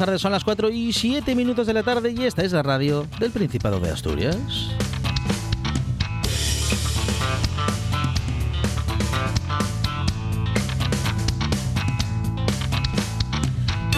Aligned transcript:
Son 0.00 0.32
las 0.32 0.44
4 0.44 0.70
y 0.70 0.94
7 0.94 1.34
minutos 1.34 1.66
de 1.66 1.74
la 1.74 1.82
tarde 1.82 2.14
y 2.16 2.24
esta 2.24 2.42
es 2.42 2.52
la 2.52 2.62
radio 2.62 3.06
del 3.18 3.30
Principado 3.32 3.80
de 3.80 3.90
Asturias. 3.90 4.34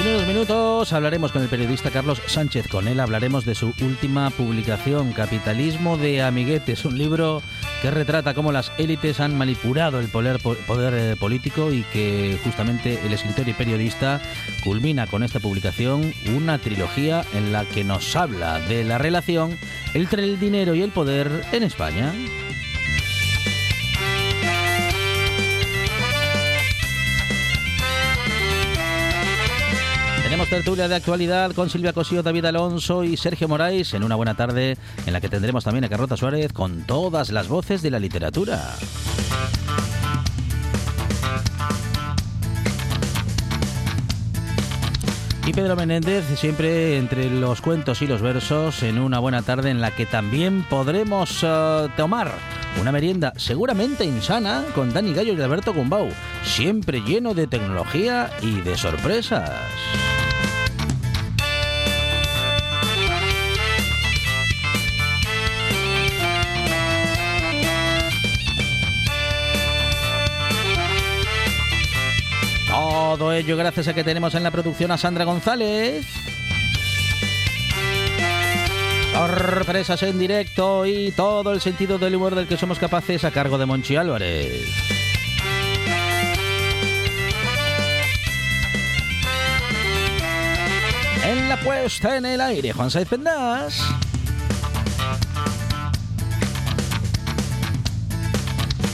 En 0.00 0.08
unos 0.08 0.26
minutos 0.26 0.92
hablaremos 0.92 1.30
con 1.30 1.42
el 1.42 1.48
periodista 1.48 1.90
Carlos 1.90 2.20
Sánchez. 2.26 2.66
Con 2.66 2.88
él 2.88 2.98
hablaremos 2.98 3.44
de 3.44 3.54
su 3.54 3.72
última 3.80 4.30
publicación, 4.30 5.12
Capitalismo 5.12 5.98
de 5.98 6.20
Amiguetes, 6.22 6.84
un 6.84 6.98
libro 6.98 7.42
que 7.82 7.90
retrata 7.90 8.32
cómo 8.32 8.52
las 8.52 8.70
élites 8.78 9.18
han 9.18 9.36
manipulado 9.36 9.98
el 9.98 10.06
poder, 10.06 10.38
eh, 10.38 11.16
político 11.18 11.72
y 11.72 11.82
que 11.82 12.38
justamente 12.44 13.00
el 13.04 13.12
escritor 13.12 13.48
y 13.48 13.54
periodista 13.54 14.22
culmina 14.62 15.08
con 15.08 15.24
esta 15.24 15.40
publicación 15.40 16.14
una 16.36 16.58
trilogía 16.58 17.24
en 17.34 17.50
la 17.50 17.64
que 17.64 17.82
nos 17.82 18.14
habla 18.14 18.60
de 18.60 18.84
la 18.84 18.98
relación 18.98 19.58
entre 19.94 20.22
el 20.22 20.38
dinero 20.38 20.76
y 20.76 20.82
el 20.82 20.92
poder 20.92 21.44
en 21.50 21.64
España. 21.64 22.12
Tertulia 30.52 30.86
de 30.86 30.96
actualidad 30.96 31.52
con 31.52 31.70
Silvia 31.70 31.94
Cosío, 31.94 32.22
David 32.22 32.44
Alonso 32.44 33.04
y 33.04 33.16
Sergio 33.16 33.48
Moraes 33.48 33.94
en 33.94 34.04
una 34.04 34.16
buena 34.16 34.34
tarde 34.34 34.76
en 35.06 35.14
la 35.14 35.18
que 35.18 35.30
tendremos 35.30 35.64
también 35.64 35.84
a 35.84 35.88
Carlota 35.88 36.14
Suárez 36.14 36.52
con 36.52 36.82
todas 36.82 37.32
las 37.32 37.48
voces 37.48 37.80
de 37.80 37.90
la 37.90 37.98
literatura. 37.98 38.60
Y 45.46 45.52
Pedro 45.54 45.74
Menéndez 45.74 46.26
siempre 46.38 46.98
entre 46.98 47.30
los 47.30 47.62
cuentos 47.62 48.02
y 48.02 48.06
los 48.06 48.20
versos 48.20 48.82
en 48.82 48.98
una 48.98 49.20
buena 49.20 49.40
tarde 49.40 49.70
en 49.70 49.80
la 49.80 49.90
que 49.90 50.04
también 50.04 50.64
podremos 50.68 51.42
uh, 51.44 51.88
tomar 51.96 52.30
una 52.78 52.92
merienda 52.92 53.32
seguramente 53.36 54.04
insana 54.04 54.64
con 54.74 54.92
Dani 54.92 55.14
Gallo 55.14 55.32
y 55.32 55.40
Alberto 55.40 55.72
Gumbau, 55.72 56.10
siempre 56.44 57.00
lleno 57.00 57.32
de 57.32 57.46
tecnología 57.46 58.30
y 58.42 58.60
de 58.60 58.76
sorpresas. 58.76 60.01
Todo 73.12 73.34
ello 73.34 73.58
gracias 73.58 73.88
a 73.88 73.94
que 73.94 74.04
tenemos 74.04 74.34
en 74.34 74.42
la 74.42 74.50
producción 74.50 74.90
a 74.90 74.96
Sandra 74.96 75.24
González. 75.24 76.06
Sorpresas 79.12 80.02
en 80.02 80.18
directo 80.18 80.86
y 80.86 81.10
todo 81.10 81.52
el 81.52 81.60
sentido 81.60 81.98
del 81.98 82.16
humor 82.16 82.34
del 82.34 82.48
que 82.48 82.56
somos 82.56 82.78
capaces 82.78 83.22
a 83.24 83.30
cargo 83.30 83.58
de 83.58 83.66
Monchi 83.66 83.96
Álvarez. 83.96 84.66
En 91.22 91.50
la 91.50 91.60
puesta 91.60 92.16
en 92.16 92.24
el 92.24 92.40
aire, 92.40 92.72
Juan 92.72 92.90
Saiz 92.90 93.08
Pendas. 93.08 93.82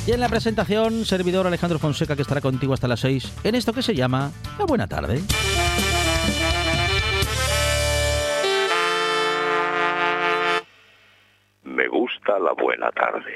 Y 0.08 0.12
en 0.12 0.20
la 0.20 0.28
presentación, 0.30 1.04
servidor 1.04 1.46
Alejandro 1.46 1.78
Fonseca 1.78 2.16
que 2.16 2.22
estará 2.22 2.40
contigo 2.40 2.72
hasta 2.72 2.88
las 2.88 3.00
6 3.00 3.40
en 3.44 3.54
esto 3.54 3.74
que 3.74 3.82
se 3.82 3.94
llama 3.94 4.32
La 4.58 4.64
Buena 4.64 4.86
Tarde. 4.86 5.20
Me 11.62 11.88
gusta 11.88 12.38
la 12.38 12.54
buena 12.54 12.90
tarde. 12.92 13.34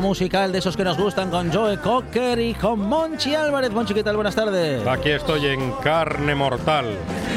Musical 0.00 0.52
de 0.52 0.58
esos 0.58 0.76
que 0.76 0.84
nos 0.84 0.96
gustan 0.98 1.30
con 1.30 1.52
Joe 1.52 1.78
Cocker 1.78 2.38
y 2.38 2.54
con 2.54 2.80
Monchi 2.80 3.34
Álvarez. 3.34 3.70
Monchi, 3.70 3.94
¿qué 3.94 4.02
tal? 4.04 4.16
Buenas 4.16 4.34
tardes. 4.34 4.86
Aquí 4.86 5.10
estoy 5.10 5.46
en 5.46 5.72
carne 5.82 6.34
mortal 6.34 6.86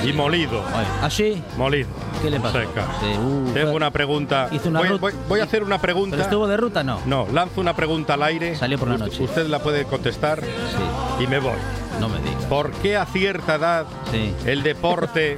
y 0.04 0.14
molido. 0.14 0.62
¿Así? 1.02 1.42
Molido. 1.58 1.90
¿Qué 2.22 2.30
le? 2.32 2.38
Seca. 2.38 2.88
Sí, 3.00 3.18
uh, 3.20 3.52
Tengo 3.54 3.72
una 3.74 3.92
pregunta. 3.92 4.50
una 4.66 4.80
voy, 4.80 4.98
voy- 4.98 5.14
voy 5.30 5.40
a 5.40 5.44
hacer 5.44 5.62
una 5.64 5.78
¿Pero 5.78 5.94
pregunta. 5.94 6.18
estuvo 6.18 6.48
de 6.48 6.58
ruta? 6.58 6.84
No. 6.84 7.00
No, 7.06 7.28
lanzo 7.32 7.62
una 7.62 7.76
pregunta 7.76 8.16
al 8.16 8.24
aire. 8.24 8.56
Salió 8.56 8.78
por 8.80 8.88
la 8.88 8.98
noche. 8.98 9.24
Usted 9.24 9.48
la 9.48 9.60
puede 9.60 9.86
contestar 9.86 10.42
Sí, 10.42 11.24
y 11.24 11.28
me 11.28 11.40
voy. 11.40 11.54
No 12.00 12.10
me 12.10 12.20
digas. 12.20 12.44
¿Por 12.46 12.72
qué 12.72 12.96
a 12.98 13.06
cierta 13.06 13.56
edad 13.56 13.86
Sí. 14.12 14.34
el 14.46 14.64
deporte 14.64 15.38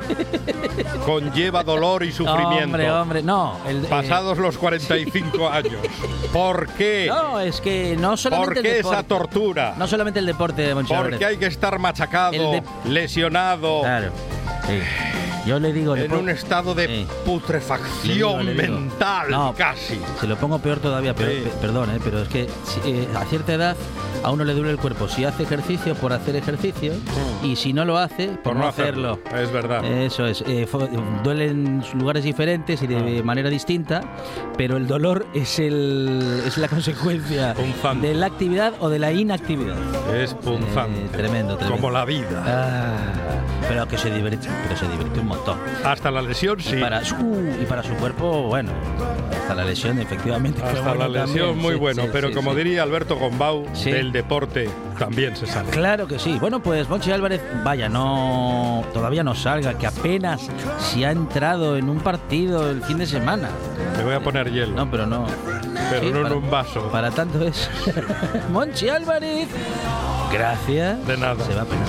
conlleva 1.05 1.63
dolor 1.63 2.03
y 2.03 2.11
sufrimiento? 2.11 2.65
Hombre, 2.65 2.91
hombre, 2.91 3.23
no. 3.23 3.57
el- 3.67 3.85
eh, 3.85 3.87
Pasados 3.89 4.37
los 4.37 4.57
45 4.57 5.49
años. 5.49 5.81
¿Por 6.33 6.67
qué? 6.73 7.07
no, 7.09 7.39
es 7.39 7.61
que 7.61 7.95
no 7.99 8.17
solamente 8.17 8.47
¿Por 8.47 8.57
el 8.57 8.63
qué 8.63 8.73
deporte. 8.77 8.97
esa 8.99 9.07
tortura? 9.07 9.73
No 9.77 9.87
solamente 9.87 10.19
el 10.19 10.25
deporte 10.25 10.61
de 10.61 10.75
Monchi 10.75 10.93
Porque 10.93 11.25
hay 11.25 11.37
que 11.37 11.47
estar 11.47 11.77
machacado, 11.79 12.31
de- 12.51 12.63
lesionado. 12.85 13.81
Claro. 13.81 14.11
Sí. 14.67 14.79
Yo 15.45 15.57
le 15.59 15.73
digo, 15.73 15.95
le 15.95 16.05
en 16.05 16.11
pongo- 16.11 16.19
un 16.23 16.29
estado 16.29 16.75
de 16.75 16.85
Sí. 16.87 17.07
putrefacción 17.25 18.07
Le 18.07 18.13
digo, 18.13 18.37
le 18.39 18.53
digo. 18.53 18.79
mental, 18.79 19.31
No. 19.31 19.55
casi. 19.57 19.99
Se 20.19 20.27
lo 20.27 20.35
pongo 20.37 20.59
peor 20.59 20.79
todavía, 20.79 21.15
pero, 21.15 21.49
perdón, 21.59 21.89
¿eh? 21.95 21.99
pero 22.03 22.21
es 22.21 22.27
que 22.27 22.47
eh, 22.85 23.07
a 23.15 23.23
cierta 23.25 23.53
edad 23.53 23.75
a 24.23 24.31
uno 24.31 24.43
le 24.43 24.53
duele 24.53 24.71
el 24.71 24.77
cuerpo 24.77 25.07
si 25.07 25.23
hace 25.25 25.43
ejercicio 25.43 25.95
por 25.95 26.13
hacer 26.13 26.35
ejercicio 26.35 26.93
y 27.43 27.55
si 27.55 27.73
no 27.73 27.85
lo 27.85 27.97
hace 27.97 28.27
por, 28.43 28.55
no 28.55 28.67
hacerlo. 28.67 29.19
Es 29.35 29.51
verdad. 29.51 29.83
Eso 29.85 30.25
es, 30.25 30.43
eh, 30.47 30.67
duele 31.23 31.47
en 31.47 31.83
lugares 31.95 32.23
diferentes 32.23 32.81
y 32.81 32.87
de 32.87 33.19
Ah. 33.19 33.23
manera 33.23 33.49
distinta, 33.49 34.01
pero 34.57 34.77
el 34.77 34.87
dolor 34.87 35.25
es, 35.33 35.59
el, 35.59 36.41
es 36.45 36.57
la 36.57 36.67
consecuencia 36.67 37.53
de 38.01 38.13
la 38.13 38.25
actividad 38.27 38.73
o 38.79 38.89
de 38.89 38.99
la 38.99 39.11
inactividad. 39.11 39.77
es 40.15 40.33
punzante. 40.33 40.99
Eh, 41.05 41.09
tremendo, 41.11 41.55
tremendo. 41.57 41.81
Como 41.81 41.91
la 41.91 42.05
vida. 42.05 42.43
Ah, 42.45 42.97
pero 43.67 43.87
que 43.87 43.97
se 43.97 44.09
divierte, 44.11 44.47
pero 44.63 44.75
se 44.79 44.87
divierte 44.89 45.19
un 45.19 45.27
montón. 45.27 45.57
Hasta 45.85 46.11
la 46.11 46.21
lesión, 46.21 46.59
sí. 46.59 46.75
Y, 46.77 46.81
para 46.81 47.03
su, 47.05 47.15
y 47.61 47.65
para 47.65 47.83
su 47.83 47.93
cuerpo, 47.95 48.43
bueno, 48.43 48.71
hasta 49.49 49.63
la 49.63 49.67
lesión, 49.67 49.97
efectivamente. 49.99 50.61
Hasta 50.61 50.93
la 50.93 51.07
lesión, 51.07 51.25
también. 51.25 51.57
muy 51.57 51.73
Sí, 51.73 51.79
bueno. 51.79 52.03
sí, 52.03 52.09
pero 52.13 52.27
sí, 52.27 52.35
como 52.35 52.53
diría 52.53 52.83
Alberto 52.83 53.15
Gombau, 53.15 53.65
del 53.83 54.11
deporte 54.11 54.69
también 54.99 55.35
se 55.35 55.47
sale. 55.47 55.71
Claro 55.71 56.05
que 56.07 56.19
sí. 56.19 56.37
Bueno, 56.39 56.61
pues 56.61 56.87
Monchi 56.87 57.11
Álvarez, 57.11 57.41
vaya, 57.63 57.89
no 57.89 58.83
todavía 58.93 59.23
no 59.23 59.33
salga, 59.33 59.73
que 59.75 59.87
apenas 59.87 60.47
si 60.77 61.03
ha 61.03 61.09
entrado 61.11 61.77
en 61.77 61.89
un 61.89 61.99
partido 61.99 62.69
el 62.69 62.83
fin 62.83 62.99
de 62.99 63.07
semana. 63.07 63.49
Te 63.97 64.03
voy 64.03 64.13
a 64.13 64.19
poner 64.19 64.51
hielo. 64.51 64.75
No, 64.75 64.91
pero 64.91 65.07
no. 65.07 65.25
pero 65.89 66.05
no 66.11 66.21
para- 66.21 66.27
en 66.35 66.43
un 66.43 66.51
vaso. 66.51 66.81
Para 66.91 67.09
tanto 67.09 67.43
es. 67.43 67.67
Monchi 68.51 68.87
Álvarez. 68.89 69.47
Gracias. 70.31 71.07
De 71.07 71.17
nada. 71.17 71.43
Se 71.43 71.55
va 71.55 71.63
a 71.63 71.65
penar. 71.65 71.87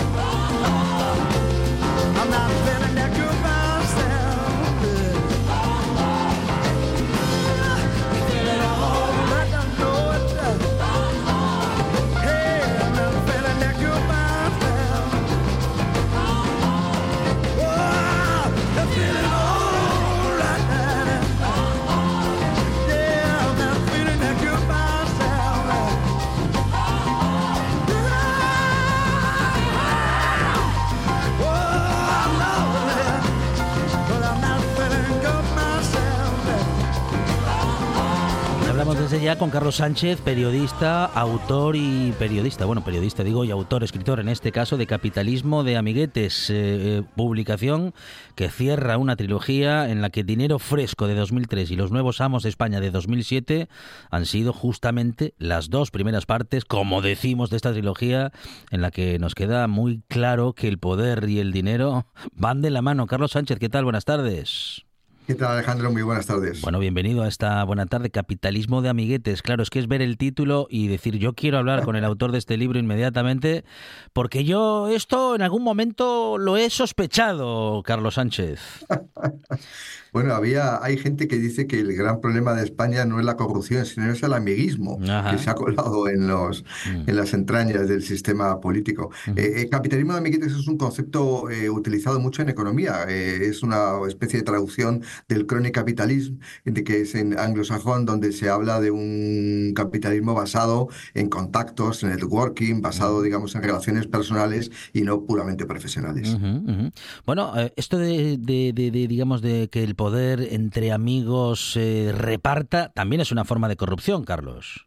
Ya 39.19 39.37
con 39.37 39.51
Carlos 39.51 39.77
Sánchez, 39.77 40.21
periodista, 40.21 41.05
autor 41.05 41.75
y 41.75 42.15
periodista, 42.19 42.65
bueno, 42.65 42.85
periodista 42.85 43.25
digo 43.25 43.45
y 43.45 43.51
autor, 43.51 43.83
escritor 43.83 44.21
en 44.21 44.29
este 44.29 44.53
caso 44.53 44.77
de 44.77 44.87
Capitalismo 44.87 45.65
de 45.65 45.77
Amiguetes, 45.77 46.49
eh, 46.49 46.55
eh, 46.55 47.03
publicación 47.17 47.93
que 48.37 48.49
cierra 48.49 48.99
una 48.99 49.17
trilogía 49.17 49.91
en 49.91 50.01
la 50.01 50.11
que 50.11 50.23
Dinero 50.23 50.61
Fresco 50.61 51.09
de 51.09 51.17
2003 51.17 51.73
y 51.73 51.77
Los 51.77 51.91
Nuevos 51.91 52.21
Amos 52.21 52.45
de 52.45 52.51
España 52.51 52.81
de 52.81 52.93
2007 52.93 53.69
han 54.11 54.27
sido 54.27 54.53
justamente 54.53 55.35
las 55.39 55.71
dos 55.71 55.91
primeras 55.91 56.25
partes, 56.25 56.65
como 56.65 57.03
decimos, 57.03 57.51
de 57.51 57.56
esta 57.56 57.73
trilogía 57.73 58.33
en 58.71 58.81
la 58.81 58.93
que 58.93 59.19
nos 59.19 59.35
queda 59.35 59.67
muy 59.67 60.03
claro 60.09 60.53
que 60.53 60.69
el 60.69 60.79
poder 60.79 61.29
y 61.29 61.41
el 61.41 61.53
dinero 61.53 62.06
van 62.33 62.63
de 62.63 62.71
la 62.71 62.81
mano. 62.81 63.06
Carlos 63.06 63.33
Sánchez, 63.33 63.59
¿qué 63.59 63.69
tal? 63.69 63.85
Buenas 63.85 64.05
tardes. 64.05 64.85
¿Qué 65.31 65.37
tal 65.37 65.53
Alejandro? 65.53 65.93
Muy 65.93 66.03
buenas 66.03 66.27
tardes. 66.27 66.61
Bueno, 66.61 66.81
bienvenido 66.81 67.23
a 67.23 67.29
esta 67.29 67.62
buena 67.62 67.87
tarde, 67.87 68.11
Capitalismo 68.11 68.82
de 68.82 68.88
Amiguetes. 68.88 69.43
Claro, 69.43 69.62
es 69.62 69.71
que 69.71 69.79
es 69.79 69.87
ver 69.87 70.03
el 70.03 70.19
título 70.19 70.67
y 70.69 70.88
decir, 70.88 71.19
yo 71.19 71.35
quiero 71.35 71.56
hablar 71.56 71.85
con 71.85 71.94
el 71.94 72.05
autor 72.05 72.32
de 72.32 72.38
este 72.38 72.56
libro 72.56 72.81
inmediatamente, 72.81 73.65
porque 74.12 74.43
yo 74.43 74.88
esto 74.88 75.37
en 75.37 75.43
algún 75.43 75.62
momento 75.62 76.37
lo 76.37 76.56
he 76.56 76.69
sospechado, 76.69 77.81
Carlos 77.85 78.15
Sánchez. 78.15 78.85
Bueno, 80.12 80.35
había, 80.35 80.83
hay 80.83 80.97
gente 80.97 81.29
que 81.29 81.39
dice 81.39 81.67
que 81.67 81.81
el 81.81 81.95
gran 81.95 82.21
problema 82.21 82.55
de 82.55 82.65
España 82.65 83.05
no 83.05 83.19
es 83.21 83.25
la 83.25 83.37
corrupción, 83.37 83.87
sino 83.87 84.11
es 84.11 84.23
el 84.23 84.33
amiguismo 84.33 84.99
Ajá. 85.09 85.31
que 85.31 85.39
se 85.43 85.51
ha 85.51 85.55
colado 85.55 86.09
en 86.09 86.27
los, 86.27 86.65
Mm. 86.87 87.09
en 87.11 87.17
las 87.17 87.33
entrañas 87.35 87.89
del 87.89 88.03
sistema 88.03 88.61
político. 88.61 89.11
Eh, 89.37 89.53
eh, 89.57 89.69
capitalismo 89.71 90.12
de 90.12 90.19
amiguetes 90.19 90.53
es 90.53 90.67
un 90.67 90.77
concepto 90.79 91.49
eh, 91.51 91.69
utilizado 91.71 92.19
mucho 92.21 92.43
en 92.43 92.49
economía. 92.49 93.05
Eh, 93.09 93.47
es 93.49 93.62
una 93.62 93.93
especie 94.09 94.39
de 94.41 94.45
traducción 94.45 95.03
del 95.29 95.47
crony 95.47 95.71
capitalism, 95.73 96.37
de 96.65 96.85
que 96.85 97.03
es 97.03 97.15
en 97.15 97.39
anglosajón, 97.39 98.05
donde 98.06 98.33
se 98.33 98.49
habla 98.49 98.81
de 98.81 98.91
un 98.91 99.73
capitalismo 99.75 100.35
basado 100.35 100.89
en 101.15 101.29
contactos, 101.29 102.03
en 102.03 102.11
networking, 102.11 102.81
basado, 102.81 103.23
digamos, 103.23 103.55
en 103.55 103.63
relaciones 103.63 104.06
personales 104.06 104.71
y 104.93 105.03
no 105.03 105.25
puramente 105.25 105.67
profesionales. 105.67 106.35
Ujú, 106.35 106.47
ujú. 106.47 106.91
Bueno, 107.27 107.53
eh, 107.59 107.73
esto 107.77 107.99
de, 107.99 108.37
de- 108.39 108.73
de- 108.75 108.91
de, 108.91 109.06
digamos, 109.09 109.43
de 109.43 109.69
que 109.71 109.83
el 109.85 109.95
poder 110.00 110.55
entre 110.55 110.93
amigos 110.93 111.73
se 111.73 112.11
reparta, 112.17 112.91
también 112.94 113.20
es 113.20 113.32
una 113.32 113.44
forma 113.44 113.69
de 113.69 113.76
corrupción, 113.76 114.25
Carlos. 114.25 114.87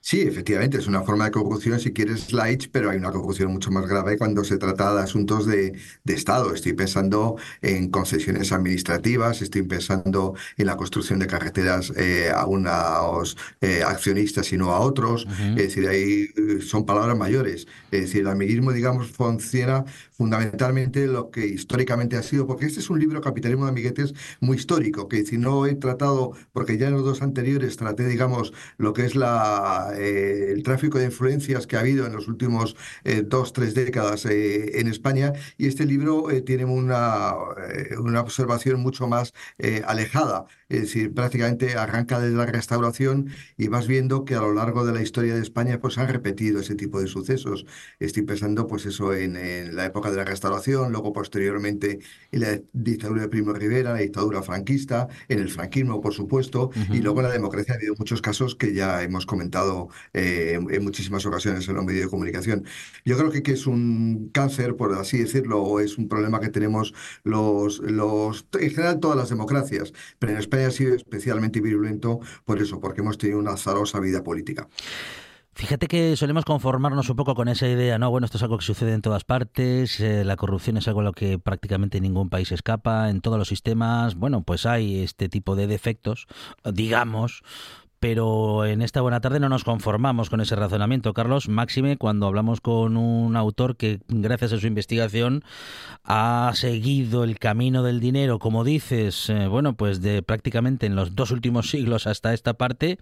Sí, 0.00 0.22
efectivamente, 0.22 0.78
es 0.78 0.86
una 0.86 1.02
forma 1.02 1.26
de 1.26 1.32
corrupción, 1.32 1.78
si 1.80 1.92
quieres, 1.92 2.32
light, 2.32 2.68
pero 2.72 2.88
hay 2.88 2.96
una 2.96 3.10
corrupción 3.10 3.52
mucho 3.52 3.70
más 3.70 3.86
grave 3.86 4.16
cuando 4.16 4.42
se 4.42 4.56
trata 4.56 4.94
de 4.94 5.02
asuntos 5.02 5.44
de, 5.44 5.78
de 6.04 6.14
Estado. 6.14 6.54
Estoy 6.54 6.72
pensando 6.72 7.36
en 7.60 7.90
concesiones 7.90 8.52
administrativas, 8.52 9.42
estoy 9.42 9.62
pensando 9.64 10.34
en 10.56 10.66
la 10.66 10.76
construcción 10.76 11.18
de 11.18 11.26
carreteras 11.26 11.92
eh, 11.96 12.30
a 12.34 12.46
unos 12.46 13.36
eh, 13.60 13.82
accionistas 13.84 14.50
y 14.52 14.56
no 14.56 14.70
a 14.70 14.80
otros. 14.80 15.26
Es 15.56 15.56
decir, 15.56 15.86
ahí 15.88 16.28
eh, 16.36 16.60
son 16.62 16.86
palabras 16.86 17.18
mayores. 17.18 17.66
Es 17.90 18.02
decir, 18.02 18.22
el 18.22 18.28
amiguismo, 18.28 18.72
digamos, 18.72 19.08
funciona 19.10 19.84
fundamentalmente 20.12 21.06
lo 21.06 21.30
que 21.30 21.46
históricamente 21.46 22.16
ha 22.16 22.22
sido, 22.22 22.46
porque 22.46 22.66
este 22.66 22.80
es 22.80 22.88
un 22.90 22.98
libro, 22.98 23.20
Capitalismo 23.20 23.66
de 23.66 23.72
Amiguetes, 23.72 24.14
muy 24.40 24.56
histórico, 24.56 25.06
que 25.06 25.24
si 25.24 25.38
no 25.38 25.66
he 25.66 25.74
tratado, 25.74 26.32
porque 26.52 26.78
ya 26.78 26.88
en 26.88 26.94
los 26.94 27.04
dos 27.04 27.22
anteriores 27.22 27.76
traté, 27.76 28.06
digamos, 28.06 28.52
lo 28.78 28.92
que 28.94 29.04
es 29.04 29.14
la, 29.14 29.92
eh, 29.98 30.52
el 30.52 30.62
tráfico 30.62 30.98
de 30.98 31.06
influencias 31.06 31.66
que 31.66 31.76
ha 31.76 31.80
habido 31.80 32.06
en 32.06 32.12
los 32.12 32.28
últimos 32.28 32.76
eh, 33.04 33.22
dos, 33.26 33.52
tres 33.52 33.74
décadas 33.74 34.24
eh, 34.26 34.80
en 34.80 34.88
España, 34.88 35.32
y 35.56 35.66
este 35.66 35.84
libro 35.84 36.30
eh, 36.30 36.40
tiene 36.42 36.64
una, 36.64 37.34
una 37.98 38.20
observación 38.20 38.80
mucho 38.80 39.06
más 39.08 39.32
alejada, 39.84 40.46
es 40.68 40.80
decir, 40.82 41.12
prácticamente 41.14 41.74
arranca 41.76 42.20
desde 42.20 42.36
la 42.36 42.46
restauración 42.46 43.30
y 43.56 43.68
vas 43.68 43.86
viendo 43.86 44.24
que 44.24 44.34
a 44.34 44.40
lo 44.40 44.52
largo 44.54 44.84
de 44.86 44.92
la 44.92 45.02
historia 45.02 45.34
de 45.34 45.42
España 45.42 45.80
pues 45.80 45.98
han 45.98 46.08
repetido 46.08 46.60
ese 46.60 46.74
tipo 46.74 47.00
de 47.00 47.06
sucesos. 47.06 47.64
Estoy 47.98 48.22
pensando 48.22 48.66
pues 48.66 48.86
eso 48.86 49.14
en, 49.14 49.36
en 49.36 49.76
la 49.76 49.86
época 49.86 50.10
de 50.10 50.16
la 50.16 50.24
restauración, 50.24 50.92
luego 50.92 51.12
posteriormente 51.12 52.00
en 52.32 52.40
la 52.40 52.60
dictadura 52.72 53.22
de 53.22 53.28
Primo 53.28 53.52
Rivera, 53.52 53.92
la 53.92 54.00
dictadura 54.00 54.42
franquista, 54.42 55.08
en 55.28 55.38
el 55.38 55.48
franquismo 55.50 56.00
por 56.00 56.14
supuesto, 56.14 56.70
y 56.92 56.98
luego 57.00 57.20
en 57.20 57.26
la 57.28 57.32
democracia. 57.32 57.74
Ha 57.74 57.76
habido 57.76 57.94
muchos 57.98 58.20
casos 58.22 58.54
que 58.54 58.72
ya 58.74 59.02
hemos 59.02 59.26
comentado 59.26 59.77
eh, 60.12 60.58
en, 60.70 60.84
muchísimas 60.84 61.24
ocasiones 61.26 61.68
en 61.68 61.74
los 61.76 61.84
medios 61.84 62.04
de 62.04 62.10
comunicación. 62.10 62.64
Yo 63.04 63.16
creo 63.16 63.30
que, 63.30 63.42
que 63.42 63.52
es 63.52 63.66
un 63.66 64.30
cáncer, 64.32 64.76
por 64.76 64.92
así 64.94 65.18
decirlo, 65.18 65.62
o 65.62 65.80
es 65.80 65.98
un 65.98 66.08
problema 66.08 66.40
que 66.40 66.48
tenemos 66.48 66.94
los, 67.24 67.78
los, 67.80 68.46
en 68.58 68.70
general 68.70 69.00
todas 69.00 69.16
las 69.16 69.28
democracias, 69.28 69.92
pero 70.18 70.32
en 70.32 70.38
España 70.38 70.68
ha 70.68 70.70
sido 70.70 70.94
especialmente 70.94 71.60
virulento 71.60 72.20
por 72.44 72.60
eso, 72.60 72.80
porque 72.80 73.00
hemos 73.00 73.18
tenido 73.18 73.38
una 73.38 73.52
azarosa 73.52 74.00
vida 74.00 74.22
política. 74.22 74.68
Fíjate 75.58 75.88
que 75.88 76.14
solemos 76.14 76.44
conformarnos 76.44 77.10
un 77.10 77.16
poco 77.16 77.34
con 77.34 77.48
esa 77.48 77.66
idea, 77.66 77.98
¿no? 77.98 78.10
Bueno, 78.10 78.26
esto 78.26 78.36
es 78.36 78.44
algo 78.44 78.58
que 78.58 78.64
sucede 78.64 78.92
en 78.92 79.02
todas 79.02 79.24
partes, 79.24 79.98
eh, 79.98 80.24
la 80.24 80.36
corrupción 80.36 80.76
es 80.76 80.86
algo 80.86 81.00
a 81.00 81.02
lo 81.02 81.12
que 81.12 81.40
prácticamente 81.40 82.00
ningún 82.00 82.30
país 82.30 82.52
escapa, 82.52 83.10
en 83.10 83.20
todos 83.20 83.38
los 83.38 83.48
sistemas, 83.48 84.14
bueno, 84.14 84.42
pues 84.42 84.66
hay 84.66 85.02
este 85.02 85.28
tipo 85.28 85.56
de 85.56 85.66
defectos, 85.66 86.28
digamos, 86.62 87.42
pero 88.00 88.64
en 88.64 88.82
esta 88.82 89.00
buena 89.00 89.20
tarde 89.20 89.40
no 89.40 89.48
nos 89.48 89.64
conformamos 89.64 90.30
con 90.30 90.40
ese 90.40 90.56
razonamiento, 90.56 91.14
Carlos, 91.14 91.48
máxime 91.48 91.96
cuando 91.96 92.26
hablamos 92.26 92.60
con 92.60 92.96
un 92.96 93.36
autor 93.36 93.76
que 93.76 94.00
gracias 94.08 94.52
a 94.52 94.58
su 94.58 94.66
investigación 94.66 95.42
ha 96.04 96.52
seguido 96.54 97.24
el 97.24 97.38
camino 97.38 97.82
del 97.82 98.00
dinero, 98.00 98.38
como 98.38 98.64
dices, 98.64 99.28
eh, 99.30 99.48
bueno, 99.48 99.74
pues 99.74 100.00
de 100.00 100.22
prácticamente 100.22 100.86
en 100.86 100.96
los 100.96 101.14
dos 101.14 101.30
últimos 101.30 101.70
siglos 101.70 102.06
hasta 102.06 102.32
esta 102.34 102.54
parte, 102.54 102.98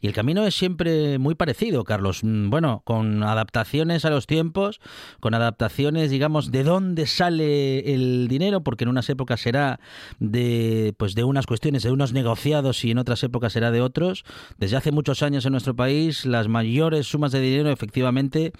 y 0.00 0.06
el 0.06 0.12
camino 0.12 0.44
es 0.46 0.54
siempre 0.54 1.18
muy 1.18 1.34
parecido, 1.34 1.84
Carlos. 1.84 2.24
Mm, 2.24 2.50
Bueno, 2.50 2.82
con 2.84 3.22
adaptaciones 3.22 4.04
a 4.04 4.10
los 4.10 4.26
tiempos, 4.26 4.80
con 5.20 5.34
adaptaciones, 5.34 6.10
digamos, 6.10 6.50
de 6.50 6.64
dónde 6.64 7.06
sale 7.06 7.94
el 7.94 8.28
dinero, 8.28 8.62
porque 8.62 8.84
en 8.84 8.90
unas 8.90 9.08
épocas 9.08 9.40
será 9.40 9.80
de, 10.18 10.94
pues 10.96 11.14
de 11.14 11.24
unas 11.24 11.46
cuestiones, 11.46 11.82
de 11.82 11.92
unos 11.92 12.12
negociados 12.12 12.84
y 12.84 12.90
en 12.90 12.98
otras 12.98 13.22
épocas 13.22 13.52
será 13.52 13.70
de 13.70 13.80
otros. 13.80 14.24
Desde 14.58 14.76
hace 14.76 14.92
muchos 14.92 15.22
años 15.22 15.46
en 15.46 15.52
nuestro 15.52 15.74
país 15.74 16.26
las 16.26 16.48
mayores 16.48 17.06
sumas 17.06 17.32
de 17.32 17.40
dinero 17.40 17.70
efectivamente 17.70 18.52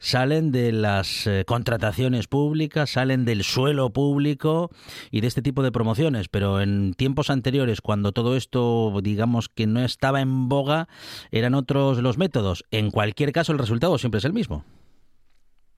salen 0.00 0.50
de 0.50 0.72
las 0.72 1.26
eh, 1.26 1.44
contrataciones 1.46 2.26
públicas, 2.26 2.90
salen 2.90 3.24
del 3.24 3.44
suelo 3.44 3.90
público 3.90 4.70
y 5.10 5.20
de 5.20 5.28
este 5.28 5.42
tipo 5.42 5.62
de 5.62 5.70
promociones, 5.70 6.28
pero 6.28 6.60
en 6.60 6.94
tiempos 6.94 7.30
anteriores, 7.30 7.80
cuando 7.80 8.12
todo 8.12 8.36
esto, 8.36 8.98
digamos 9.02 9.48
que 9.48 9.66
no 9.66 9.84
estaba 9.84 10.20
en 10.20 10.48
boga, 10.48 10.88
eran 11.30 11.54
otros 11.54 11.98
los 11.98 12.18
métodos. 12.18 12.64
En 12.70 12.90
cualquier 12.90 13.32
caso, 13.32 13.52
el 13.52 13.58
resultado 13.58 13.98
siempre 13.98 14.18
es 14.18 14.24
el 14.24 14.32
mismo. 14.32 14.64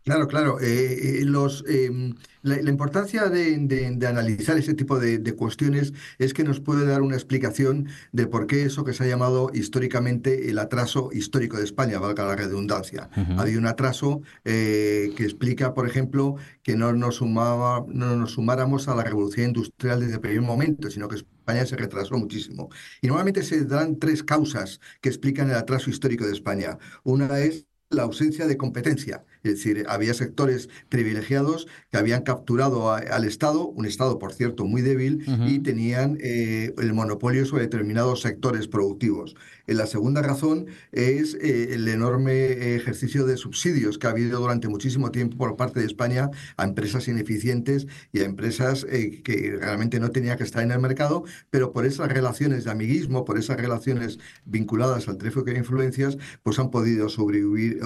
Claro, 0.05 0.27
claro. 0.27 0.59
Eh, 0.61 1.21
eh, 1.21 1.25
los, 1.25 1.65
em, 1.69 2.15
la, 2.43 2.57
la 2.61 2.71
importancia 2.71 3.29
de, 3.29 3.57
de- 3.59 3.93
de 3.97 4.07
analizar 4.09 4.59
ese 4.59 4.75
tipo 4.75 4.99
de, 4.99 5.19
de 5.19 5.33
cuestiones 5.37 5.93
es 6.19 6.35
que 6.35 6.43
nos 6.43 6.59
puede 6.59 6.85
dar 6.87 7.03
una 7.03 7.15
explicación 7.15 7.87
de 8.11 8.27
por 8.27 8.49
qué 8.49 8.65
eso 8.65 8.83
que 8.85 8.95
se 8.95 9.05
ha 9.05 9.07
llamado 9.07 9.53
históricamente 9.55 10.51
el 10.51 10.59
atraso 10.59 11.11
histórico 11.13 11.57
de 11.57 11.63
España, 11.65 12.01
valga 12.01 12.25
la 12.27 12.35
redundancia. 12.35 13.11
Ujú. 13.17 13.41
Había 13.41 13.59
un 13.59 13.67
atraso 13.67 14.23
eh, 14.45 15.13
que 15.17 15.23
explica, 15.23 15.73
por 15.73 15.87
ejemplo, 15.89 16.35
que 16.65 16.75
no 16.75 16.93
nos 16.95 17.17
sumaba, 17.17 17.85
no 17.87 18.17
nos 18.17 18.33
sumáramos 18.33 18.89
a 18.89 18.97
la 18.97 19.05
revolución 19.05 19.47
industrial 19.49 20.01
desde 20.01 20.15
el 20.15 20.21
primer 20.21 20.43
momento, 20.43 20.91
sino 20.91 21.07
que 21.07 21.15
España 21.17 21.65
se 21.65 21.77
retrasó 21.77 22.17
muchísimo. 22.17 22.71
Y 23.01 23.07
normalmente 23.07 23.45
se 23.45 23.65
dan 23.67 24.01
tres 24.01 24.25
causas 24.25 24.81
que 25.01 25.09
explican 25.11 25.49
el 25.51 25.57
atraso 25.57 25.91
histórico 25.91 26.27
de 26.27 26.33
España. 26.33 26.77
Una 27.05 27.39
es 27.39 27.67
la 27.91 28.05
ausencia 28.05 28.47
de 28.47 28.57
competencia, 28.57 29.23
es 29.45 29.55
decir, 29.55 29.85
había 29.89 30.15
sectores 30.15 30.69
privilegiados 30.89 31.67
que 31.91 31.99
habían 31.99 32.23
capturado 32.23 32.91
a- 32.93 32.99
al 32.99 33.25
Estado, 33.25 33.67
un 33.67 33.87
Estado, 33.87 34.19
por 34.19 34.33
cierto, 34.33 34.65
muy 34.65 34.83
débil, 34.83 35.25
y 35.49 35.59
tenían 35.59 36.19
eh, 36.21 36.73
el 36.79 36.93
monopolio 36.95 37.45
sobre 37.47 37.65
determinados 37.65 38.21
sectores 38.21 38.69
productivos. 38.69 39.35
Eh, 39.67 39.75
la 39.75 39.87
segunda 39.87 40.23
razón 40.23 40.67
es 40.93 41.35
eh, 41.35 41.75
el 41.75 41.89
enorme 41.89 42.33
eh, 42.33 42.77
ejercicio 42.77 43.27
de 43.27 43.37
subsidios 43.37 43.99
que 43.99 44.07
ha 44.07 44.11
habido 44.11 44.41
durante 44.41 44.69
muchísimo 44.69 45.11
tiempo 45.11 45.37
por 45.37 45.57
parte 45.57 45.81
de 45.81 45.87
España 45.87 46.31
a 46.57 46.65
empresas 46.65 47.09
ineficientes 47.09 47.87
y 48.13 48.21
a 48.21 48.25
empresas 48.25 48.87
eh, 48.89 49.23
que 49.23 49.57
realmente 49.59 50.01
no 50.01 50.11
tenían 50.11 50.39
que 50.39 50.45
estar 50.45 50.63
en 50.63 50.71
el 50.71 50.79
mercado, 50.79 51.25
pero 51.51 51.73
por 51.73 51.87
esas 51.87 52.13
relaciones 52.13 52.65
de 52.65 52.71
amiguismo, 52.71 53.25
por 53.25 53.39
esas 53.39 53.57
relaciones 53.57 54.19
vinculadas 54.45 55.09
al 55.09 55.19
tráfico 55.19 55.45
de 55.45 55.59
influencias, 55.59 56.19
pues 56.43 56.59
han 56.59 56.71
podido 56.71 57.09
sobrevivir 57.09 57.81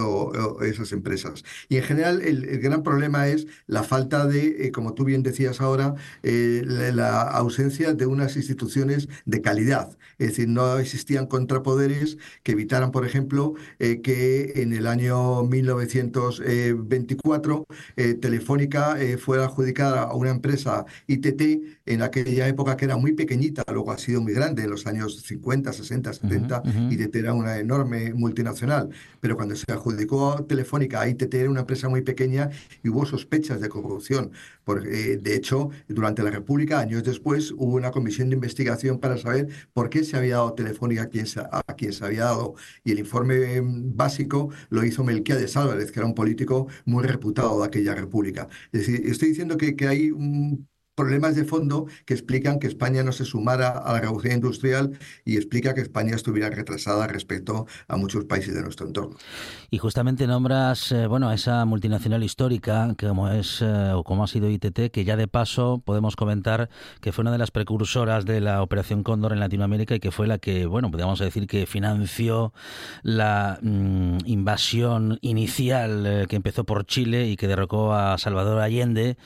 esas 0.63 0.93
empresas. 0.93 1.45
Y 1.69 1.77
en 1.77 1.83
general 1.83 2.23
el, 2.23 2.59
gran 2.61 2.83
problema 2.83 3.29
es 3.29 3.47
la 3.67 3.83
falta 3.83 4.27
de, 4.27 4.71
como 4.73 4.95
tú 4.95 5.05
bien 5.05 5.23
decías 5.23 5.61
ahora, 5.61 5.95
la, 6.23 7.23
ausencia 7.23 7.93
de 7.93 8.07
unas 8.07 8.37
instituciones 8.37 9.09
de 9.25 9.41
calidad. 9.43 9.97
Es 10.19 10.29
decir, 10.29 10.49
no 10.49 10.79
existían 10.79 11.27
contrapoderes 11.67 12.17
que 12.45 12.53
evitaran, 12.53 12.93
por 12.93 13.05
ejemplo, 13.05 13.55
eh, 13.79 14.01
que 14.01 14.63
en 14.63 14.73
el 14.73 14.87
año 14.87 15.43
1924 15.43 17.67
eh, 17.97 18.15
Telefónica 18.15 18.99
eh, 19.01 19.19
fuera 19.19 19.47
adjudicada 19.47 20.05
a 20.05 20.15
una 20.15 20.31
empresa 20.31 20.87
ITT 21.09 21.76
en 21.87 22.03
aquella 22.03 22.49
época 22.49 22.77
que 22.77 22.85
era 22.85 22.97
muy 22.97 23.13
pequeñita, 23.15 23.65
luego 23.73 23.93
ha 23.93 23.99
sido 23.99 24.21
muy 24.21 24.33
grande, 24.35 24.65
en 24.65 24.71
los 24.71 24.87
años 24.87 25.23
50, 25.23 25.73
60, 25.73 26.13
70, 26.13 26.61
Ujú, 26.65 26.71
ujú. 26.71 26.93
ITT 26.93 27.19
era 27.21 27.33
una 27.35 27.59
enorme 27.59 28.13
multinacional, 28.15 28.91
pero 29.21 29.37
cuando 29.37 29.57
se 29.57 29.71
adjudicó 29.73 30.45
Telefónica 30.47 31.01
a 31.03 31.09
ITT 31.09 31.41
era 31.41 31.51
una 31.51 31.61
empresa 31.61 31.89
muy 31.89 32.03
pequeña 32.03 32.51
y 32.83 32.89
hubo 32.89 33.07
sospechas 33.07 33.61
de 33.61 33.69
corrupción. 33.69 34.33
Por- 34.65 34.87
eh, 34.87 35.17
de 35.19 35.35
hecho, 35.37 35.71
durante 35.89 36.23
la 36.23 36.31
República, 36.31 36.81
años 36.81 37.05
después, 37.05 37.53
hubo 37.53 37.75
una 37.77 37.91
comisión 37.91 38.29
de 38.31 38.35
investigación 38.37 38.99
para 38.99 39.17
saber 39.17 39.49
por 39.73 39.89
qué 39.91 40.05
se 40.05 40.17
había 40.17 40.37
dado 40.37 40.55
Telefónica 40.55 41.03
a 41.03 41.07
quien 41.09 41.27
se, 41.27 41.41
a 41.41 41.63
quien 41.77 41.93
se 41.93 42.05
había 42.05 42.25
dado. 42.25 42.55
Y 42.85 42.93
el 42.93 42.99
informe 42.99 43.61
mm, 43.61 43.97
básico 43.97 44.51
lo 44.71 44.85
hizo 44.85 45.05
Melquiades 45.05 45.57
Álvarez, 45.57 45.91
que 45.93 46.01
era 46.01 46.07
un 46.07 46.15
político 46.15 46.67
muy 46.85 47.05
reputado 47.05 47.61
de 47.61 47.67
aquella 47.67 47.95
República. 47.95 48.49
Es 48.73 48.87
decir, 48.87 49.03
estoy 49.07 49.29
diciendo 49.31 49.57
que, 49.57 49.77
que 49.77 49.87
hay 49.89 50.11
mm, 50.11 50.57
problemas 50.97 51.37
de 51.37 51.45
fondo 51.45 51.87
que 52.07 52.15
explican 52.15 52.59
que 52.59 52.67
España 52.67 53.05
no 53.05 53.13
se 53.13 53.25
sumara 53.25 53.69
a 53.69 53.93
la 53.93 54.01
revolución 54.01 54.35
industrial 54.35 54.99
y 55.25 55.37
explica 55.37 55.75
que 55.75 55.83
España 55.83 56.17
estuviera 56.17 56.51
retrasada 56.51 57.07
respecto 57.07 57.67
a 57.87 57.97
muchos 57.97 58.25
países 58.25 58.55
de 58.55 58.63
nuestro 58.63 58.87
entorno. 58.87 59.17
Y 59.71 59.79
justamente 59.79 60.27
nombras, 60.27 60.91
eh, 60.93 61.07
bueno, 61.07 61.29
a 61.29 61.35
esa 61.35 61.65
multinacional 61.65 62.25
histórica, 62.25 62.95
como 62.99 63.29
es 63.29 63.61
eh, 63.63 63.93
o 63.93 64.03
como 64.05 64.25
ha 64.25 64.27
sido 64.27 64.49
ITT, 64.49 64.91
que 64.91 65.05
ya 65.05 65.17
de 65.17 65.29
paso 65.29 65.83
podemos 65.85 66.17
comentar 66.17 66.71
que 67.01 67.13
fue 67.13 67.23
una 67.23 67.33
de 67.33 67.39
las 67.39 67.51
precursoras 67.51 68.25
de 68.25 68.41
la 68.41 68.63
Operación 68.63 69.03
Cóndor 69.03 69.33
en 69.33 69.41
Latinoamérica 69.41 69.95
y 69.95 70.01
que 70.01 70.11
fue 70.11 70.27
la 70.27 70.39
que, 70.39 70.65
bueno, 70.67 70.91
podríamos 70.91 71.19
decir 71.19 71.47
que 71.47 71.67
financió 71.67 72.55
la 73.03 73.59
mm, 73.61 74.19
invasión 74.25 75.19
inicial 75.21 76.07
eh, 76.07 76.27
que 76.27 76.37
empezó 76.37 76.65
por 76.65 76.87
Chile 76.87 77.29
y 77.29 77.37
que 77.37 77.49
derrocó 77.49 77.93
a 77.93 78.17
Salvador 78.17 78.61
Allende, 78.61 79.19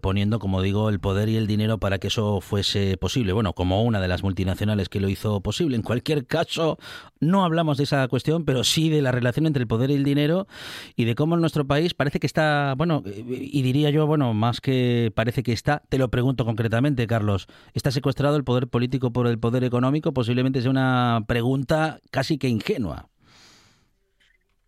poniendo, 0.00 0.38
como 0.38 0.62
digo, 0.62 0.85
el 0.88 1.00
poder 1.00 1.28
y 1.28 1.36
el 1.36 1.46
dinero 1.46 1.78
para 1.78 1.98
que 1.98 2.08
eso 2.08 2.40
fuese 2.40 2.96
posible. 2.96 3.32
Bueno, 3.32 3.52
como 3.52 3.82
una 3.82 4.00
de 4.00 4.08
las 4.08 4.22
multinacionales 4.22 4.88
que 4.88 5.00
lo 5.00 5.08
hizo 5.08 5.40
posible. 5.40 5.76
En 5.76 5.82
cualquier 5.82 6.26
caso, 6.26 6.78
no 7.20 7.44
hablamos 7.44 7.78
de 7.78 7.84
esa 7.84 8.06
cuestión, 8.08 8.44
pero 8.44 8.64
sí 8.64 8.88
de 8.88 9.02
la 9.02 9.12
relación 9.12 9.46
entre 9.46 9.62
el 9.62 9.66
poder 9.66 9.90
y 9.90 9.94
el 9.94 10.04
dinero 10.04 10.46
y 10.96 11.04
de 11.04 11.14
cómo 11.14 11.34
en 11.34 11.40
nuestro 11.40 11.66
país 11.66 11.94
parece 11.94 12.20
que 12.20 12.26
está, 12.26 12.74
bueno, 12.76 13.02
y 13.06 13.62
diría 13.62 13.90
yo, 13.90 14.06
bueno, 14.06 14.34
más 14.34 14.60
que 14.60 15.12
parece 15.14 15.42
que 15.42 15.52
está, 15.52 15.82
te 15.88 15.98
lo 15.98 16.10
pregunto 16.10 16.44
concretamente, 16.44 17.06
Carlos, 17.06 17.48
¿está 17.74 17.90
secuestrado 17.90 18.36
el 18.36 18.44
poder 18.44 18.68
político 18.68 19.12
por 19.12 19.26
el 19.26 19.38
poder 19.38 19.64
económico? 19.64 20.12
Posiblemente 20.12 20.62
sea 20.62 20.70
una 20.70 21.24
pregunta 21.26 22.00
casi 22.10 22.38
que 22.38 22.48
ingenua. 22.48 23.08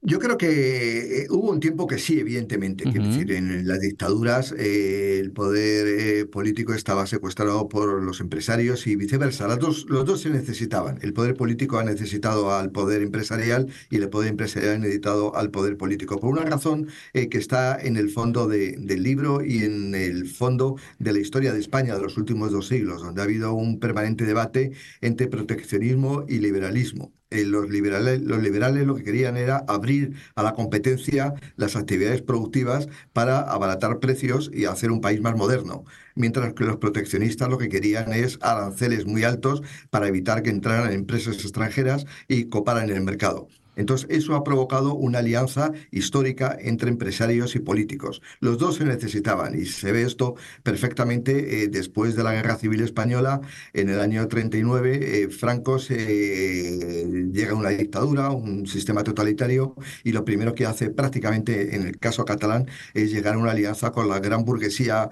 Yo 0.01 0.21
creo 0.21 0.39
que 0.39 1.23
eh, 1.25 1.27
hubo 1.29 1.51
un 1.51 1.59
tiempo 1.59 1.89
que 1.89 1.99
sí, 1.99 2.21
evidentemente. 2.21 2.85
Quiero 2.85 3.05
decir, 3.09 3.33
en 3.33 3.67
las 3.67 3.81
dictaduras 3.81 4.55
eh, 4.57 5.19
el 5.19 5.33
poder 5.33 5.87
eh, 6.21 6.25
político 6.25 6.73
estaba 6.73 7.05
secuestrado 7.09 7.69
por 7.69 8.01
los 8.03 8.21
empresarios 8.21 8.87
y 8.87 8.95
viceversa. 8.95 9.49
Las 9.49 9.59
dos, 9.59 9.87
los 9.89 10.05
dos 10.07 10.21
se 10.21 10.31
necesitaban. 10.31 10.99
El 11.03 11.13
poder 11.13 11.35
político 11.35 11.79
ha 11.79 11.85
necesitado 11.85 12.53
al 12.55 12.71
poder 12.71 13.03
empresarial 13.03 13.67
y 13.91 13.97
el 13.97 14.09
poder 14.09 14.31
empresarial 14.31 14.77
ha 14.77 14.79
necesitado 14.79 15.35
al 15.35 15.51
poder 15.51 15.77
político. 15.77 16.21
Por 16.21 16.31
una 16.31 16.45
razón 16.45 16.87
eh, 17.13 17.29
que 17.29 17.39
está 17.39 17.77
en 17.81 17.97
el 17.97 18.09
fondo 18.11 18.47
de- 18.47 18.77
del 18.79 19.03
libro 19.03 19.45
y 19.45 19.65
en 19.65 19.97
el 19.97 20.29
fondo 20.29 20.77
de 21.01 21.13
la 21.13 21.19
historia 21.19 21.53
de 21.53 21.59
España 21.59 21.97
de 21.97 22.03
los 22.03 22.17
últimos 22.17 22.53
dos 22.53 22.69
siglos, 22.69 23.03
donde 23.03 23.21
ha 23.21 23.25
habido 23.25 23.53
un 23.53 23.81
permanente 23.81 24.25
debate 24.25 24.71
entre 25.01 25.27
proteccionismo 25.27 26.25
y 26.29 26.39
liberalismo. 26.39 27.13
Eh, 27.31 27.45
los 27.45 27.69
liberales, 27.69 28.23
los 28.23 28.43
liberales 28.43 28.87
lo 28.87 28.95
que 28.95 29.05
querían 29.05 29.37
era 29.37 29.63
abrir 29.69 30.15
a 30.35 30.43
la 30.43 30.55
competencia 30.55 31.35
las 31.57 31.77
actividades 31.77 32.23
productivas 32.23 32.89
para 33.13 33.41
abaratar 33.41 33.99
precios 33.99 34.51
y 34.53 34.65
hacer 34.65 34.91
un 34.91 35.03
país 35.03 35.21
más 35.21 35.37
moderno, 35.37 35.85
mientras 36.15 36.55
que 36.55 36.65
los 36.65 36.79
proteccionistas 36.79 37.51
lo 37.51 37.59
que 37.59 37.69
querían 37.69 38.15
es 38.15 38.39
aranceles 38.41 39.05
muy 39.05 39.25
altos 39.25 39.63
para 39.91 40.09
evitar 40.09 40.43
que 40.43 40.51
entraran 40.51 40.93
empresas 40.93 41.37
extranjeras 41.37 42.07
y 42.29 42.45
coparan 42.49 42.89
el 42.89 43.03
mercado. 43.03 43.49
Entonces, 43.79 44.09
eso 44.11 44.35
ha 44.35 44.43
provocado 44.43 44.95
una 44.95 45.21
alianza 45.21 45.73
histórica 45.93 46.57
entre 46.61 46.91
empresarios 46.91 47.55
y 47.55 47.61
políticos. 47.61 48.21
Los 48.41 48.59
dos 48.59 48.77
se 48.77 48.85
necesitaban 48.85 49.55
y 49.59 49.67
se 49.67 49.93
ve 49.93 50.03
esto 50.03 50.35
perfectamente 50.65 51.63
eh, 51.63 51.69
después 51.69 52.17
de 52.17 52.25
la 52.25 52.33
Guerra 52.33 52.57
Civil 52.57 52.81
Española. 52.83 53.41
En 53.73 53.89
el 53.89 54.01
año 54.01 54.27
39, 54.27 55.23
eh, 55.23 55.29
Franco 55.29 55.79
se, 55.79 55.95
eh, 55.97 57.29
llega 57.33 57.53
a 57.53 57.55
una 57.55 57.69
dictadura, 57.71 58.31
un 58.31 58.67
sistema 58.67 59.05
totalitario, 59.05 59.77
y 60.03 60.11
lo 60.11 60.25
primero 60.25 60.55
que 60.55 60.67
hace 60.67 60.91
prácticamente 60.91 61.77
en 61.77 61.87
el 61.87 61.99
caso 61.99 62.25
catalán 62.25 62.67
es 62.95 63.13
llegar 63.13 63.37
a 63.37 63.39
una 63.39 63.53
alianza 63.53 63.93
con 63.93 64.09
la 64.09 64.19
gran 64.19 64.45
burguesía 64.45 65.09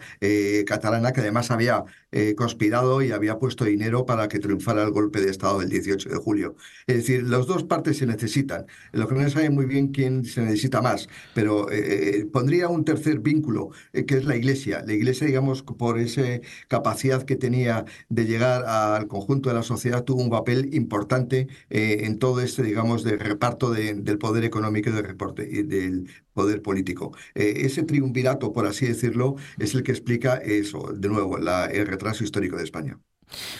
catalana 0.66 1.12
que 1.12 1.20
además 1.20 1.50
había 1.50 1.84
eh, 2.12 2.34
conspirado 2.34 3.02
y 3.02 3.12
había 3.12 3.38
puesto 3.38 3.64
dinero 3.64 4.06
para 4.06 4.28
que 4.28 4.38
triunfara 4.38 4.82
el 4.82 4.90
golpe 4.90 5.20
de 5.20 5.30
Estado 5.30 5.58
del 5.60 5.68
18 5.70 6.08
de 6.08 6.16
julio. 6.16 6.56
Es 6.86 6.96
decir, 6.96 7.22
las 7.24 7.46
dos 7.46 7.64
partes 7.64 7.98
se 7.98 8.06
necesitan. 8.06 8.66
Lo 8.92 9.08
que 9.08 9.14
no 9.14 9.28
sabe 9.30 9.50
muy 9.50 9.66
bien 9.66 9.88
quién 9.88 10.24
se 10.24 10.42
necesita 10.42 10.80
más, 10.82 11.08
pero 11.34 11.70
eh, 11.70 12.20
eh, 12.20 12.26
pondría 12.26 12.68
un 12.68 12.84
tercer 12.84 13.18
vínculo, 13.20 13.70
eh, 13.92 14.04
que 14.06 14.16
es 14.16 14.24
la 14.24 14.36
Iglesia. 14.36 14.82
La 14.86 14.92
Iglesia, 14.94 15.26
digamos, 15.26 15.62
por 15.62 15.98
esa 15.98 16.22
capacidad 16.68 17.22
que 17.24 17.36
tenía 17.36 17.84
de 18.08 18.24
llegar 18.26 18.64
al 18.66 19.06
conjunto 19.08 19.48
de 19.48 19.54
la 19.56 19.62
sociedad, 19.62 20.04
tuvo 20.04 20.22
un 20.22 20.30
papel 20.30 20.74
importante 20.74 21.48
en 21.70 22.18
todo 22.18 22.40
este, 22.40 22.62
digamos, 22.62 23.02
de 23.04 23.16
reparto 23.16 23.70
de- 23.70 23.94
del 23.94 24.18
poder 24.18 24.44
económico 24.44 24.90
y 24.90 24.92
del, 24.92 25.04
reporte, 25.04 25.48
y 25.50 25.62
del 25.62 26.08
poder 26.36 26.62
político. 26.62 27.12
Eh, 27.34 27.54
ese 27.66 27.82
triunvirato, 27.84 28.52
por 28.54 28.66
así 28.68 28.86
decirlo, 28.86 29.36
es 29.58 29.74
el 29.74 29.82
que 29.84 29.92
explica 29.92 30.36
eso, 30.38 30.92
de 30.94 31.08
nuevo, 31.10 31.38
la- 31.38 31.66
el 31.66 31.88
retraso 31.88 32.24
histórico 32.24 32.56
de 32.58 32.64
España. 32.64 33.00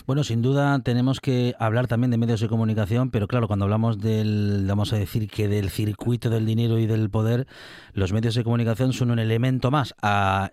Bueno, 0.06 0.24
sin 0.24 0.42
duda 0.42 0.78
tenemos 0.80 1.20
que 1.20 1.54
hablar 1.58 1.86
también 1.88 2.10
de 2.10 2.18
medios 2.18 2.40
de 2.40 2.48
comunicación, 2.48 3.10
pero 3.10 3.26
claro, 3.26 3.48
cuando 3.48 3.64
hablamos 3.64 3.98
del, 3.98 4.64
vamos 4.66 4.92
a 4.92 4.96
decir 4.96 5.28
que 5.28 5.48
del 5.48 5.70
circuito 5.70 6.30
del 6.30 6.46
dinero 6.46 6.78
y 6.78 6.86
del 6.86 7.10
poder, 7.10 7.46
los 7.92 8.12
medios 8.12 8.34
de 8.34 8.44
comunicación 8.44 8.92
son 8.92 9.10
un 9.10 9.18
elemento 9.18 9.70
más 9.70 9.94
a, 10.02 10.52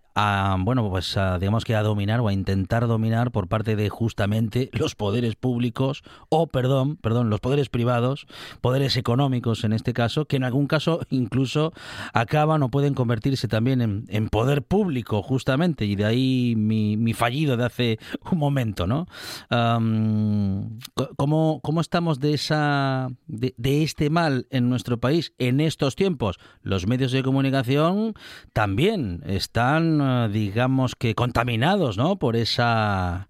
bueno, 0.59 0.89
pues 0.89 1.17
digamos 1.39 1.63
que 1.63 1.75
a 1.75 1.83
dominar 1.83 2.19
o 2.21 2.27
a 2.27 2.33
intentar 2.33 2.87
dominar 2.87 3.31
por 3.31 3.47
parte 3.47 3.75
de 3.75 3.89
justamente 3.89 4.69
los 4.73 4.95
poderes 4.95 5.35
públicos 5.35 6.03
o, 6.29 6.47
perdón, 6.47 6.97
perdón, 6.97 7.29
los 7.29 7.39
poderes 7.39 7.69
privados, 7.69 8.25
poderes 8.61 8.97
económicos 8.97 9.63
en 9.63 9.73
este 9.73 9.93
caso, 9.93 10.25
que 10.25 10.37
en 10.37 10.43
algún 10.43 10.67
caso 10.67 11.01
incluso 11.09 11.73
acaban 12.13 12.63
o 12.63 12.69
pueden 12.69 12.93
convertirse 12.93 13.47
también 13.47 13.81
en, 13.81 14.05
en 14.09 14.29
poder 14.29 14.63
público 14.63 15.21
justamente, 15.21 15.85
y 15.85 15.95
de 15.95 16.05
ahí 16.05 16.55
mi, 16.57 16.97
mi 16.97 17.13
fallido 17.13 17.57
de 17.57 17.65
hace 17.65 17.99
un 18.31 18.39
momento, 18.39 18.87
¿no? 18.87 19.02
¿Cómo, 19.49 21.59
¿Cómo 21.61 21.81
estamos 21.81 22.19
de, 22.19 22.33
esa, 22.33 23.09
de, 23.27 23.83
este 23.83 24.09
mal 24.09 24.47
en 24.49 24.69
nuestro 24.69 24.99
país 24.99 25.33
en 25.37 25.59
estos 25.59 25.95
tiempos? 25.95 26.39
Los 26.61 26.87
medios 26.87 27.11
de 27.11 27.23
comunicación 27.23 28.13
también 28.53 29.21
están, 29.25 29.99
eh, 30.01 30.29
digamos 30.31 30.95
que, 30.95 31.15
contaminados 31.15 31.97
¿no? 31.97 32.17
por, 32.17 32.35
esa, 32.35 33.27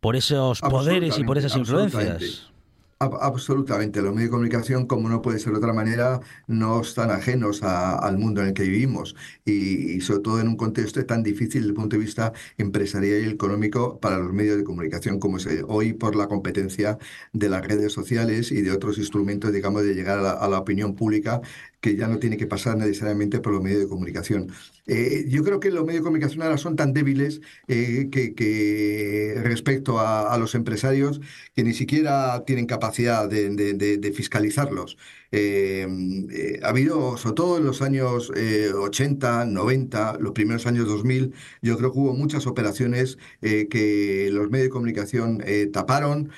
por 0.00 0.16
esos 0.16 0.60
poderes 0.60 1.18
y 1.18 1.24
por 1.24 1.38
esas 1.38 1.56
influencias. 1.56 2.50
Absolutamente. 3.00 4.02
Los 4.02 4.12
medios 4.12 4.28
de 4.28 4.30
comunicación, 4.32 4.86
como 4.88 5.08
no 5.08 5.22
puede 5.22 5.38
ser 5.38 5.52
de 5.52 5.58
otra 5.58 5.72
manera, 5.72 6.18
no 6.48 6.80
están 6.80 7.12
ajenos 7.12 7.62
al 7.62 8.18
mundo 8.18 8.40
en 8.40 8.48
el 8.48 8.54
que 8.54 8.64
vivimos 8.64 9.14
y, 9.44 10.00
sobre 10.00 10.20
todo 10.22 10.40
en 10.40 10.48
un 10.48 10.56
contexto 10.56 11.06
tan 11.06 11.22
difícil 11.22 11.60
desde 11.62 11.68
el 11.68 11.74
punto 11.74 11.94
de 11.94 12.02
vista 12.02 12.32
empresarial 12.56 13.22
y 13.22 13.30
económico 13.30 14.00
para 14.00 14.18
los 14.18 14.32
medios 14.32 14.56
de 14.56 14.64
comunicación 14.64 15.20
como 15.20 15.36
es 15.36 15.46
hoy 15.68 15.92
por 15.92 16.16
la 16.16 16.26
competencia 16.26 16.98
de 17.32 17.48
las 17.48 17.64
redes 17.64 17.92
sociales 17.92 18.50
y 18.50 18.62
de 18.62 18.72
otros 18.72 18.98
instrumentos, 18.98 19.52
digamos, 19.52 19.84
de 19.84 19.94
llegar 19.94 20.18
a 20.18 20.48
la 20.48 20.58
opinión 20.58 20.96
pública 20.96 21.40
que 21.80 21.94
ya 21.94 22.08
no 22.08 22.18
tiene 22.18 22.36
que 22.36 22.48
pasar 22.48 22.76
necesariamente 22.76 23.38
por 23.38 23.52
los 23.52 23.62
medios 23.62 23.80
de 23.80 23.88
comunicación. 23.88 24.50
Eh, 24.88 25.26
yo 25.28 25.44
creo 25.44 25.60
que 25.60 25.70
los 25.70 25.84
medios 25.84 26.00
de 26.00 26.04
comunicación 26.04 26.42
ahora 26.42 26.56
son 26.58 26.74
tan 26.74 26.92
débiles 26.92 27.40
eh, 27.68 28.08
que, 28.10 29.34
respecto 29.42 30.00
a, 30.00 30.36
los 30.38 30.54
empresarios 30.54 31.20
que 31.54 31.62
ni 31.62 31.74
siquiera 31.74 32.44
tienen 32.46 32.66
capacidad 32.66 33.28
de 33.28 34.12
fiscalizarlos. 34.14 34.96
Eh, 35.30 35.86
eh, 36.30 36.60
ha 36.62 36.68
habido, 36.68 37.18
sobre 37.18 37.34
todo 37.34 37.58
en 37.58 37.64
los 37.64 37.82
años 37.82 38.30
80, 38.30 39.42
eh, 39.42 39.46
90, 39.46 40.18
los 40.20 40.32
primeros 40.32 40.66
años 40.66 40.86
2000, 40.86 41.34
yo 41.60 41.76
creo 41.76 41.92
que 41.92 41.98
hubo 41.98 42.14
muchas 42.14 42.46
operaciones 42.46 43.18
que 43.40 44.30
los 44.32 44.50
medios 44.50 44.66
de 44.66 44.70
comunicación 44.70 45.42
taparon 45.72 46.30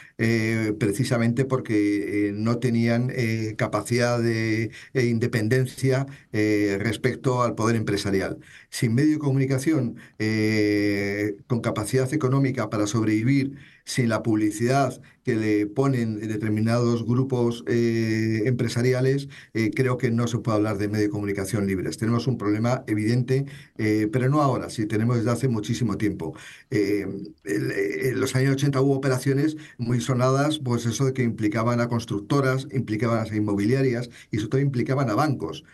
precisamente 0.79 1.45
porque 1.45 2.33
no 2.35 2.59
tenían 2.59 3.13
capacidad 3.57 4.21
de 4.21 4.71
independencia 4.95 6.07
respecto 6.33 7.43
al 7.43 7.55
poder 7.55 7.77
empresarial. 7.77 8.39
Sin 8.71 8.95
medio 8.95 9.13
de 9.15 9.19
comunicación 9.19 9.97
con 11.47 11.61
capacidad 11.61 12.13
económica 12.13 12.71
para 12.71 12.87
sobrevivir, 12.87 13.57
sin 13.85 14.09
la 14.09 14.23
publicidad 14.23 15.01
que 15.25 15.37
le 15.37 15.67
ponen 15.67 16.21
determinados 16.21 17.05
grupos 17.05 17.65
eh, 17.67 18.43
empresariales, 18.47 19.29
eh, 19.55 19.71
creo 19.75 19.99
que 19.99 20.11
no 20.11 20.27
se 20.27 20.39
puede 20.39 20.57
hablar 20.57 20.79
de 20.79 20.89
medios 20.89 21.09
de 21.09 21.11
comunicación 21.11 21.67
libres. 21.67 21.99
Tenemos 21.99 22.27
un 22.27 22.39
problema 22.39 22.85
evidente, 22.87 23.47
eh, 23.77 24.09
pero 24.13 24.29
no 24.29 24.41
ahora, 24.43 24.71
sí 24.71 24.87
tenemos 24.87 25.17
desde 25.19 25.31
hace 25.31 25.49
muchísimo 25.49 25.97
tiempo. 25.99 26.35
en 26.71 28.21
los 28.21 28.35
años 28.37 28.55
80 28.55 28.81
hubo 28.81 28.95
operaciones 28.95 29.57
muy 29.79 30.01
sonadas, 30.01 30.59
pues 30.59 30.87
eso 30.87 31.05
de 31.05 31.13
que 31.13 31.23
implicaban 31.23 31.81
a 31.81 31.89
constructoras, 31.89 32.67
implicaban 32.73 33.27
a 33.27 33.37
inmobiliarias 33.37 34.11
y 34.31 34.39
sobre 34.39 34.51
todo 34.51 34.61
implicaban 34.61 35.11
a 35.11 35.15
bancos. 35.15 35.65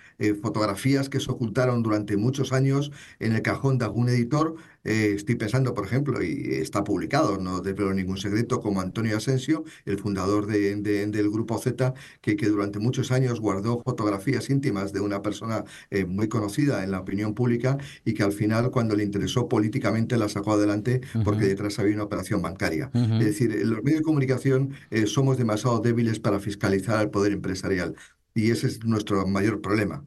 fotografías 0.42 1.08
que 1.08 1.20
se 1.20 1.30
ocultaron 1.30 1.82
durante 1.82 2.16
muchos 2.16 2.52
años 2.52 2.90
en 3.20 3.32
el 3.32 3.42
cajón 3.42 3.78
de 3.78 3.84
algún 3.84 4.08
editor. 4.08 4.56
estoy 4.84 5.34
pensando, 5.34 5.74
por 5.74 5.84
ejemplo, 5.86 6.22
y 6.22 6.54
está 6.54 6.84
publicado, 6.84 7.38
no 7.38 7.60
desvelo 7.60 7.92
ningún 7.92 8.16
secreto, 8.18 8.60
como 8.60 8.80
Antonio 8.80 9.16
Asensio, 9.16 9.36
el 9.84 9.98
fundador 9.98 10.46
del 10.46 11.30
Grupo 11.30 11.58
Z, 11.58 11.94
que, 12.20 12.36
que, 12.36 12.48
durante 12.48 12.78
muchos 12.78 13.12
años 13.12 13.40
guardó 13.40 13.82
fotografías 13.82 14.50
íntimas 14.50 14.92
de 14.92 15.00
una 15.00 15.22
persona 15.22 15.64
eh, 15.90 16.04
muy 16.04 16.28
conocida 16.28 16.84
en 16.84 16.90
la 16.90 17.00
opinión 17.00 17.34
pública 17.34 17.78
y 18.04 18.14
que 18.14 18.22
al 18.22 18.32
final, 18.32 18.70
cuando 18.70 18.94
le 18.94 19.04
interesó 19.04 19.48
políticamente, 19.48 20.16
la 20.16 20.28
sacó 20.28 20.52
adelante 20.52 21.00
porque 21.24 21.46
detrás 21.46 21.78
había 21.78 21.94
una 21.94 22.04
operación 22.04 22.42
bancaria. 22.42 22.90
Es 22.94 23.24
decir, 23.24 23.54
los 23.66 23.82
medios 23.82 24.00
de 24.00 24.04
comunicación 24.04 24.70
eh, 24.90 25.06
somos 25.06 25.38
demasiado 25.38 25.80
débiles 25.80 26.18
para 26.20 26.40
fiscalizar 26.40 26.98
al 26.98 27.10
poder 27.10 27.32
empresarial 27.32 27.94
y 28.34 28.50
ese 28.50 28.66
es 28.66 28.84
nuestro 28.84 29.26
mayor 29.26 29.60
problema. 29.60 30.04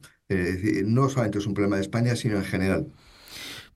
no 0.84 1.08
solamente 1.08 1.38
es 1.38 1.46
un 1.46 1.54
problema 1.54 1.76
de 1.76 1.82
España, 1.82 2.14
sino 2.14 2.36
en 2.36 2.44
general. 2.44 2.86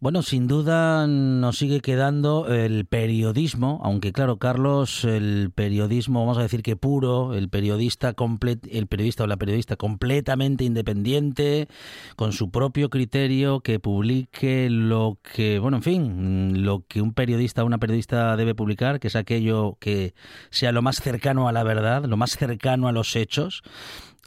Bueno, 0.05 0.21
sin 0.21 0.49
duda 0.49 1.07
nos 1.07 1.57
sigue 1.57 1.81
quedando 1.81 2.47
el 2.53 2.85
periodismo, 2.85 3.81
aunque 3.83 4.13
claro, 4.13 4.37
Carlos, 4.37 5.03
el 5.07 5.51
periodismo, 5.51 6.21
vamos 6.21 6.37
a 6.37 6.43
decir 6.43 6.63
que 6.63 6.77
puro, 6.77 7.33
el 7.33 7.49
periodista 7.49 8.15
el 8.69 8.87
periodista 8.87 9.25
o 9.25 9.27
la 9.27 9.39
periodista 9.39 9.77
completamente 9.77 10.65
independiente, 10.65 11.69
con 12.17 12.35
su 12.35 12.51
propio 12.51 12.91
criterio, 12.91 13.61
que 13.61 13.81
publique 13.81 14.69
lo 14.69 15.21
que, 15.23 15.59
bueno, 15.59 15.79
en 15.79 15.83
fin, 15.83 16.65
lo 16.67 16.85
que 16.87 17.01
un 17.01 17.15
periodista 17.15 17.63
o 17.63 17.67
una 17.67 17.79
periodista 17.79 18.37
debe 18.37 18.55
publicar, 18.55 19.01
que 19.01 19.09
es 19.09 19.17
aquello 19.17 19.79
que 19.81 20.13
sea 20.51 20.73
lo 20.73 20.83
más 20.83 21.01
cercano 21.01 21.49
a 21.49 21.53
la 21.53 21.63
verdad, 21.63 22.05
lo 22.05 22.19
más 22.19 22.37
cercano 22.37 22.89
a 22.89 22.93
los 22.93 23.17
hechos. 23.17 23.63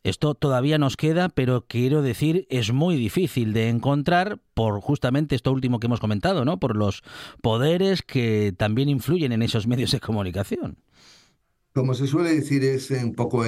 Esto 0.04 0.36
todavía 0.36 0.78
nos 0.78 0.98
queda, 0.98 1.30
pero 1.30 1.66
quiero 1.68 2.02
decir, 2.02 2.46
es 2.50 2.72
muy 2.72 2.96
difícil 2.96 3.54
de 3.54 3.70
encontrar 3.70 4.40
por 4.54 4.80
justamente 4.82 5.36
esto 5.36 5.52
último 5.52 5.80
que 5.80 5.88
hemos 5.88 6.00
comentado, 6.00 6.46
¿no? 6.46 6.60
Por 6.60 6.76
los 6.76 7.04
poderes 7.42 8.02
que 8.02 8.54
también 8.58 8.90
influyen 8.90 9.32
en 9.32 9.42
esos 9.42 9.68
medios 9.68 9.92
de 9.92 10.00
comunicación. 10.00 10.78
Como 11.74 11.94
se 11.94 12.08
suele 12.08 12.34
decir, 12.34 12.64
es 12.64 12.90
un 12.90 13.14
poco 13.14 13.44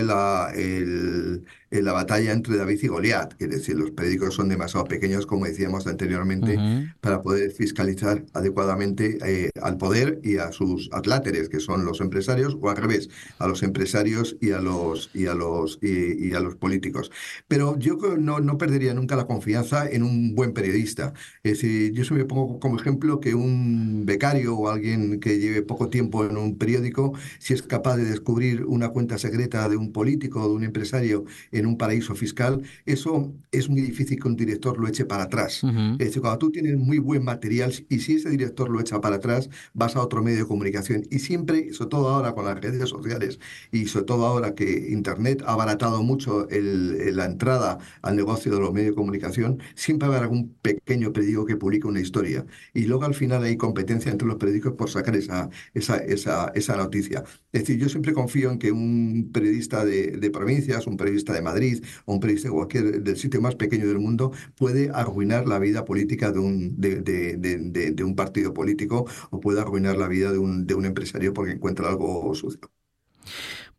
la, 1.69 1.81
la 1.81 1.93
batalla 1.93 2.31
entre 2.31 2.57
David 2.57 2.79
y 2.83 2.87
Goliat. 2.87 3.33
Es 3.41 3.49
decir, 3.49 3.75
los 3.75 3.91
periódicos 3.91 4.35
son 4.35 4.49
demasiado 4.49 4.85
pequeños, 4.85 5.25
como 5.25 5.45
decíamos 5.45 5.87
anteriormente, 5.87 6.57
para 7.01 7.21
poder 7.21 7.51
fiscalizar 7.51 8.25
adecuadamente 8.33 9.17
eh, 9.25 9.49
al 9.61 9.77
poder 9.77 10.19
y 10.23 10.37
a 10.37 10.51
sus 10.51 10.89
atláteres, 10.91 11.49
que 11.49 11.59
son 11.59 11.85
los 11.85 12.01
empresarios, 12.01 12.57
o 12.61 12.69
al 12.69 12.77
revés, 12.77 13.09
a 13.37 13.47
los 13.47 13.63
empresarios 13.63 14.37
y 14.39 14.51
a 14.51 14.59
los, 14.59 15.09
y 15.13 15.27
a 15.27 15.33
los, 15.33 15.79
y, 15.81 16.33
a 16.33 16.39
los 16.39 16.55
políticos. 16.55 17.11
Pero 17.47 17.77
yo 17.77 17.97
no, 18.17 18.39
no 18.39 18.57
perdería 18.57 18.93
nunca 18.93 19.15
la 19.15 19.27
confianza 19.27 19.89
en 19.89 20.03
un 20.03 20.35
buen 20.35 20.53
periodista. 20.53 21.13
Es 21.43 21.53
decir, 21.53 21.91
yo 21.93 22.15
me 22.15 22.25
pongo 22.25 22.59
como 22.59 22.79
ejemplo 22.79 23.19
que 23.19 23.33
un 23.35 24.05
becario 24.05 24.55
o 24.55 24.69
alguien 24.69 25.19
que 25.19 25.39
lleve 25.39 25.61
poco 25.61 25.89
tiempo 25.89 26.25
en 26.25 26.37
un 26.37 26.57
periódico, 26.57 27.13
si 27.39 27.53
es 27.53 27.61
capaz 27.61 27.97
de 27.97 28.05
descubrir 28.05 28.65
una 28.65 28.89
cuenta 28.89 29.17
secreta 29.17 29.67
de 29.69 29.77
un 29.77 29.91
político 29.91 30.41
o 30.41 30.49
de 30.49 30.55
un 30.55 30.63
empresario 30.63 31.25
en 31.59 31.65
un 31.65 31.77
paraíso 31.77 32.15
fiscal, 32.15 32.61
eso 32.85 33.33
es 33.51 33.69
muy 33.69 33.81
difícil 33.81 34.19
que 34.19 34.27
un 34.27 34.35
director 34.35 34.77
lo 34.79 34.87
eche 34.87 35.05
para 35.05 35.23
atrás. 35.23 35.61
Es 35.63 35.97
decir, 35.97 36.21
cuando 36.21 36.39
tú 36.39 36.51
tienes 36.51 36.77
muy 36.77 36.99
buen 36.99 37.23
material 37.23 37.73
y 37.89 37.99
si 37.99 38.15
ese 38.15 38.29
director 38.29 38.69
lo 38.69 38.79
echa 38.79 39.01
para 39.01 39.17
atrás, 39.17 39.49
vas 39.73 39.95
a 39.95 40.01
otro 40.01 40.23
medio 40.23 40.39
de 40.39 40.45
comunicación. 40.45 41.03
Y 41.09 41.19
siempre, 41.19 41.73
sobre 41.73 41.89
todo 41.89 42.09
ahora 42.09 42.33
con 42.33 42.45
las 42.45 42.59
redes 42.59 42.89
sociales 42.89 43.39
y 43.71 43.85
sobre 43.87 44.05
todo 44.05 44.25
ahora 44.25 44.55
que 44.55 44.89
Internet 44.91 45.43
ha 45.45 45.53
abaratado 45.53 46.03
mucho 46.03 46.47
la 46.49 47.25
entrada 47.25 47.79
al 48.01 48.15
negocio 48.15 48.53
de 48.53 48.59
los 48.59 48.73
medios 48.73 48.91
de 48.91 48.95
comunicación, 48.95 49.59
siempre 49.75 50.07
va 50.07 50.15
a 50.15 50.17
haber 50.17 50.29
algún 50.29 50.53
pequeño 50.61 51.11
periódico 51.13 51.45
que 51.45 51.55
publique 51.55 51.87
una 51.87 51.99
historia. 51.99 52.45
Y 52.73 52.85
luego 52.85 53.05
al 53.05 53.13
final 53.13 53.43
hay 53.43 53.57
competencia 53.57 54.11
entre 54.11 54.27
los 54.27 54.37
periódicos 54.37 54.73
por 54.73 54.89
sacar 54.89 55.15
esa, 55.15 55.49
esa, 55.73 55.97
esa, 55.97 56.51
esa 56.55 56.77
noticia. 56.77 57.23
Es 57.51 57.61
decir, 57.61 57.79
yo 57.79 57.89
siempre 57.89 58.13
confío 58.13 58.51
en 58.51 58.59
que 58.59 58.71
un 58.71 59.29
periodista 59.33 59.85
de, 59.85 60.29
provincias, 60.31 60.87
un 60.87 60.97
periodista 60.97 61.33
de 61.33 61.41
Madrid 61.49 61.83
o 62.05 62.13
un 62.13 62.19
periodista 62.19 62.49
de 62.49 62.53
cualquier 62.53 63.03
del 63.03 63.17
sitio 63.17 63.41
más 63.41 63.55
pequeño 63.55 63.87
del 63.87 63.99
mundo 63.99 64.31
puede 64.57 64.89
arruinar 64.93 65.47
la 65.47 65.59
vida 65.59 65.85
política 65.85 66.31
de 66.31 66.39
un, 66.39 66.79
de, 66.79 68.03
un 68.03 68.15
partido 68.15 68.53
político 68.53 69.05
o 69.31 69.39
puede 69.39 69.61
arruinar 69.61 69.97
la 69.97 70.07
vida 70.07 70.31
de 70.31 70.37
un, 70.37 70.65
de 70.67 70.75
un 70.75 70.85
empresario 70.85 71.33
porque 71.33 71.53
encuentra 71.53 71.89
algo 71.89 72.33
sucio. 72.35 72.69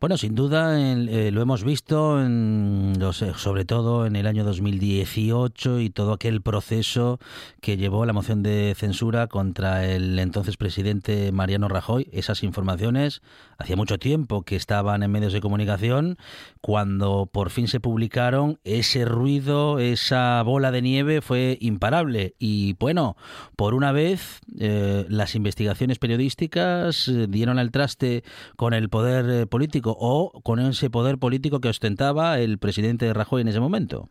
Bueno, 0.01 0.17
sin 0.17 0.33
duda 0.33 0.79
eh, 0.79 1.29
lo 1.29 1.43
hemos 1.43 1.63
visto, 1.63 2.19
en 2.19 2.95
eh, 2.99 3.33
sobre 3.37 3.65
todo 3.65 4.07
en 4.07 4.15
el 4.15 4.25
año 4.25 4.43
2018 4.43 5.79
y 5.79 5.91
todo 5.91 6.13
aquel 6.13 6.41
proceso 6.41 7.19
que 7.61 7.77
llevó 7.77 8.03
la 8.07 8.11
moción 8.11 8.41
de 8.41 8.73
censura 8.75 9.27
contra 9.27 9.85
el 9.85 10.17
entonces 10.17 10.57
presidente 10.57 11.31
Mariano 11.31 11.67
Rajoy. 11.67 12.09
Esas 12.13 12.41
informaciones 12.41 13.21
hacía 13.61 13.75
mucho 13.75 13.97
tiempo 13.97 14.43
que 14.43 14.55
estaban 14.55 15.03
en 15.03 15.11
medios 15.11 15.33
de 15.33 15.41
comunicación. 15.41 16.17
Cuando 16.61 17.29
por 17.31 17.49
fin 17.49 17.67
se 17.67 17.79
publicaron, 17.79 18.59
ese 18.63 19.05
ruido, 19.05 19.79
esa 19.79 20.41
bola 20.43 20.71
de 20.71 20.81
nieve 20.81 21.21
fue 21.21 21.57
imparable. 21.61 22.35
Y 22.39 22.75
bueno, 22.79 23.15
por 23.55 23.73
una 23.73 23.91
vez 23.91 24.41
eh, 24.59 25.05
las 25.09 25.35
investigaciones 25.35 25.99
periodísticas 25.99 27.07
eh, 27.07 27.27
dieron 27.29 27.59
al 27.59 27.71
traste 27.71 28.23
con 28.55 28.73
el 28.73 28.89
poder 28.89 29.29
eh, 29.29 29.47
político 29.47 29.95
o 29.99 30.41
con 30.43 30.59
ese 30.59 30.89
poder 30.89 31.17
político 31.17 31.61
que 31.61 31.69
ostentaba 31.69 32.39
el 32.39 32.57
presidente 32.57 33.13
Rajoy 33.13 33.41
en 33.41 33.47
ese 33.47 33.59
momento. 33.59 34.09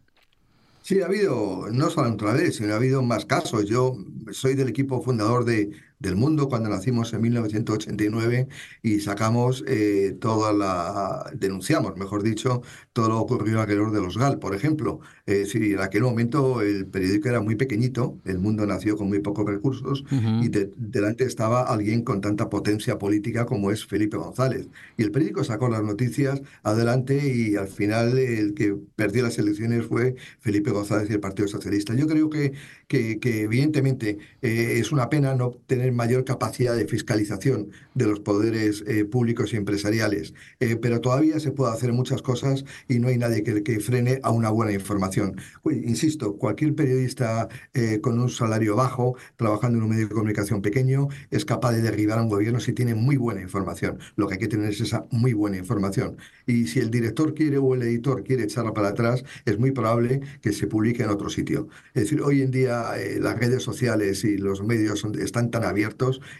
Sí, 0.82 1.02
ha 1.02 1.06
habido, 1.06 1.68
no 1.70 1.90
solo 1.90 2.10
otra 2.10 2.32
vez, 2.32 2.56
sino 2.56 2.72
ha 2.72 2.76
habido 2.76 3.02
más 3.02 3.26
casos. 3.26 3.66
Yo 3.66 3.96
soy 4.32 4.54
del 4.54 4.68
equipo 4.68 5.02
fundador 5.02 5.44
de, 5.44 5.70
del 6.00 6.16
Mundo 6.16 6.48
cuando 6.48 6.68
nacimos 6.68 7.12
en 7.12 7.20
1989 7.22 8.48
y 8.82 9.00
sacamos 9.00 9.62
eh, 9.68 10.16
toda 10.20 10.52
la, 10.52 11.30
denunciamos, 11.34 11.96
mejor 11.96 12.22
dicho, 12.22 12.62
todo 12.92 13.08
lo 13.10 13.20
ocurrido 13.20 13.60
alrededor 13.60 13.92
de 13.92 14.00
los 14.00 14.16
GAL, 14.18 14.38
por 14.38 14.54
ejemplo. 14.54 15.00
Eh, 15.26 15.46
sí, 15.46 15.72
en 15.74 15.80
aquel 15.80 16.02
momento 16.02 16.60
el 16.62 16.86
periódico 16.86 17.28
era 17.28 17.40
muy 17.40 17.54
pequeñito, 17.54 18.18
El 18.24 18.38
Mundo 18.38 18.66
nació 18.66 18.96
con 18.96 19.08
muy 19.08 19.20
pocos 19.20 19.46
recursos 19.46 20.04
y 20.42 20.48
de- 20.48 20.72
delante 20.76 21.24
estaba 21.24 21.62
alguien 21.62 22.02
con 22.02 22.20
tanta 22.20 22.48
potencia 22.50 22.98
política 22.98 23.46
como 23.46 23.70
es 23.70 23.86
Felipe 23.86 24.16
González. 24.16 24.68
Y 24.96 25.02
el 25.02 25.10
periódico 25.12 25.44
sacó 25.44 25.68
las 25.68 25.82
noticias 25.82 26.40
adelante 26.62 27.20
y 27.34 27.56
al 27.56 27.68
final 27.68 28.18
el 28.18 28.54
que 28.54 28.74
perdió 28.96 29.22
las 29.22 29.38
elecciones 29.38 29.86
fue 29.86 30.14
Felipe 30.40 30.70
González 30.70 31.08
y 31.10 31.12
el 31.12 31.20
Partido 31.20 31.46
Socialista. 31.48 31.94
Yo 31.94 32.06
creo 32.06 32.30
que, 32.30 32.52
que, 32.88 33.18
que 33.20 33.42
evidentemente 33.42 34.18
eh, 34.42 34.76
es 34.78 34.92
una 34.92 35.08
pena 35.10 35.34
no 35.34 35.50
tener 35.66 35.89
mayor 35.92 36.24
capacidad 36.24 36.76
de 36.76 36.86
fiscalización 36.86 37.70
de 37.94 38.06
los 38.06 38.20
poderes 38.20 38.84
eh, 38.86 39.04
públicos 39.04 39.52
y 39.52 39.56
empresariales, 39.56 40.34
Eh, 40.60 40.76
pero 40.76 41.00
todavía 41.00 41.38
se 41.40 41.52
puede 41.52 41.72
hacer 41.72 41.92
muchas 41.92 42.22
cosas 42.22 42.64
y 42.88 42.98
no 42.98 43.08
hay 43.08 43.18
nadie 43.18 43.42
que, 43.42 43.62
que 43.62 43.80
frene 43.80 44.20
a 44.22 44.30
una 44.30 44.50
buena 44.50 44.72
información. 44.72 45.36
Uy, 45.62 45.82
insisto, 45.86 46.36
cualquier 46.36 46.74
periodista 46.74 47.48
eh, 47.74 48.00
con 48.00 48.18
un 48.20 48.28
salario 48.28 48.76
bajo, 48.76 49.16
trabajando 49.36 49.78
en 49.78 49.84
un 49.84 49.90
medio 49.90 50.08
de 50.08 50.14
comunicación 50.14 50.60
pequeño, 50.62 51.08
es 51.30 51.44
capaz 51.44 51.72
de 51.72 51.82
derribar 51.82 52.18
a 52.18 52.22
un 52.22 52.28
gobierno 52.28 52.60
si 52.60 52.72
tiene 52.72 52.94
muy 52.94 53.16
buena 53.16 53.40
información. 53.40 53.98
Lo 54.16 54.26
que 54.26 54.34
hay 54.34 54.40
que 54.40 54.48
tener 54.48 54.70
es 54.70 54.80
esa 54.80 55.06
muy 55.10 55.32
buena 55.32 55.56
información. 55.56 56.16
Y 56.46 56.66
si 56.66 56.78
el 56.80 56.90
director 56.90 57.34
quiere 57.34 57.58
o 57.58 57.74
el 57.74 57.82
editor 57.82 58.22
quiere 58.24 58.44
echarla 58.44 58.72
para 58.74 58.88
atrás, 58.88 59.24
es 59.44 59.58
muy 59.58 59.70
probable 59.72 60.20
que 60.42 60.52
se 60.52 60.66
publique 60.66 61.02
en 61.02 61.10
otro 61.10 61.28
sitio. 61.30 61.68
Es 61.94 62.04
decir, 62.04 62.20
hoy 62.22 62.42
en 62.42 62.50
día 62.50 62.92
eh, 62.98 63.18
las 63.20 63.38
redes 63.38 63.62
sociales 63.62 64.24
y 64.24 64.36
los 64.38 64.62
medios 64.62 65.00
son- 65.00 65.18
están 65.20 65.50
tan 65.50 65.64
abiertos 65.64 65.79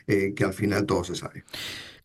eh, 0.07 0.33
que 0.35 0.45
al 0.45 0.55
final 0.55 0.87
todo 0.87 1.05
se 1.05 1.15
sabe. 1.15 1.45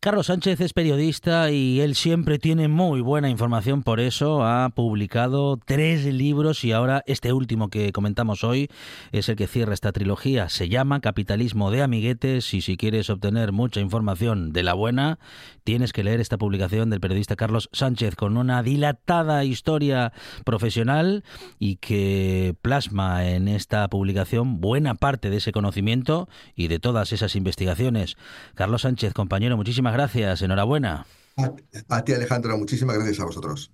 Carlos 0.00 0.26
Sánchez 0.26 0.60
es 0.60 0.72
periodista 0.72 1.50
y 1.50 1.80
él 1.80 1.94
siempre 1.94 2.38
tiene 2.38 2.68
muy 2.68 3.00
buena 3.00 3.30
información, 3.30 3.82
por 3.82 3.98
eso 3.98 4.44
ha 4.44 4.68
publicado 4.68 5.56
tres 5.56 6.04
libros 6.04 6.64
y 6.64 6.72
ahora 6.72 7.02
este 7.06 7.32
último 7.32 7.70
que 7.70 7.92
comentamos 7.92 8.44
hoy 8.44 8.68
es 9.12 9.28
el 9.28 9.36
que 9.36 9.46
cierra 9.46 9.74
esta 9.74 9.92
trilogía. 9.92 10.48
Se 10.48 10.68
llama 10.68 11.00
Capitalismo 11.00 11.70
de 11.70 11.82
Amiguetes 11.82 12.52
y 12.54 12.60
si 12.60 12.76
quieres 12.76 13.10
obtener 13.10 13.52
mucha 13.52 13.80
información 13.80 14.52
de 14.52 14.62
la 14.62 14.74
buena, 14.74 15.18
tienes 15.64 15.92
que 15.92 16.04
leer 16.04 16.20
esta 16.20 16.38
publicación 16.38 16.90
del 16.90 17.00
periodista 17.00 17.34
Carlos 17.34 17.68
Sánchez 17.72 18.14
con 18.14 18.36
una 18.36 18.62
dilatada 18.62 19.44
historia 19.44 20.12
profesional 20.44 21.24
y 21.58 21.76
que 21.76 22.54
plasma 22.62 23.28
en 23.28 23.48
esta 23.48 23.88
publicación 23.88 24.60
buena 24.60 24.94
parte 24.94 25.30
de 25.30 25.38
ese 25.38 25.52
conocimiento 25.52 26.28
y 26.54 26.68
de 26.68 26.78
todas 26.78 27.12
esas 27.12 27.34
investigaciones. 27.34 28.16
Carlos 28.54 28.82
Sánchez, 28.82 29.12
compañero, 29.12 29.56
muchísimas 29.86 29.92
gracias. 29.94 30.42
Enhorabuena. 30.42 31.06
A, 31.36 31.52
a 31.96 32.04
ti, 32.04 32.12
Alejandro, 32.12 32.56
muchísimas 32.58 32.96
gracias 32.96 33.20
a 33.20 33.24
vosotros. 33.24 33.70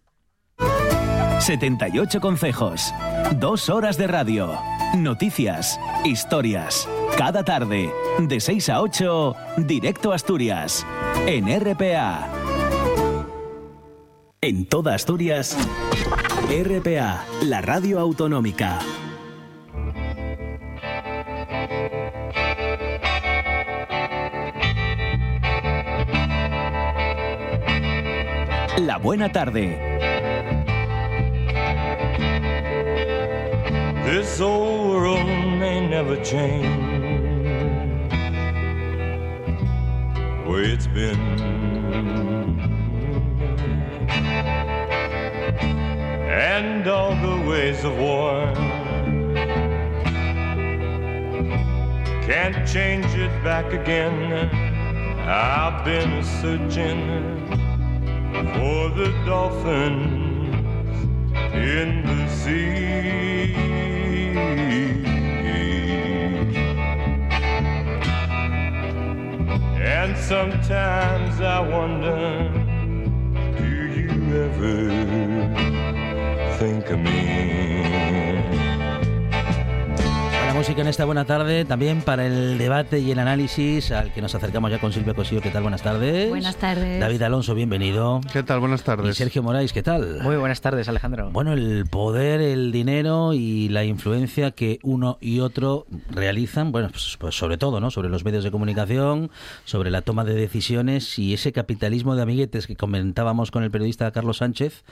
78 1.41 2.21
consejos, 2.21 2.93
dos 3.37 3.69
horas 3.69 3.97
de 3.97 4.07
radio, 4.07 4.53
noticias, 4.97 5.79
historias. 6.05 6.89
Cada 7.17 7.45
tarde, 7.45 7.91
de 8.19 8.41
6 8.41 8.69
a 8.69 8.81
8, 8.81 9.37
directo 9.59 10.13
a 10.13 10.17
Asturias, 10.17 10.87
en 11.27 11.49
RPA. 11.49 12.29
En 14.41 14.67
toda 14.67 14.95
Asturias, 14.95 15.57
RPA, 16.49 17.25
la 17.43 17.61
radio 17.61 17.99
autonómica. 18.01 18.79
La 28.79 28.97
buena 28.99 29.31
tarde. 29.31 29.79
This 34.03 34.41
old 34.41 34.89
world 34.89 35.27
may 35.59 35.87
never 35.87 36.17
change 36.25 36.65
the 40.15 40.51
way 40.51 40.73
it's 40.73 40.87
been. 40.87 41.19
And 46.31 46.89
all 46.89 47.15
the 47.17 47.47
ways 47.47 47.85
of 47.85 47.97
war 47.99 48.53
can't 52.27 52.67
change 52.67 53.07
it 53.15 53.45
back 53.45 53.71
again. 53.75 54.49
I've 55.29 55.85
been 55.85 56.25
searching 56.25 57.32
for 58.63 58.91
the 58.91 59.11
dolphins 59.27 60.97
in 61.53 61.89
the 62.07 62.29
sea. 62.29 63.55
And 69.99 70.17
sometimes 70.17 71.41
I 71.41 71.59
wonder, 71.75 72.53
do 73.59 73.69
you 73.99 74.13
ever 74.47 74.79
think 76.61 76.89
of 76.91 77.01
me? 77.01 77.72
Música 80.63 80.83
en 80.83 80.87
esta 80.87 81.05
buena 81.05 81.25
tarde, 81.25 81.65
también 81.65 82.03
para 82.03 82.25
el 82.25 82.57
debate 82.57 83.01
y 83.01 83.11
el 83.11 83.19
análisis 83.19 83.91
al 83.91 84.13
que 84.13 84.23
nos 84.23 84.33
acercamos 84.37 84.71
ya 84.71 84.79
con 84.79 84.93
Silvia 84.93 85.13
Cosillo. 85.13 85.41
¿Qué 85.41 85.51
tal? 85.51 85.63
Buenas 85.63 85.83
tardes. 85.83 86.29
Buenas 86.29 86.55
tardes. 86.55 87.01
David 87.01 87.21
Alonso, 87.23 87.57
bienvenido. 87.57 88.21
¿Qué 88.33 88.45
tal? 88.45 88.61
Buenas 88.61 88.83
Y 88.83 88.85
tardes. 88.85 89.17
Sergio 89.17 89.43
Moraes, 89.43 89.73
¿qué 89.73 89.83
tal? 89.83 90.21
Muy 90.23 90.37
buenas 90.37 90.61
tardes, 90.61 90.89
Alejandro. 90.89 91.31
Bueno, 91.33 91.53
el 91.53 91.87
poder, 91.91 92.41
el 92.41 92.71
dinero 92.71 93.33
y 93.33 93.71
la 93.71 93.85
influencia 93.85 94.53
que 94.53 94.79
uno 94.85 95.19
y 95.21 95.41
otro 95.41 95.85
realizan, 96.11 96.71
bueno, 96.71 96.91
pues, 96.91 97.17
pues 97.19 97.37
sobre 97.37 97.59
todo, 97.59 97.81
¿no? 97.81 97.91
Sobre 97.91 98.09
los 98.09 98.25
medios 98.25 98.45
de 98.45 98.53
comunicación, 98.53 99.33
sobre 99.65 99.91
la 99.91 100.03
toma 100.03 100.23
de 100.23 100.35
decisiones 100.35 101.19
y 101.19 101.35
ese 101.35 101.51
capitalismo 101.51 102.15
de 102.15 102.23
amiguetes 102.23 102.69
que 102.69 102.77
comentábamos 102.77 103.51
con 103.51 103.65
el 103.65 103.73
periodista 103.73 104.13
Carlos 104.13 104.37
Sánchez, 104.37 104.85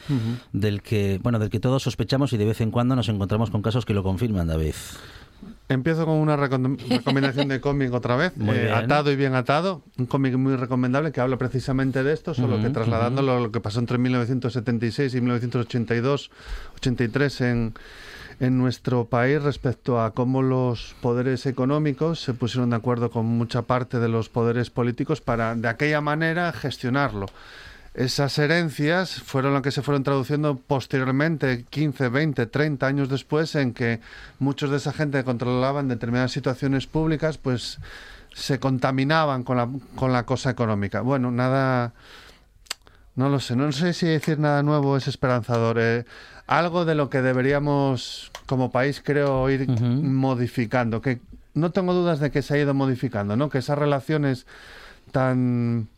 del 0.52 0.82
que, 0.82 1.20
bueno, 1.22 1.38
del 1.38 1.48
que 1.48 1.60
todos 1.60 1.84
sospechamos 1.84 2.32
y 2.32 2.38
de 2.38 2.46
vez 2.46 2.60
en 2.60 2.72
cuando 2.72 2.96
nos 2.96 3.08
encontramos 3.08 3.50
con 3.50 3.62
casos 3.62 3.86
que 3.86 3.94
lo 3.94 4.02
confirman, 4.02 4.48
David. 4.48 4.74
Empiezo 5.70 6.04
con 6.04 6.16
una 6.16 6.36
recom- 6.36 6.76
recomendación 6.88 7.46
de 7.48 7.60
cómic 7.60 7.94
otra 7.94 8.16
vez. 8.16 8.32
Eh. 8.40 8.72
Atado 8.74 9.12
y 9.12 9.16
bien 9.16 9.34
atado. 9.36 9.82
Un 9.98 10.06
cómic 10.06 10.34
muy 10.36 10.56
recomendable 10.56 11.12
que 11.12 11.20
habla 11.20 11.38
precisamente 11.38 12.02
de 12.02 12.12
esto, 12.12 12.34
solo 12.34 12.56
Ujú, 12.56 12.64
que 12.64 12.70
trasladándolo 12.70 13.36
a 13.36 13.40
lo 13.40 13.52
que 13.52 13.60
pasó 13.60 13.78
entre 13.78 13.96
1976 13.96 15.14
y 15.14 15.20
1982, 15.20 16.30
83 16.74 17.40
en, 17.42 17.74
en 18.40 18.58
nuestro 18.58 19.04
país 19.04 19.40
respecto 19.42 20.00
a 20.02 20.12
cómo 20.12 20.42
los 20.42 20.96
poderes 21.00 21.46
económicos 21.46 22.20
se 22.20 22.34
pusieron 22.34 22.70
de 22.70 22.76
acuerdo 22.76 23.10
con 23.12 23.26
mucha 23.26 23.62
parte 23.62 24.00
de 24.00 24.08
los 24.08 24.28
poderes 24.28 24.70
políticos 24.70 25.20
para 25.20 25.54
de 25.54 25.68
aquella 25.68 26.00
manera 26.00 26.50
gestionarlo. 26.52 27.26
Esas 27.94 28.38
herencias 28.38 29.20
fueron 29.22 29.52
las 29.52 29.62
que 29.62 29.72
se 29.72 29.82
fueron 29.82 30.04
traduciendo 30.04 30.56
posteriormente, 30.56 31.64
15, 31.68 32.08
20, 32.08 32.46
30 32.46 32.86
años 32.86 33.08
después, 33.08 33.54
en 33.56 33.74
que 33.74 34.00
muchos 34.38 34.70
de 34.70 34.76
esa 34.76 34.92
gente 34.92 35.18
que 35.18 35.24
controlaban 35.24 35.88
determinadas 35.88 36.30
situaciones 36.30 36.86
públicas, 36.86 37.36
pues 37.36 37.78
se 38.32 38.60
contaminaban 38.60 39.42
con 39.42 39.56
la, 39.56 39.68
con 39.96 40.12
la 40.12 40.24
cosa 40.24 40.50
económica. 40.50 41.00
Bueno, 41.00 41.32
nada, 41.32 41.92
no 43.16 43.28
lo 43.28 43.40
sé, 43.40 43.56
no 43.56 43.72
sé 43.72 43.92
si 43.92 44.06
decir 44.06 44.38
nada 44.38 44.62
nuevo 44.62 44.96
es 44.96 45.08
esperanzador. 45.08 45.78
eh, 45.80 46.04
algo 46.46 46.84
de 46.84 46.96
lo 46.96 47.10
que 47.10 47.22
deberíamos, 47.22 48.30
como 48.46 48.72
país, 48.72 49.02
creo, 49.04 49.48
ir 49.50 49.68
modificando, 49.68 51.00
que 51.00 51.20
no 51.54 51.70
tengo 51.70 51.92
dudas 51.92 52.18
de 52.18 52.30
que 52.30 52.42
se 52.42 52.54
ha 52.54 52.58
ido 52.58 52.74
modificando, 52.74 53.36
¿no? 53.36 53.50
Que 53.50 53.58
esas 53.58 53.78
relaciones 53.78 54.46
tan 55.12 55.88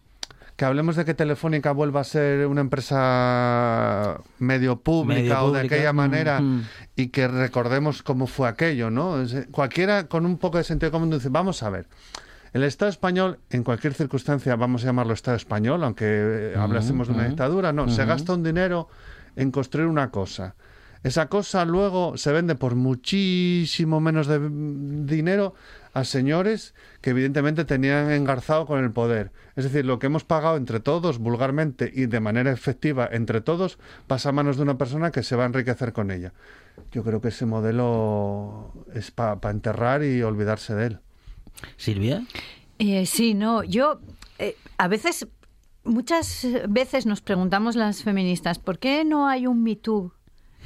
que 0.62 0.66
hablemos 0.66 0.94
de 0.94 1.04
que 1.04 1.14
Telefónica 1.14 1.72
vuelva 1.72 2.02
a 2.02 2.04
ser 2.04 2.46
una 2.46 2.60
empresa 2.60 4.20
medio 4.38 4.78
pública, 4.78 5.20
Medio 5.20 5.42
o 5.42 5.50
de 5.50 5.58
pública, 5.58 5.74
aquella 5.74 5.92
manera 5.92 6.40
mm. 6.40 6.62
y 6.94 7.08
que 7.08 7.26
recordemos 7.26 8.04
cómo 8.04 8.28
fue 8.28 8.48
aquello, 8.48 8.88
¿no? 8.88 9.16
Cualquiera 9.50 10.06
con 10.06 10.24
un 10.24 10.38
poco 10.38 10.58
de 10.58 10.62
sentido 10.62 10.92
común 10.92 11.10
dice, 11.10 11.30
vamos 11.30 11.64
a 11.64 11.70
ver. 11.70 11.88
El 12.52 12.62
Estado 12.62 12.92
español, 12.92 13.40
en 13.50 13.64
cualquier 13.64 13.94
circunstancia, 13.94 14.54
vamos 14.54 14.84
a 14.84 14.86
llamarlo 14.86 15.14
Estado 15.14 15.36
español, 15.36 15.82
aunque 15.82 16.04
eh, 16.06 16.54
hablásemos 16.56 17.08
de 17.08 17.14
una 17.14 17.26
dictadura, 17.26 17.72
no, 17.72 17.88
se 17.88 18.04
gasta 18.04 18.32
un 18.32 18.44
dinero 18.44 18.86
en 19.34 19.50
construir 19.50 19.88
una 19.88 20.12
cosa. 20.12 20.54
Esa 21.02 21.26
cosa 21.26 21.64
luego 21.64 22.16
se 22.16 22.30
vende 22.30 22.54
por 22.54 22.76
muchísimo 22.76 24.00
menos 24.00 24.28
de 24.28 24.38
mm, 24.38 25.06
dinero 25.06 25.54
a 25.92 26.04
señores 26.04 26.74
que 27.00 27.10
evidentemente 27.10 27.64
tenían 27.64 28.10
engarzado 28.10 28.66
con 28.66 28.82
el 28.82 28.90
poder. 28.92 29.32
Es 29.56 29.64
decir, 29.64 29.84
lo 29.84 29.98
que 29.98 30.06
hemos 30.06 30.24
pagado 30.24 30.56
entre 30.56 30.80
todos, 30.80 31.18
vulgarmente 31.18 31.90
y 31.94 32.06
de 32.06 32.20
manera 32.20 32.52
efectiva 32.52 33.08
entre 33.10 33.40
todos, 33.40 33.78
pasa 34.06 34.30
a 34.30 34.32
manos 34.32 34.56
de 34.56 34.62
una 34.62 34.78
persona 34.78 35.10
que 35.10 35.22
se 35.22 35.36
va 35.36 35.44
a 35.44 35.46
enriquecer 35.46 35.92
con 35.92 36.10
ella. 36.10 36.32
Yo 36.90 37.02
creo 37.04 37.20
que 37.20 37.28
ese 37.28 37.46
modelo 37.46 38.72
es 38.94 39.10
para 39.10 39.50
enterrar 39.50 40.02
y 40.02 40.22
olvidarse 40.22 40.74
de 40.74 40.86
él. 40.86 41.00
Silvia. 41.76 42.24
Eh, 42.78 43.06
sí, 43.06 43.34
no, 43.34 43.62
yo 43.62 44.00
eh, 44.38 44.56
a 44.78 44.88
veces, 44.88 45.26
muchas 45.84 46.46
veces 46.68 47.06
nos 47.06 47.20
preguntamos 47.20 47.76
las 47.76 48.02
feministas, 48.02 48.58
¿por 48.58 48.78
qué 48.78 49.04
no 49.04 49.28
hay 49.28 49.46
un 49.46 49.62
Me 49.62 49.76
Too 49.76 50.12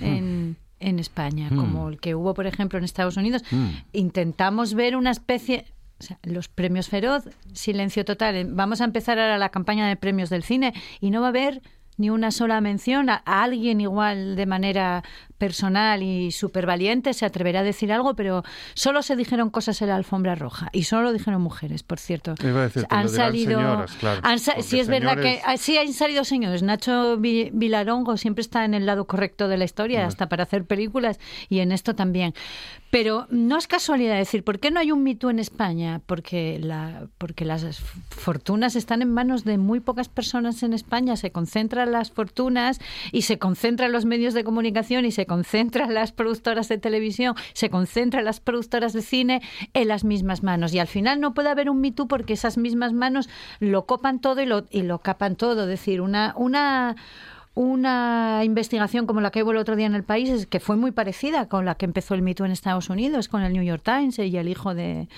en, 0.01 0.57
en 0.81 0.99
España, 0.99 1.49
Hmm. 1.51 1.57
como 1.57 1.89
el 1.89 1.99
que 2.01 2.15
hubo, 2.15 2.35
por 2.35 2.47
ejemplo, 2.47 2.79
en 2.79 2.85
Estados 2.85 3.17
Unidos? 3.17 3.43
Hmm. 3.51 3.69
Intentamos 3.93 4.75
ver 4.75 4.97
una 4.97 5.11
especie... 5.11 5.65
o 5.99 6.03
sea, 6.03 6.19
los 6.23 6.49
premios 6.49 6.89
Feroz, 6.89 7.25
silencio 7.55 8.05
total. 8.05 8.47
Vamos 8.53 8.81
a 8.81 8.85
empezar 8.85 9.19
ahora 9.19 9.39
la 9.39 9.49
campaña 9.49 9.89
de 9.89 9.97
premios 9.97 10.29
del 10.29 10.43
cine 10.43 10.75
y 11.01 11.11
no 11.11 11.21
va 11.23 11.29
a 11.29 11.31
haber 11.31 11.63
ni 11.99 12.11
una 12.11 12.31
sola 12.31 12.61
mención 12.61 13.09
a, 13.09 13.23
a 13.25 13.43
alguien 13.43 13.81
igual 13.81 14.37
de 14.37 14.45
manera 14.45 15.03
personal 15.39 16.03
y 16.03 16.31
súper 16.33 16.67
valiente 16.67 17.13
se 17.15 17.25
atreverá 17.27 17.61
a 17.61 17.63
decir 17.63 17.93
algo, 17.93 18.15
pero 18.15 18.43
solo 18.75 19.03
se 19.03 19.17
dijeron 19.17 19.51
cosas 19.51 19.81
en 19.83 19.89
la 19.89 19.97
alfombra 19.97 20.35
roja 20.35 20.69
y 20.73 20.85
solo 20.85 21.05
lo 21.05 21.13
dijeron 21.13 21.41
mujeres, 21.43 21.83
por 21.83 21.99
cierto. 21.99 22.35
Decirte, 22.35 22.87
han 22.95 23.09
salido, 23.09 23.59
señoras, 23.61 23.93
claro, 24.01 24.21
han 24.23 24.39
sa- 24.39 24.53
porque 24.53 24.63
sí 24.69 24.81
es 24.81 24.89
verdad 24.89 25.17
que 25.23 25.59
sí 25.59 25.79
han 25.79 25.93
salido 25.93 26.25
señores. 26.25 26.63
Nacho 26.63 27.17
Vi- 27.19 27.51
Vilarongo 27.53 28.17
siempre 28.17 28.43
está 28.43 28.65
en 28.65 28.75
el 28.75 28.87
lado 28.87 29.07
correcto 29.07 29.49
de 29.49 29.57
la 29.59 29.65
historia, 29.65 30.07
hasta 30.07 30.29
para 30.29 30.45
hacer 30.45 30.65
películas 30.65 31.19
y 31.49 31.61
en 31.61 31.73
esto 31.73 31.95
también. 31.95 32.35
Pero 32.91 33.27
no 33.31 33.59
es 33.59 33.67
casualidad 33.67 34.17
decir, 34.17 34.43
¿por 34.45 34.59
qué 34.61 34.71
no 34.71 34.81
hay 34.81 34.91
un 34.93 35.03
Me 35.03 35.15
Too 35.17 35.29
en 35.31 35.39
España? 35.39 36.01
Porque, 36.07 36.59
la, 36.63 37.09
porque 37.19 37.45
las 37.45 37.67
fortunas 38.11 38.77
están 38.77 39.03
en 39.03 39.13
manos 39.13 39.45
de 39.45 39.59
muy 39.59 39.81
pocas 39.81 40.09
personas 40.09 40.63
en 40.63 40.73
España. 40.73 41.17
Se 41.17 41.31
concentran 41.31 41.93
las 41.93 42.11
fortunas 42.11 42.81
y 43.13 43.23
se 43.23 43.39
concentran 43.39 43.93
los 43.93 44.05
medios 44.05 44.35
de 44.35 44.45
comunicación 44.45 45.05
y 45.05 45.11
se 45.11 45.26
concentran 45.27 45.95
las 45.95 46.13
productoras 46.13 46.69
de 46.69 46.79
televisión, 46.79 47.35
se 47.53 47.71
concentran 47.71 48.25
las 48.25 48.41
productoras 48.41 48.93
de 48.93 49.03
cine 49.03 49.43
en 49.75 49.89
las 49.89 50.05
mismas 50.05 50.43
manos. 50.43 50.73
Y 50.73 50.79
al 50.79 50.87
final 50.87 51.21
no 51.21 51.35
puede 51.35 51.51
haber 51.51 51.69
un 51.71 51.81
Me 51.81 51.93
Too 51.93 52.09
porque 52.09 52.33
esas 52.33 52.59
mismas 52.59 52.93
manos 52.93 53.29
lo 53.61 53.87
copan 53.87 54.21
todo 54.21 54.41
y 54.41 54.47
lo, 54.47 54.67
y 54.71 54.83
lo 54.83 55.01
capan 55.01 55.37
todo. 55.37 55.63
Es 55.63 55.69
decir, 55.69 56.01
una... 56.01 56.33
una 56.37 56.97
una 57.57 58.43
investigación 58.45 59.07
como 59.07 59.23
la 59.23 59.31
que 59.31 59.43
hubo 59.43 59.51
el 59.53 59.57
otro 59.57 59.77
día 59.77 59.87
en 59.87 59.95
el 59.95 60.05
país, 60.05 60.47
que 60.47 60.61
fue 60.61 60.77
muy 60.77 60.93
parecida 60.93 61.49
con 61.49 61.65
la 61.65 61.75
que 61.75 61.87
empezó 61.87 62.15
el 62.15 62.21
mito 62.21 62.45
en 62.45 62.53
Estados 62.53 62.91
Unidos, 62.91 63.29
con 63.29 63.41
el 63.43 63.53
New 63.55 63.63
York 63.65 63.83
Times 63.83 64.19
y 64.19 64.37
el 64.37 64.47
hijo 64.47 64.75
de, 64.75 65.09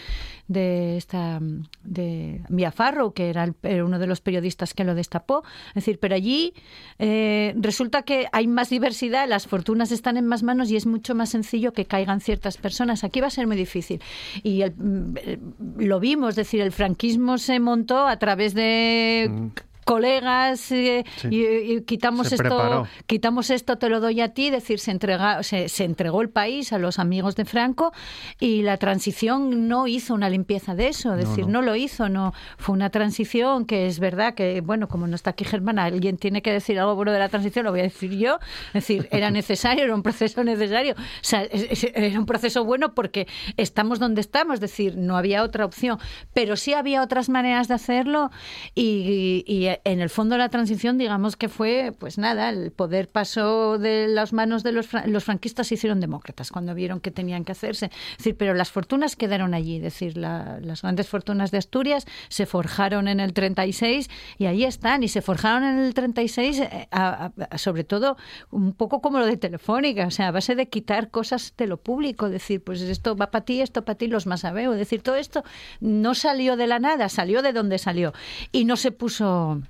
de 0.46 0.96
esta 0.96 1.40
de 1.82 2.40
Mia 2.48 2.70
Farrow, 2.70 3.12
que 3.12 3.28
era, 3.28 3.42
el- 3.62 3.82
uno 3.82 3.98
de 3.98 4.06
los 4.06 4.20
periodistas 4.20 4.72
que 4.72 4.84
lo 4.84 4.94
destapó. 4.94 5.42
Es 5.70 5.74
decir, 5.74 5.98
pero 5.98 6.14
allí 6.14 6.54
eh, 7.00 7.54
resulta 7.58 8.02
que 8.02 8.28
hay 8.30 8.46
más 8.46 8.70
diversidad, 8.70 9.28
las 9.28 9.48
fortunas 9.48 9.90
están 9.90 10.16
en 10.16 10.26
más 10.26 10.44
manos 10.44 10.70
y 10.70 10.76
es 10.76 10.86
mucho 10.86 11.16
más 11.16 11.30
sencillo 11.30 11.72
que 11.72 11.86
caigan 11.86 12.20
ciertas 12.20 12.56
personas. 12.56 13.02
Aquí 13.02 13.20
va 13.20 13.26
a 13.26 13.30
ser 13.30 13.48
muy 13.48 13.56
difícil. 13.56 14.00
Y 14.44 14.62
el- 14.62 14.74
mm, 14.76 15.14
eh, 15.16 15.38
lo 15.78 15.98
vimos, 15.98 16.30
es 16.30 16.36
decir, 16.36 16.60
el 16.60 16.70
franquismo 16.70 17.36
se 17.38 17.58
montó 17.58 18.06
a 18.06 18.16
través 18.20 18.54
de 18.54 19.50
colegas 19.88 20.70
eh, 20.70 21.04
Sí. 21.16 21.28
y, 21.30 21.44
y 21.76 21.80
quitamos 21.82 22.28
Se 22.28 22.34
esto 22.34 22.42
preparó. 22.48 22.86
quitamos 23.06 23.48
esto 23.48 23.78
te 23.78 23.88
lo 23.88 24.00
doy 24.00 24.20
a 24.20 24.34
ti 24.34 24.46
es 24.48 24.52
decir 24.52 24.78
se 24.80 24.90
entrega 24.90 25.42
se, 25.42 25.70
se 25.70 25.84
entregó 25.84 26.20
el 26.20 26.28
país 26.28 26.74
a 26.74 26.78
los 26.78 26.98
amigos 26.98 27.36
de 27.36 27.46
Franco 27.46 27.92
y 28.38 28.60
la 28.60 28.76
transición 28.76 29.66
no 29.66 29.86
hizo 29.86 30.12
una 30.12 30.28
limpieza 30.28 30.74
de 30.74 30.88
eso 30.88 31.14
es 31.14 31.26
decir 31.28 31.46
no. 31.46 31.62
lo 31.62 31.74
hizo 31.74 32.10
no 32.10 32.34
fue 32.58 32.74
una 32.74 32.90
transición 32.90 33.64
que 33.64 33.86
es 33.86 33.98
verdad 33.98 34.34
que 34.34 34.60
bueno 34.60 34.88
como 34.88 35.06
no 35.06 35.14
está 35.16 35.30
aquí 35.30 35.44
Germán 35.44 35.78
alguien 35.78 36.18
tiene 36.18 36.42
que 36.42 36.52
decir 36.52 36.78
algo 36.78 36.94
bueno 36.94 37.12
de 37.12 37.18
la 37.20 37.30
transición 37.30 37.64
lo 37.64 37.70
voy 37.70 37.80
a 37.80 37.84
decir 37.84 38.10
yo 38.18 38.38
es 38.68 38.72
decir 38.74 39.08
era 39.10 39.30
necesario 39.30 39.84
era 39.84 39.94
un 39.94 40.02
proceso 40.02 40.44
necesario 40.44 40.92
o 40.98 41.22
sea 41.22 41.46
era 41.94 42.18
un 42.18 42.26
proceso 42.26 42.62
bueno 42.64 42.94
porque 42.94 43.26
estamos 43.56 43.98
donde 43.98 44.20
estamos 44.20 44.54
es 44.54 44.60
decir 44.60 44.96
no 44.98 45.16
había 45.16 45.42
otra 45.42 45.64
opción 45.64 45.98
pero 46.34 46.56
sí 46.56 46.74
había 46.74 47.02
otras 47.02 47.30
maneras 47.30 47.68
de 47.68 47.74
hacerlo 47.74 48.30
y, 48.74 49.44
y 49.46 49.77
en 49.84 50.00
el 50.00 50.10
fondo 50.10 50.36
la 50.36 50.48
transición 50.48 50.98
digamos 50.98 51.36
que 51.36 51.48
fue 51.48 51.92
pues 51.98 52.18
nada 52.18 52.48
el 52.50 52.70
poder 52.72 53.08
pasó 53.08 53.78
de 53.78 54.08
las 54.08 54.32
manos 54.32 54.62
de 54.62 54.72
los, 54.72 54.88
los 55.06 55.24
franquistas 55.24 55.66
se 55.68 55.74
hicieron 55.74 56.00
demócratas 56.00 56.50
cuando 56.50 56.74
vieron 56.74 57.00
que 57.00 57.10
tenían 57.10 57.44
que 57.44 57.52
hacerse. 57.52 57.86
Es 58.12 58.18
decir 58.18 58.36
pero 58.36 58.54
las 58.54 58.70
fortunas 58.70 59.16
quedaron 59.16 59.54
allí 59.54 59.76
es 59.76 59.82
decir 59.82 60.16
la- 60.16 60.58
las 60.60 60.82
grandes 60.82 61.08
fortunas 61.08 61.50
de 61.50 61.58
Asturias 61.58 62.06
se 62.28 62.46
forjaron 62.46 63.08
en 63.08 63.20
el 63.20 63.32
36 63.32 64.08
y 64.38 64.46
ahí 64.46 64.64
están 64.64 65.02
y 65.02 65.08
se 65.08 65.22
forjaron 65.22 65.64
en 65.64 65.78
el 65.78 65.94
36 65.94 66.60
eh, 66.60 66.88
a- 66.90 67.30
a- 67.50 67.58
sobre 67.58 67.84
todo 67.84 68.16
un 68.50 68.72
poco 68.72 69.00
como 69.00 69.18
lo 69.18 69.26
de 69.26 69.36
Telefónica 69.36 70.06
o 70.06 70.10
sea 70.10 70.28
a 70.28 70.30
base 70.32 70.54
de 70.54 70.68
quitar 70.68 71.10
cosas 71.10 71.54
de 71.56 71.66
lo 71.66 71.76
público 71.76 72.28
decir 72.28 72.62
pues 72.62 72.80
esto 72.82 73.16
va 73.16 73.30
para 73.30 73.44
ti 73.44 73.60
esto 73.60 73.84
para 73.84 73.96
ti 73.98 74.06
los 74.08 74.26
más 74.26 74.40
sabeo 74.40 74.72
es 74.72 74.78
decir 74.78 75.02
todo 75.02 75.16
esto 75.16 75.44
no 75.80 76.14
salió 76.14 76.56
de 76.56 76.66
la 76.66 76.78
nada 76.78 77.08
salió 77.08 77.42
de 77.42 77.52
donde 77.52 77.78
salió. 77.78 78.12
Y 78.52 78.64
no 78.64 78.76
se 78.76 78.90
puso 78.92 79.60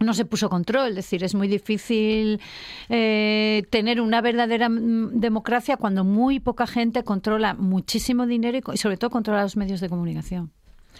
no 0.00 0.14
se 0.14 0.24
puso 0.24 0.48
control, 0.48 0.90
es 0.90 0.96
decir, 0.96 1.22
es 1.22 1.34
muy 1.34 1.46
difícil 1.46 2.40
eh, 2.88 3.62
tener 3.70 4.00
una 4.00 4.20
verdadera 4.20 4.68
mm, 4.68 5.20
democracia 5.20 5.76
cuando 5.76 6.04
muy 6.04 6.40
poca 6.40 6.66
gente 6.66 7.04
controla 7.04 7.54
muchísimo 7.54 8.26
dinero 8.26 8.58
y, 8.58 8.74
y 8.74 8.76
sobre 8.78 8.96
todo 8.96 9.10
controla 9.10 9.42
los 9.42 9.56
medios 9.56 9.80
de 9.80 9.88
comunicación. 9.88 10.50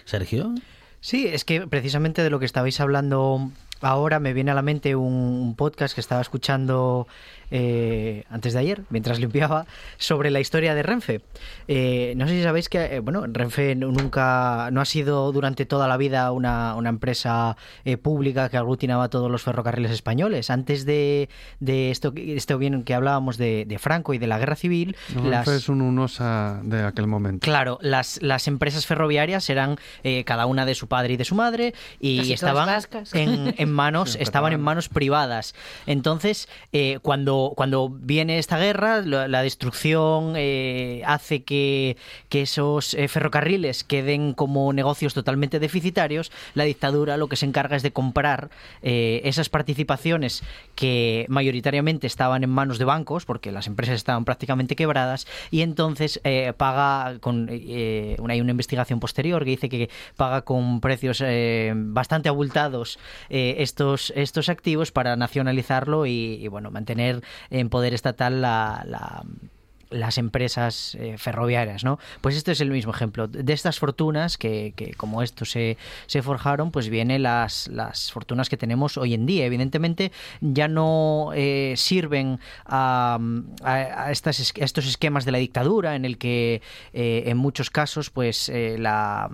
Sergio. 0.05 0.55
Sí, 1.01 1.27
es 1.27 1.45
que 1.45 1.67
precisamente 1.67 2.23
de 2.23 2.31
lo 2.31 2.39
que 2.39 2.45
estabais 2.45 2.79
hablando 2.79 3.51
ahora 3.81 4.21
me 4.21 4.33
viene 4.33 4.51
a 4.51 4.55
la 4.55 4.62
mente 4.62 4.95
un, 4.97 5.12
un 5.12 5.55
podcast 5.57 5.95
que 5.95 6.01
estaba 6.01 6.21
escuchando 6.21 7.07
eh, 7.53 8.25
antes 8.31 8.53
de 8.53 8.61
ayer, 8.61 8.83
mientras 8.90 9.19
limpiaba, 9.19 9.66
sobre 9.99 10.31
la 10.31 10.38
historia 10.40 10.75
de 10.75 10.83
Renfe. 10.85 11.21
Eh, 11.66 12.14
no 12.16 12.29
sé 12.29 12.35
si 12.35 12.43
sabéis 12.43 12.69
que, 12.69 12.79
eh, 12.97 13.01
bueno, 13.01 13.25
Renfe 13.27 13.75
nu- 13.75 13.90
nunca, 13.90 14.69
no 14.71 14.81
ha 14.81 14.85
sido 14.85 15.33
durante 15.33 15.66
toda 15.66 15.88
la 15.88 15.97
vida 15.97 16.31
una, 16.31 16.77
una 16.77 16.90
empresa 16.90 17.57
eh, 17.85 17.97
pública 17.97 18.49
que 18.51 18.57
aglutinaba 18.57 19.09
todos 19.09 19.31
los 19.31 19.43
ferrocarriles 19.43 19.90
españoles. 19.90 20.49
Antes 20.51 20.85
de, 20.85 21.29
de 21.59 21.90
esto, 21.90 22.12
esto 22.16 22.57
bien 22.59 22.85
que 22.85 22.95
hablábamos 22.95 23.37
de, 23.37 23.64
de 23.66 23.79
Franco 23.81 24.14
y 24.14 24.19
de 24.19 24.29
la 24.29 24.38
Guerra 24.38 24.55
Civil, 24.55 24.95
las... 25.25 25.47
Renfe 25.47 25.57
es 25.57 25.69
un 25.69 25.83
unosa 25.83 26.61
de 26.62 26.85
aquel 26.85 27.09
momento. 27.09 27.45
Claro, 27.45 27.79
las, 27.83 28.23
las 28.23 28.47
empresas 28.47 28.87
ferroviarias 28.87 29.51
eran 29.51 29.77
eh, 30.05 30.23
cada 30.25 30.47
una 30.47 30.66
de 30.66 30.77
su 30.77 30.87
padre 30.87 31.14
y 31.14 31.16
de 31.16 31.25
su 31.25 31.35
madre 31.35 31.75
y 31.99 32.19
Casi 32.19 32.33
estaban 32.33 32.69
en, 33.12 33.55
en 33.70 33.76
manos, 33.76 34.16
estaban 34.20 34.52
en 34.52 34.61
manos 34.61 34.88
privadas. 34.88 35.54
Entonces, 35.87 36.48
eh, 36.72 36.98
cuando, 37.02 37.52
cuando 37.56 37.88
viene 37.88 38.38
esta 38.38 38.59
guerra, 38.59 39.00
la, 39.00 39.28
la 39.28 39.42
destrucción 39.42 40.35
eh, 40.37 41.02
hace 41.06 41.44
que, 41.44 41.96
que 42.28 42.42
esos 42.42 42.94
eh, 42.94 43.09
ferrocarriles 43.09 43.85
queden 43.85 44.35
como 44.35 44.72
negocios 44.72 45.14
totalmente 45.14 45.59
deficitarios. 45.61 46.33
La 46.54 46.64
dictadura 46.64 47.16
lo 47.16 47.28
que 47.28 47.37
se 47.37 47.46
encarga 47.46 47.76
es 47.76 47.83
de 47.83 47.92
comprar 47.92 48.50
esas 48.83 49.48
participaciones 49.48 50.42
que 50.74 51.26
mayoritariamente 51.28 52.06
estaban 52.06 52.42
en 52.42 52.50
manos 52.50 52.78
de 52.78 52.85
bancos, 52.85 53.24
porque 53.24 53.52
las 53.52 53.66
empresas 53.66 53.94
estaban 53.94 54.24
prácticamente 54.24 54.74
quebradas, 54.74 55.26
y 55.50 55.61
entonces 55.61 56.20
paga 56.56 57.18
con 57.20 57.48
una, 57.50 58.33
hay 58.33 58.40
una 58.40 58.50
investigación 58.50 58.98
posterior 59.00 59.44
que 59.44 59.50
dice 59.50 59.68
que 59.68 59.90
paga 60.16 60.42
con 60.42 60.80
precios 60.80 61.22
bastante 61.74 62.28
abultados 62.28 62.98
estos, 63.62 64.12
estos 64.16 64.49
activos 64.49 64.92
para 64.92 65.16
nacionalizarlo 65.16 66.07
y, 66.07 66.46
bueno 66.49 66.70
mantener 66.70 67.23
en 67.51 67.68
poder 67.68 67.94
estatal 67.94 68.40
la- 68.40 68.83
la 68.87 69.23
las 69.92 70.18
empresas 70.18 70.94
eh, 71.01 71.18
ferroviarias, 71.18 71.83
¿no? 71.83 71.99
Pues 72.20 72.37
este 72.37 72.53
es 72.53 72.61
el 72.61 72.70
mismo 72.70 72.92
ejemplo. 72.92 73.27
De 73.27 73.53
estas 73.53 73.81
fortunas 73.81 74.38
que, 74.38 74.73
que 74.77 74.94
como 74.94 75.20
esto 75.20 75.44
se, 75.44 75.79
se 76.07 76.23
forjaron, 76.23 76.70
pues 76.70 76.88
vienen 76.88 77.25
las, 77.25 77.66
las 77.66 78.12
fortunas 78.12 78.49
que 78.49 78.57
tenemos 78.57 78.96
hoy 78.96 79.14
en 79.14 79.27
día. 79.27 79.46
Evidentemente 79.46 80.12
ya 80.40 80.68
no 80.68 81.33
eh, 81.35 81.75
sirven 81.77 82.38
a, 82.66 83.18
a- 83.64 84.12
estas 84.12 84.53
estos 84.55 84.87
esquemas 84.87 85.25
de 85.25 85.33
la 85.33 85.38
dictadura 85.38 85.96
en 85.96 86.05
el 86.05 86.18
que 86.18 86.62
eh, 86.92 87.25
en 87.27 87.37
muchos 87.37 87.68
casos 87.68 88.11
pues 88.11 88.49
la, 88.55 89.29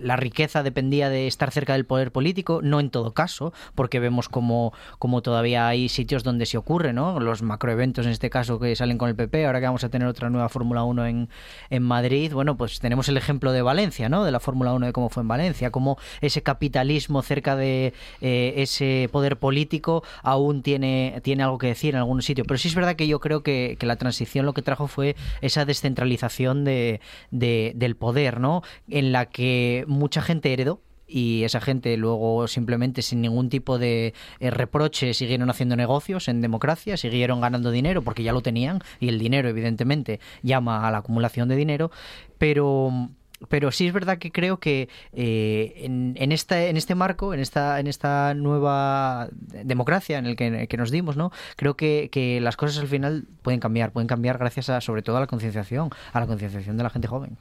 la 0.00 0.16
riqueza 0.16 0.62
dependía 0.62 1.08
de 1.08 1.26
estar 1.26 1.50
cerca 1.50 1.74
del 1.74 1.84
poder 1.84 2.12
político, 2.12 2.60
no 2.62 2.80
en 2.80 2.90
todo 2.90 3.12
caso, 3.14 3.52
porque 3.74 4.00
vemos 4.00 4.28
como, 4.28 4.72
como 4.98 5.22
todavía 5.22 5.68
hay 5.68 5.88
sitios 5.88 6.22
donde 6.24 6.46
se 6.46 6.58
ocurre, 6.58 6.92
¿no? 6.92 7.20
Los 7.20 7.42
macroeventos 7.42 8.06
en 8.06 8.12
este 8.12 8.30
caso 8.30 8.58
que 8.58 8.74
salen 8.76 8.98
con 8.98 9.08
el 9.08 9.16
PP, 9.16 9.46
ahora 9.46 9.60
que 9.60 9.66
vamos 9.66 9.84
a 9.84 9.88
tener 9.88 10.08
otra 10.08 10.30
nueva 10.30 10.48
Fórmula 10.48 10.84
1 10.84 11.06
en, 11.06 11.28
en 11.70 11.82
Madrid, 11.82 12.32
bueno, 12.32 12.56
pues 12.56 12.78
tenemos 12.80 13.08
el 13.08 13.16
ejemplo 13.16 13.52
de 13.52 13.62
Valencia, 13.62 14.08
¿no? 14.08 14.24
De 14.24 14.30
la 14.32 14.40
Fórmula 14.40 14.72
1 14.72 14.86
de 14.86 14.92
cómo 14.92 15.08
fue 15.08 15.22
en 15.22 15.28
Valencia, 15.28 15.70
cómo 15.70 15.98
ese 16.20 16.42
capitalismo 16.42 17.22
cerca 17.22 17.56
de 17.56 17.92
eh, 18.20 18.54
ese 18.56 19.08
poder 19.12 19.36
político 19.38 20.02
aún 20.22 20.62
tiene, 20.62 21.20
tiene 21.22 21.42
algo 21.42 21.58
que 21.58 21.68
decir 21.68 21.94
en 21.94 21.98
algún 21.98 22.22
sitio. 22.22 22.44
Pero 22.44 22.58
sí 22.58 22.68
es 22.68 22.74
verdad 22.74 22.96
que 22.96 23.06
yo 23.06 23.20
creo 23.20 23.42
que, 23.42 23.76
que 23.78 23.86
la 23.86 23.96
transición 23.96 24.46
lo 24.46 24.54
que 24.54 24.62
trajo 24.62 24.86
fue 24.86 25.16
esa 25.40 25.64
descentralización 25.64 26.64
de, 26.64 27.00
de- 27.30 27.72
del 27.74 27.96
poder, 27.96 28.40
¿no? 28.40 28.62
En 28.88 29.12
la 29.12 29.26
que 29.26 29.81
mucha 29.86 30.22
gente 30.22 30.52
heredó 30.52 30.80
y 31.06 31.44
esa 31.44 31.60
gente 31.60 31.96
luego 31.96 32.48
simplemente 32.48 33.02
sin 33.02 33.20
ningún 33.20 33.50
tipo 33.50 33.78
de 33.78 34.14
eh, 34.40 34.50
reproche 34.50 35.14
siguieron 35.14 35.50
haciendo 35.50 35.76
negocios 35.76 36.28
en 36.28 36.40
democracia, 36.40 36.96
siguieron 36.96 37.40
ganando 37.40 37.70
dinero 37.70 38.02
porque 38.02 38.22
ya 38.22 38.32
lo 38.32 38.40
tenían 38.40 38.80
y 38.98 39.08
el 39.08 39.18
dinero 39.18 39.48
evidentemente 39.48 40.20
llama 40.42 40.86
a 40.86 40.90
la 40.90 40.98
acumulación 40.98 41.48
de 41.48 41.56
dinero, 41.56 41.90
pero 42.38 43.10
pero 43.48 43.70
sí 43.70 43.86
es 43.86 43.92
verdad 43.92 44.18
que 44.18 44.30
creo 44.30 44.58
que 44.58 44.88
eh, 45.12 45.74
en, 45.76 46.14
en, 46.16 46.32
esta, 46.32 46.64
en 46.66 46.76
este 46.76 46.94
marco, 46.94 47.34
en 47.34 47.40
esta, 47.40 47.80
en 47.80 47.86
esta 47.86 48.34
nueva 48.34 49.28
democracia 49.32 50.18
en 50.18 50.26
el 50.26 50.36
que, 50.36 50.76
nos 50.76 50.90
dimos, 50.90 51.16
¿no? 51.16 51.32
creo 51.56 51.76
que, 51.76 52.08
que 52.10 52.40
las 52.40 52.56
cosas 52.56 52.78
al 52.78 52.88
final 52.88 53.24
pueden 53.42 53.60
cambiar, 53.60 53.92
pueden 53.92 54.08
cambiar 54.08 54.38
gracias 54.38 54.68
a, 54.70 54.80
sobre 54.80 55.02
todo 55.02 55.16
a 55.16 55.20
la 55.20 55.26
concienciación, 55.26 55.90
a 56.12 56.20
la 56.20 56.26
concienciación 56.26 56.76
de 56.76 56.82
la 56.82 56.90
gente 56.90 57.08
joven. 57.08 57.36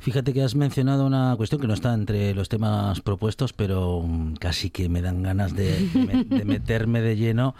Fíjate 0.00 0.32
que 0.32 0.42
has 0.42 0.54
mencionado 0.54 1.06
una 1.06 1.34
cuestión 1.36 1.60
que 1.60 1.66
no 1.66 1.74
está 1.74 1.92
entre 1.94 2.34
los 2.34 2.48
temas 2.48 3.00
propuestos, 3.00 3.52
pero 3.52 4.02
mm, 4.02 4.34
casi 4.34 4.70
que 4.70 4.88
me 4.88 5.02
dan 5.02 5.22
ganas 5.22 5.54
de 5.54 5.88
meterme 6.44 7.00
de 7.00 7.16
lleno 7.16 7.54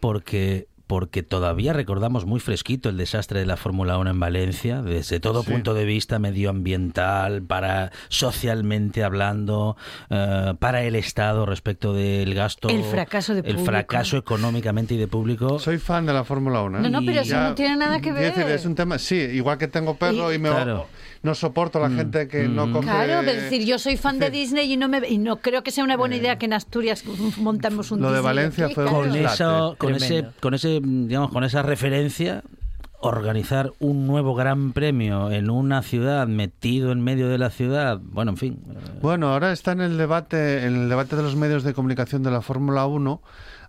porque 0.00 0.68
porque 0.86 1.22
todavía 1.22 1.72
recordamos 1.72 2.26
muy 2.26 2.40
fresquito 2.40 2.88
el 2.88 2.96
desastre 2.96 3.40
de 3.40 3.46
la 3.46 3.56
Fórmula 3.56 3.96
1 3.98 4.10
en 4.10 4.20
Valencia, 4.20 4.82
desde 4.82 5.18
todo 5.20 5.42
Sí. 5.42 5.50
punto 5.52 5.72
de 5.74 5.84
vista 5.84 6.18
medioambiental, 6.18 7.42
para 7.42 7.90
socialmente 8.08 9.02
hablando, 9.04 9.76
eh, 10.10 10.54
para 10.58 10.82
el 10.82 10.94
Estado 10.94 11.46
respecto 11.46 11.92
del 11.94 12.34
gasto, 12.34 12.68
El 12.68 12.82
fracaso 12.84 13.32
de 13.34 13.40
el 13.40 13.44
público. 13.46 13.64
fracaso 13.64 14.16
económicamente 14.16 14.94
y 14.94 14.98
de 14.98 15.08
público. 15.08 15.58
Soy 15.58 15.78
fan 15.78 16.06
de 16.06 16.12
la 16.12 16.24
Fórmula 16.24 16.62
1. 16.62 16.78
¿eh? 16.78 16.82
No, 16.82 16.88
no, 16.90 17.00
pero 17.06 17.20
eso 17.20 17.30
Ya- 17.30 17.48
no 17.48 17.54
tiene 17.54 17.76
nada 17.76 17.96
que 17.96 18.02
quiero 18.10 18.18
decir, 18.18 18.44
ver. 18.44 18.54
es 18.54 18.66
un 18.66 18.74
tema, 18.74 18.98
sí, 18.98 19.16
igual 19.16 19.58
que 19.58 19.68
tengo 19.68 19.96
perro 19.96 20.32
y, 20.32 20.38
me, 20.38 20.48
Claro. 20.50 20.86
No 21.24 21.34
soporto 21.34 21.82
a 21.82 21.88
la 21.88 21.96
gente 21.96 22.28
que 22.28 22.46
no 22.46 22.70
coge... 22.70 22.84
Claro, 22.84 23.20
es 23.28 23.42
decir, 23.42 23.64
yo 23.64 23.78
soy 23.78 23.96
fan 23.96 24.18
de 24.18 24.30
Disney 24.30 24.70
y 24.70 24.76
no 24.76 24.88
me 24.88 25.08
y 25.08 25.16
no 25.16 25.36
creo 25.36 25.62
que 25.62 25.70
sea 25.70 25.82
una 25.82 25.96
buena 25.96 26.16
idea 26.16 26.38
que 26.38 26.44
en 26.44 26.52
Asturias 26.52 27.02
montamos 27.38 27.90
un 27.90 28.02
Lo 28.02 28.12
de 28.12 28.20
Valencia 28.20 28.66
aquí, 28.66 28.74
fue 28.74 28.84
claro. 28.84 28.98
con 28.98 29.16
eso, 29.16 29.76
con 29.78 29.94
ese, 29.94 30.26
con 30.40 30.54
ese, 30.54 30.80
digamos, 30.82 31.32
con 31.32 31.42
esa 31.42 31.62
referencia 31.62 32.44
organizar 33.00 33.72
un 33.80 34.06
nuevo 34.06 34.34
gran 34.34 34.72
premio 34.72 35.30
en 35.30 35.50
una 35.50 35.82
ciudad 35.82 36.26
metido 36.26 36.92
en 36.92 37.02
medio 37.02 37.28
de 37.28 37.38
la 37.38 37.50
ciudad, 37.50 38.00
bueno, 38.02 38.32
en 38.32 38.36
fin. 38.36 38.58
eh, 38.70 38.98
Bueno, 39.00 39.28
ahora 39.32 39.52
está 39.52 39.72
en 39.72 39.80
el 39.80 39.96
debate, 39.96 40.64
en 40.66 40.74
el 40.74 40.88
debate 40.88 41.16
de 41.16 41.22
los 41.22 41.36
medios 41.36 41.64
de 41.64 41.74
comunicación 41.74 42.22
de 42.22 42.30
la 42.30 42.40
Fórmula 42.42 42.86
1. 42.86 43.20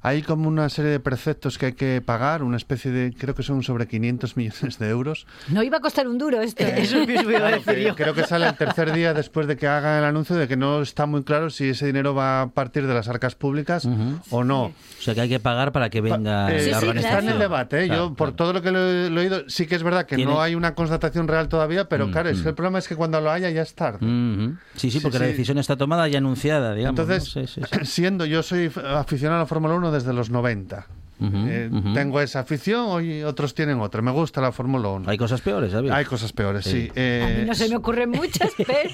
Hay 0.08 0.22
como 0.22 0.48
una 0.48 0.70
serie 0.70 0.92
de 0.92 1.00
preceptos 1.00 1.58
que 1.58 1.66
hay 1.68 1.74
que 1.74 2.02
pagar, 2.06 2.44
una 2.44 2.58
especie 2.58 2.92
de, 2.92 3.14
creo 3.14 3.34
que 3.34 3.42
son 3.44 3.64
sobre 3.64 3.88
500 3.88 4.38
millones 4.38 4.78
de 4.78 4.90
euros. 4.90 5.26
No 5.50 5.64
iba 5.64 5.78
a 5.78 5.82
costar 5.82 6.08
un 6.08 6.18
duro 6.18 6.42
esto. 6.42 6.64
¿eh? 6.64 6.74
Eso 6.78 7.06
mismo 7.08 7.32
iba 7.32 7.48
a 7.48 7.52
decir 7.52 7.80
yo. 7.80 7.96
creo 7.96 8.14
que 8.14 8.24
sale 8.24 8.48
el 8.48 8.56
tercer 8.56 8.92
día 8.94 9.14
después 9.14 9.48
de 9.48 9.58
que 9.58 9.68
hagan 9.68 10.00
el 10.00 10.04
anuncio 10.06 10.36
de 10.36 10.48
que 10.48 10.58
no 10.58 10.82
está 10.82 11.06
muy 11.08 11.24
claro 11.24 11.50
si 11.50 11.70
ese 11.70 11.88
dinero 11.88 12.14
va 12.14 12.42
a 12.44 12.48
partir 12.50 12.86
de 12.86 12.94
las 12.94 13.08
arcas 13.08 13.36
públicas 13.36 13.88
o 14.30 14.44
no. 14.44 14.66
O 14.66 14.74
sea 15.02 15.16
que 15.16 15.22
hay 15.22 15.30
que 15.30 15.40
pagar 15.40 15.72
para 15.72 15.90
que 15.90 16.02
venga 16.02 16.54
Eh, 16.54 16.60
Sí, 16.66 16.70
la 16.72 16.80
sí, 16.80 16.86
organización. 16.88 17.18
Está 17.20 17.28
en 17.28 17.34
el 17.34 17.40
debate, 17.40 17.84
¿eh? 17.84 17.88
Claro, 17.88 18.10
yo 18.10 18.14
por 18.16 18.30
claro. 18.30 18.36
todo 18.36 18.54
lo 18.54 18.62
que 18.62 18.72
lo 18.72 18.80
he, 18.80 19.10
lo 19.10 19.22
he 19.22 19.24
oído, 19.26 19.44
sí 19.50 19.66
que 19.68 19.76
es 19.76 19.84
verdad 19.84 20.06
que 20.06 20.16
Tiene- 20.18 20.32
no 20.32 20.42
hay 20.42 20.56
una 20.56 20.76
constatación 20.76 21.28
real 21.28 21.48
todavía, 21.50 21.90
pero 21.90 22.08
Mm, 22.08 22.12
claro, 22.12 22.30
es 22.30 22.40
mm. 22.40 22.44
que 22.44 22.50
el 22.50 22.56
problema 22.56 22.78
es 22.80 22.88
que 22.88 22.96
cuando 22.96 23.20
lo 23.22 23.32
haya 23.32 23.50
ya 23.50 23.62
es 23.64 23.74
tarde. 23.74 24.06
Ujú. 24.06 24.56
Sí, 24.76 24.92
sí, 24.92 24.92
Sí, 24.92 25.00
porque 25.00 25.18
la 25.20 25.26
sí. 25.26 25.32
decisión 25.32 25.58
está 25.58 25.76
tomada 25.76 26.08
y 26.10 26.16
anunciada, 26.16 26.74
digamos. 26.76 27.00
Entonces, 27.00 27.36
¿no? 27.36 27.48
Sí, 27.48 27.54
sí, 27.56 27.62
sí. 27.72 27.80
siendo 27.86 28.26
yo 28.26 28.44
soy 28.44 28.72
aficionado 28.86 29.38
a 29.38 29.44
la 29.44 29.48
Fórmula 29.48 29.74
1 29.76 29.92
desde 29.96 30.14
los 30.14 30.30
90. 30.30 30.86
Ujú, 31.18 31.32
Eh. 31.48 31.70
Tengo 31.94 32.20
esa 32.20 32.42
afición, 32.42 32.88
hoy 32.88 33.24
otros 33.24 33.56
tienen 33.56 33.80
otra. 33.80 34.02
Me 34.02 34.12
gusta 34.12 34.42
la 34.42 34.52
Fórmula 34.52 34.90
1. 34.90 35.10
Hay 35.10 35.18
cosas 35.18 35.40
peores, 35.40 35.72
¿sabes? 35.72 35.90
Hay 35.92 36.04
cosas 36.04 36.34
peores, 36.34 36.66
sí. 36.66 36.72
Sí. 36.88 36.92
Eh, 36.94 37.24
A 37.38 37.40
mí 37.42 37.48
no 37.48 37.56
se 37.56 37.70
me 37.70 37.78
ocurren 37.78 38.10
muchas, 38.10 38.52
pero 38.58 38.90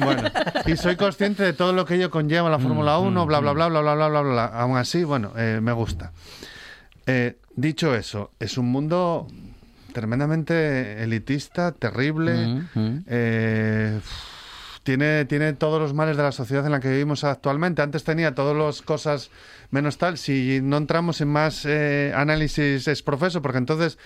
Bueno, 0.00 0.22
y 0.66 0.74
soy 0.76 0.96
consciente 0.96 1.42
de 1.42 1.52
todo 1.52 1.74
lo 1.74 1.84
que 1.84 1.96
ello 1.96 2.10
conlleva 2.10 2.48
Mm, 2.48 2.52
la 2.52 2.58
Fórmula 2.58 2.98
1, 2.98 3.26
bla, 3.26 3.40
bla, 3.40 3.52
bla, 3.52 3.68
bla, 3.68 3.80
bla, 3.82 3.94
bla, 3.94 4.08
bla, 4.08 4.20
bla. 4.22 4.44
Aún 4.46 4.78
así, 4.78 5.04
bueno, 5.04 5.32
eh, 5.36 5.60
me 5.62 5.72
gusta. 5.72 6.12
Eh, 7.06 7.36
dicho 7.54 7.94
eso, 7.94 8.30
es 8.40 8.56
un 8.56 8.72
mundo 8.72 9.26
tremendamente 9.92 11.02
elitista, 11.02 11.72
terrible. 11.72 12.62
Tiene, 14.86 15.24
tiene 15.24 15.52
todos 15.52 15.80
los 15.80 15.94
males 15.94 16.16
de 16.16 16.22
la 16.22 16.30
sociedad 16.30 16.64
en 16.64 16.70
la 16.70 16.78
que 16.78 16.88
vivimos 16.88 17.24
actualmente. 17.24 17.82
Antes 17.82 18.04
tenía 18.04 18.36
todas 18.36 18.56
las 18.56 18.82
cosas 18.82 19.30
menos 19.72 19.98
tal. 19.98 20.16
Si 20.16 20.60
no 20.62 20.76
entramos 20.76 21.20
en 21.20 21.26
más 21.26 21.64
eh, 21.66 22.12
análisis 22.14 22.86
es 22.86 23.02
profeso, 23.02 23.42
porque 23.42 23.58
entonces 23.58 23.98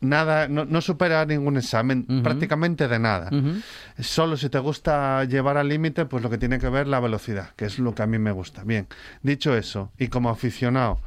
nada, 0.00 0.48
no, 0.48 0.64
no 0.64 0.80
supera 0.80 1.26
ningún 1.26 1.58
examen, 1.58 2.06
Ujú. 2.08 2.22
prácticamente 2.22 2.88
de 2.88 2.98
nada. 2.98 3.30
Solo 4.00 4.38
si 4.38 4.48
te 4.48 4.58
gusta 4.58 5.22
llevar 5.24 5.58
al 5.58 5.68
límite, 5.68 6.06
pues 6.06 6.22
lo 6.22 6.30
que 6.30 6.38
tiene 6.38 6.58
que 6.58 6.70
ver 6.70 6.88
la 6.88 6.98
velocidad, 6.98 7.50
que 7.54 7.66
es 7.66 7.78
lo 7.78 7.94
que 7.94 8.02
a 8.02 8.06
mí 8.06 8.18
me 8.18 8.32
gusta. 8.32 8.64
Bien, 8.64 8.88
dicho 9.22 9.54
eso, 9.54 9.92
y 9.98 10.08
como 10.08 10.30
aficionado, 10.30 10.98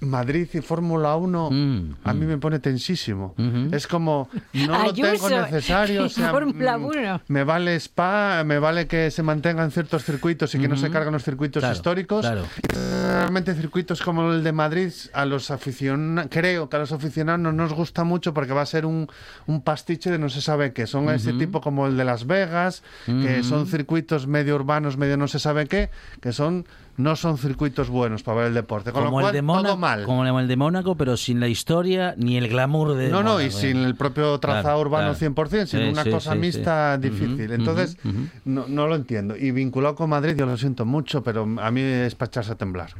Madrid 0.00 0.48
y 0.52 0.60
Fórmula 0.60 1.16
1 1.16 1.50
Mm, 1.50 1.94
a 2.04 2.12
mí 2.14 2.24
mm. 2.26 2.28
me 2.28 2.38
pone 2.38 2.58
tensísimo. 2.58 3.34
Es 3.72 3.86
como, 3.86 4.28
no 4.52 4.84
lo 4.84 4.92
tengo 4.92 5.28
necesario. 5.30 6.04
O 6.04 6.08
sea, 6.10 6.30
Fórmula 6.30 6.76
mm, 6.78 6.84
1. 6.84 7.20
Me 7.28 7.44
vale 7.44 7.76
Spa, 7.76 8.42
me 8.44 8.58
vale 8.58 8.86
que 8.86 9.10
se 9.10 9.22
mantengan 9.22 9.70
ciertos 9.70 10.04
circuitos 10.04 10.54
y 10.54 10.58
que 10.58 10.68
no 10.68 10.76
se 10.76 10.90
carguen 10.90 11.12
los 11.12 11.22
circuitos 11.24 11.60
Claro, 11.60 11.74
históricos. 11.74 12.20
claro. 12.26 12.42
Realmente 12.68 13.54
circuitos 13.54 14.02
como 14.02 14.32
el 14.32 14.44
de 14.44 14.52
Madrid, 14.52 14.92
a 15.12 15.24
los 15.24 15.50
aficionados, 15.50 16.28
creo 16.30 16.68
que 16.68 16.76
a 16.76 16.80
los 16.80 16.92
aficionados 16.92 17.40
no 17.40 17.52
nos 17.52 17.72
gusta 17.72 18.04
mucho 18.04 18.34
porque 18.34 18.52
va 18.52 18.62
a 18.62 18.66
ser 18.66 18.84
un, 18.86 19.08
un 19.46 19.62
pastiche 19.62 20.10
de 20.10 20.18
no 20.18 20.28
se 20.28 20.40
sabe 20.40 20.72
qué. 20.72 20.86
Son 20.86 21.08
ese 21.10 21.32
tipo 21.32 21.60
como 21.60 21.86
el 21.86 21.96
de 21.96 22.04
Las 22.04 22.26
Vegas, 22.26 22.82
que 23.06 23.42
son 23.42 23.66
circuitos 23.66 24.26
medio 24.26 24.54
urbanos, 24.56 24.96
medio 24.96 25.16
no 25.16 25.28
se 25.28 25.38
sabe 25.38 25.66
qué, 25.66 25.90
que 26.20 26.32
son 26.32 26.66
no 26.96 27.16
son 27.16 27.38
circuitos 27.38 27.88
buenos 27.88 28.22
para 28.22 28.38
ver 28.38 28.46
el 28.48 28.54
deporte. 28.54 28.92
Con 28.92 29.04
Como 29.04 29.20
lo 29.20 29.28
el, 29.28 29.32
de 29.34 29.40
todo 29.40 29.46
Mónaco, 29.56 29.76
mal. 29.76 30.04
como 30.04 30.24
el 30.38 30.48
de 30.48 30.56
Mónaco, 30.56 30.96
pero 30.96 31.16
sin 31.16 31.40
la 31.40 31.48
historia 31.48 32.14
ni 32.16 32.36
el 32.36 32.48
glamour 32.48 32.94
de 32.94 33.08
No, 33.08 33.22
no, 33.22 33.40
y 33.40 33.50
sin 33.50 33.78
¿eh? 33.78 33.84
el 33.84 33.94
propio 33.94 34.38
trazado 34.38 34.62
Claro, 34.62 34.80
urbano 34.80 35.14
claro. 35.14 35.34
100%, 35.34 35.66
sino 35.66 35.82
Sí, 35.84 35.88
una 35.90 36.04
sí, 36.04 36.10
cosa 36.10 36.32
sí, 36.32 36.38
mixta 36.38 36.98
difícil. 36.98 37.52
Entonces, 37.52 37.96
no, 38.44 38.66
no 38.68 38.86
lo 38.86 38.94
entiendo. 38.96 39.36
Y 39.36 39.50
vinculado 39.50 39.94
con 39.94 40.10
Madrid, 40.10 40.34
yo 40.36 40.46
lo 40.46 40.56
siento 40.56 40.84
mucho, 40.84 41.22
pero 41.22 41.46
a 41.60 41.70
mí 41.70 41.80
es 41.80 42.14
para 42.14 42.28
echarse 42.28 42.52
a 42.52 42.54
temblar. 42.56 42.90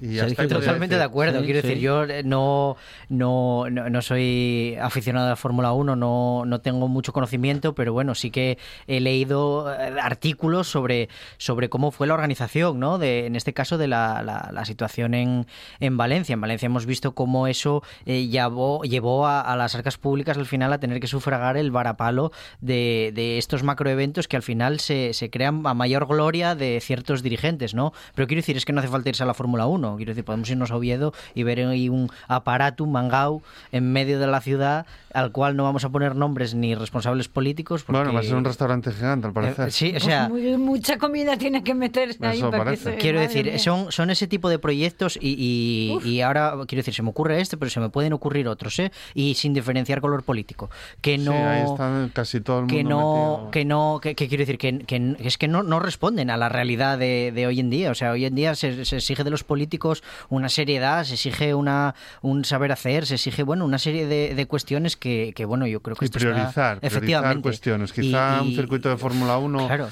Y 0.00 0.18
hasta 0.18 0.48
Totalmente 0.48 0.96
de 0.96 1.02
acuerdo. 1.02 1.40
Sí, 1.40 1.44
Quiero 1.44 1.60
sí. 1.60 1.68
decir, 1.68 1.82
yo 1.82 2.04
eh, 2.04 2.22
no, 2.24 2.76
no, 3.08 3.68
no, 3.68 4.02
soy 4.02 4.76
aficionado 4.80 5.26
a 5.26 5.30
la 5.30 5.36
Fórmula 5.36 5.72
1, 5.72 5.96
no, 5.96 6.44
no 6.46 6.60
tengo 6.60 6.88
mucho 6.88 7.12
conocimiento, 7.12 7.74
pero 7.74 7.92
bueno, 7.92 8.14
sí 8.14 8.30
que 8.30 8.58
he 8.86 9.00
leído 9.00 9.72
eh, 9.72 9.94
artículos 10.00 10.68
sobre, 10.68 11.08
sobre 11.38 11.68
cómo 11.68 11.90
fue 11.90 12.06
la 12.06 12.14
organización, 12.14 12.80
¿no? 12.80 12.98
De, 12.98 13.26
en 13.26 13.36
este 13.36 13.52
caso, 13.52 13.78
de 13.78 13.88
la, 13.88 14.22
la, 14.22 14.50
la 14.52 14.64
situación 14.64 15.14
en, 15.14 15.46
en 15.80 15.96
Valencia. 15.96 16.32
En 16.32 16.40
Valencia 16.40 16.66
hemos 16.66 16.86
visto 16.86 17.12
cómo 17.12 17.46
eso 17.46 17.82
eh, 18.06 18.26
llevó, 18.26 18.82
llevó 18.82 19.26
a, 19.26 19.40
a 19.40 19.56
las 19.56 19.74
arcas 19.74 19.98
públicas 19.98 20.36
al 20.38 20.46
final 20.46 20.72
a 20.72 20.78
tener 20.78 21.00
que 21.00 21.06
sufragar 21.06 21.56
el 21.56 21.70
varapalo 21.70 22.32
de, 22.60 23.12
de 23.14 23.38
estos 23.38 23.62
macroeventos 23.62 24.28
que 24.28 24.36
al 24.36 24.42
final 24.42 24.80
se, 24.80 25.12
se 25.12 25.30
crean 25.30 25.66
a 25.66 25.74
mayor 25.74 26.06
gloria 26.06 26.54
de 26.54 26.80
ciertos 26.80 27.22
dirigentes, 27.22 27.74
¿no? 27.74 27.92
Pero 28.14 28.26
quiero 28.26 28.40
decir, 28.40 28.56
es 28.56 28.64
que 28.64 28.72
no 28.72 28.80
hace 28.80 28.88
falta 28.88 29.08
irse 29.10 29.22
a 29.22 29.26
la 29.26 29.34
Fórmula 29.34 29.66
1. 29.66 29.89
Quiero 29.96 30.10
decir, 30.10 30.24
podemos 30.24 30.48
irnos 30.50 30.70
a 30.70 30.76
Oviedo 30.76 31.12
y 31.34 31.42
ver 31.42 31.60
ahí 31.60 31.88
un 31.88 32.10
aparato, 32.28 32.84
un 32.84 32.92
mangao, 32.92 33.42
en 33.72 33.92
medio 33.92 34.18
de 34.18 34.26
la 34.26 34.40
ciudad 34.40 34.86
al 35.12 35.32
cual 35.32 35.56
no 35.56 35.64
vamos 35.64 35.84
a 35.84 35.88
poner 35.88 36.14
nombres 36.14 36.54
ni 36.54 36.74
responsables 36.76 37.26
políticos. 37.28 37.82
Porque... 37.82 37.98
Bueno, 37.98 38.12
va 38.14 38.20
a 38.20 38.22
ser 38.22 38.36
un 38.36 38.44
restaurante 38.44 38.92
gigante, 38.92 39.26
al 39.26 39.32
parecer. 39.32 39.68
Eh, 39.68 39.70
sí, 39.72 39.92
o 39.96 40.00
sea... 40.00 40.28
Pues 40.28 40.42
muy- 40.42 40.56
mucha 40.56 40.98
comida 40.98 41.36
tiene 41.36 41.64
que 41.64 41.74
meterse 41.74 42.24
ahí 42.24 42.38
Eso 42.38 42.50
para 42.50 42.62
que 42.62 42.64
parece. 42.66 42.84
se- 42.92 42.96
Quiero 42.96 43.18
madre 43.20 43.34
decir, 43.42 43.58
son, 43.58 43.90
son 43.90 44.10
ese 44.10 44.28
tipo 44.28 44.48
de 44.48 44.58
proyectos 44.60 45.18
y, 45.20 45.98
y- 46.04 46.08
y 46.08 46.20
ahora, 46.20 46.52
quiero 46.68 46.80
decir, 46.80 46.94
se 46.94 47.02
me 47.02 47.10
ocurre 47.10 47.40
este, 47.40 47.56
pero 47.56 47.70
se 47.70 47.80
me 47.80 47.88
pueden 47.88 48.12
ocurrir 48.12 48.46
otros, 48.46 48.78
¿eh? 48.78 48.92
Y 49.14 49.34
sin 49.34 49.52
diferenciar 49.52 50.00
color 50.00 50.22
político. 50.22 50.70
Que 51.00 51.18
no... 51.18 51.32
Sí, 51.32 51.38
ahí 51.38 51.62
está 51.64 52.08
casi 52.12 52.40
todo 52.40 52.58
el 52.60 52.62
mundo 52.66 52.76
que 52.76 52.84
no, 52.84 53.32
metido. 53.38 53.50
que 53.50 53.64
no, 53.64 53.98
que, 54.00 54.14
que 54.14 54.28
quiero 54.28 54.42
decir 54.42 54.58
que, 54.58 54.78
que 54.80 55.16
es 55.18 55.38
que 55.38 55.48
no, 55.48 55.64
no 55.64 55.80
responden 55.80 56.30
a 56.30 56.36
la 56.36 56.48
realidad 56.48 56.98
de, 56.98 57.32
de 57.34 57.46
hoy 57.48 57.58
en 57.58 57.70
día. 57.70 57.90
O 57.90 57.94
sea, 57.96 58.12
hoy 58.12 58.26
en 58.26 58.34
día 58.36 58.54
se, 58.54 58.84
se 58.84 58.96
exige 58.96 59.24
de 59.24 59.30
los 59.30 59.42
políticos 59.42 59.60
políticos 59.80 60.02
una 60.28 60.48
seriedad, 60.48 61.04
se 61.04 61.14
exige 61.14 61.54
una 61.54 61.94
un 62.22 62.44
saber 62.44 62.72
hacer, 62.72 63.06
se 63.06 63.14
exige 63.14 63.42
bueno 63.42 63.64
una 63.64 63.78
serie 63.78 64.06
de, 64.06 64.34
de 64.34 64.46
cuestiones 64.46 64.96
que, 64.96 65.32
que, 65.34 65.44
bueno 65.44 65.66
yo 65.66 65.80
creo 65.80 65.96
que 65.96 66.04
y 66.04 66.06
esto 66.06 66.18
está- 66.18 66.30
priorizar, 66.30 66.78
priorizar 66.78 66.84
efectivamente 66.84 67.42
cuestiones. 67.42 67.90
Y- 67.90 68.00
Quizá 68.02 68.40
y- 68.42 68.48
un 68.48 68.54
circuito 68.54 68.88
de 68.88 68.96
Fórmula 68.96 69.38
1 69.38 69.66
Claro. 69.66 69.88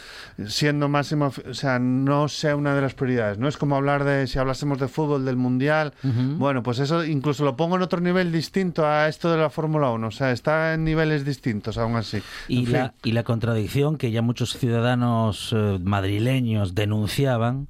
siendo 0.47 0.89
máximo, 0.89 1.33
o 1.51 1.55
sea, 1.55 1.79
no 1.79 2.29
sea 2.29 2.55
una 2.57 2.75
de 2.75 2.81
las 2.83 2.95
prioridades. 2.95 3.39
No 3.39 3.49
es 3.49 3.57
como 3.57 3.77
hablar 3.77 4.05
de, 4.05 4.27
si 4.27 4.39
hablásemos 4.39 4.79
de 4.79 4.89
fútbol, 4.89 5.25
del 5.25 5.37
Mundial. 5.37 5.93
Bueno, 6.03 6.63
pues 6.63 6.79
eso 6.79 7.05
incluso 7.05 7.45
lo 7.45 7.57
pongo 7.57 7.77
en 7.77 7.83
otro 7.83 8.01
nivel 8.01 8.31
distinto 8.33 8.87
a 8.87 9.09
esto 9.09 9.31
de 9.31 9.39
la 9.39 9.51
Fórmula 9.51 9.91
1. 9.91 10.07
O 10.07 10.11
sea, 10.11 10.31
está 10.33 10.75
en 10.75 10.85
niveles 10.85 11.25
distintos 11.25 11.79
aún 11.79 11.97
así. 11.97 12.23
Y 12.49 12.61
En 12.61 12.65
fin. 12.67 12.73
la, 12.75 12.95
y 13.03 13.13
la 13.13 13.23
contradicción 13.23 13.97
que 13.97 14.11
ya 14.11 14.23
muchos 14.23 14.57
ciudadanos 14.57 15.53
eh, 15.57 15.79
madrileños 15.83 16.75
denunciaban 16.75 17.69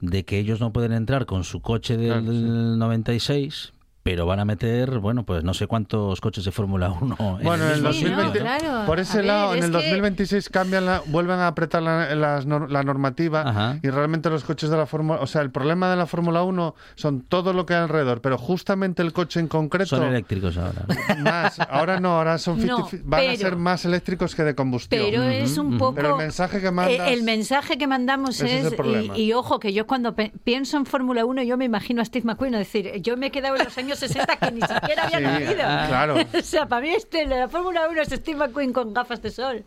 de 0.00 0.24
que 0.24 0.38
ellos 0.38 0.60
no 0.60 0.72
pueden 0.72 0.92
entrar 0.92 1.26
con 1.26 1.44
su 1.44 1.60
coche 1.60 1.96
del 1.96 2.08
Claro, 2.08 2.32
sí. 2.32 2.40
96, 2.78 3.72
pero 4.02 4.24
van 4.24 4.40
a 4.40 4.44
meter, 4.46 4.98
bueno, 4.98 5.24
pues 5.24 5.44
no 5.44 5.52
sé 5.52 5.66
cuántos 5.66 6.20
coches 6.22 6.44
de 6.44 6.52
Fórmula 6.52 6.90
1 6.90 7.16
en 7.20 7.44
Bueno, 7.44 7.64
en 7.66 7.70
el 7.72 7.82
mismo 7.82 7.92
Sí, 7.92 8.04
no, 8.04 8.10
2020, 8.22 8.38
sitio. 8.38 8.42
claro. 8.42 8.86
por 8.86 8.98
ese 8.98 9.12
A 9.12 9.16
ver, 9.16 9.24
lado, 9.26 9.54
en 9.54 9.64
el 9.64 9.70
que- 9.70 9.76
2026 9.76 10.48
cambian 10.48 10.86
la, 10.86 11.02
vuelven 11.06 11.38
a 11.38 11.48
apretar 11.48 11.82
la, 11.82 12.14
las 12.14 12.46
nor- 12.46 12.68
la 12.70 12.82
normativa 12.82 13.42
Ajá. 13.42 13.78
y 13.82 13.90
realmente 13.90 14.30
los 14.30 14.44
coches 14.44 14.70
de 14.70 14.76
la 14.78 14.86
Fórmula, 14.86 15.20
o 15.20 15.26
sea, 15.26 15.42
el 15.42 15.50
problema 15.50 15.90
de 15.90 15.96
la 15.96 16.06
Fórmula 16.06 16.42
1 16.42 16.74
son 16.94 17.20
todo 17.20 17.52
lo 17.52 17.66
que 17.66 17.74
hay 17.74 17.82
alrededor, 17.82 18.20
pero 18.22 18.38
justamente 18.38 19.02
el 19.02 19.12
coche 19.12 19.38
en 19.40 19.48
concreto 19.48 19.96
Son 19.96 20.02
eléctricos 20.04 20.56
ahora. 20.56 20.86
más, 21.18 21.60
ahora 21.60 22.00
no, 22.00 22.16
ahora 22.16 22.38
son 22.38 22.58
50, 22.60 22.96
No, 22.96 23.02
van 23.04 23.28
a 23.28 23.36
ser 23.36 23.56
más 23.56 23.84
eléctricos 23.84 24.34
que 24.34 24.44
de 24.44 24.54
combustión. 24.54 25.04
Pero 25.10 25.22
es 25.24 25.58
un 25.58 25.76
poco. 25.76 25.94
Pero 25.96 26.10
el 26.12 26.16
mensaje 26.16 26.60
que 26.60 26.70
mandas- 26.70 27.08
eh, 27.08 27.12
El 27.12 27.22
mensaje 27.22 27.76
que 27.76 27.86
mandamos 27.86 28.40
es 28.40 28.72
y, 29.14 29.22
y 29.24 29.32
ojo, 29.34 29.60
que 29.60 29.72
yo 29.72 29.86
cuando 29.86 30.14
pe- 30.14 30.32
pienso 30.44 30.76
en 30.78 30.86
Fórmula 30.86 31.24
1, 31.24 31.42
yo 31.42 31.56
me 31.56 31.64
imagino 31.66 32.00
a 32.00 32.04
Steve 32.04 32.24
McQueen. 32.24 32.54
Es 32.54 32.60
decir, 32.60 32.92
yo 33.02 33.16
me 33.16 33.26
he 33.26 33.30
quedado 33.30 33.56
en 33.56 33.64
los 33.64 33.76
años 33.76 33.89
60 33.96 34.36
que 34.36 34.50
ni 34.52 34.60
siquiera 34.62 35.04
había 35.04 35.18
Sí, 35.18 35.24
nacido. 35.24 35.54
claro. 35.88 36.16
o 36.38 36.42
sea, 36.42 36.66
para 36.66 36.82
mí 36.82 36.90
este, 36.90 37.26
la 37.26 37.48
Fórmula 37.48 37.88
1 37.88 38.02
es 38.02 38.08
Steve 38.08 38.38
McQueen 38.38 38.72
con 38.72 38.92
gafas 38.94 39.20
de 39.22 39.30
sol, 39.30 39.64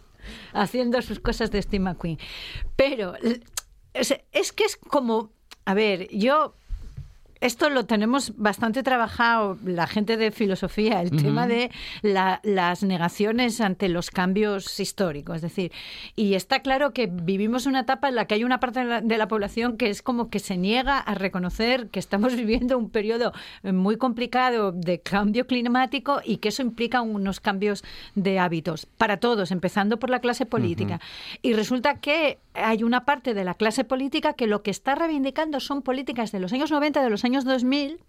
haciendo 0.54 1.02
sus 1.02 1.20
cosas 1.20 1.52
de 1.52 1.62
Steve 1.62 1.84
McQueen. 1.84 2.18
Pero 2.76 3.14
es, 3.94 4.14
es 4.32 4.52
que 4.54 4.64
es 4.66 4.76
como. 4.78 5.32
A 5.66 5.74
ver, 5.74 6.08
yo. 6.12 6.56
Esto 7.44 7.70
lo 7.70 7.86
tenemos 7.86 8.32
bastante 8.38 8.84
trabajado 8.84 9.58
la 9.66 9.86
gente 9.86 10.16
de 10.16 10.32
filosofía, 10.32 11.02
el 11.02 11.12
tema 11.12 11.46
de 11.46 11.72
la- 12.02 12.40
las 12.44 12.84
negaciones 12.84 13.60
ante 13.60 13.90
los 13.90 14.12
cambios 14.12 14.80
históricos. 14.80 15.36
Es 15.36 15.42
decir, 15.42 15.74
y 16.16 16.36
está 16.36 16.62
claro 16.62 16.94
que 16.94 17.08
vivimos 17.08 17.66
una 17.66 17.82
etapa 17.82 18.08
en 18.08 18.16
la 18.16 18.28
que 18.28 18.36
hay 18.36 18.46
una 18.46 18.62
parte 18.62 18.80
de 18.80 18.86
la, 18.86 19.02
de 19.02 19.18
la 19.18 19.28
población 19.28 19.76
que 19.76 19.90
es 19.90 20.02
como 20.02 20.30
que 20.30 20.40
se 20.40 20.56
niega 20.56 20.98
a 21.00 21.16
reconocer 21.16 21.90
que 21.90 22.00
estamos 22.00 22.34
viviendo 22.38 22.78
un 22.78 22.90
periodo 22.90 23.34
muy 23.62 23.98
complicado 23.98 24.72
de 24.72 25.02
cambio 25.02 25.46
climático 25.46 26.22
y 26.24 26.38
que 26.38 26.48
eso 26.48 26.62
implica 26.62 27.02
unos 27.02 27.42
cambios 27.42 27.84
de 28.16 28.40
hábitos 28.40 28.86
para 28.86 29.18
todos, 29.18 29.52
empezando 29.52 30.00
por 30.00 30.10
la 30.10 30.20
clase 30.22 30.46
política. 30.46 31.02
Y 31.42 31.52
resulta 31.52 32.00
que 32.00 32.40
hay 32.54 32.84
una 32.84 33.06
parte 33.06 33.34
de 33.34 33.44
la 33.44 33.54
clase 33.56 33.84
política 33.84 34.34
que 34.34 34.48
lo 34.48 34.62
que 34.64 34.72
está 34.72 34.96
reivindicando 34.96 35.60
son 35.60 35.82
políticas 35.82 36.32
de 36.32 36.40
los 36.40 36.54
años 36.54 36.72
90, 36.72 37.02
de 37.04 37.10
los 37.10 37.24
años 37.26 37.46
2000 37.46 38.00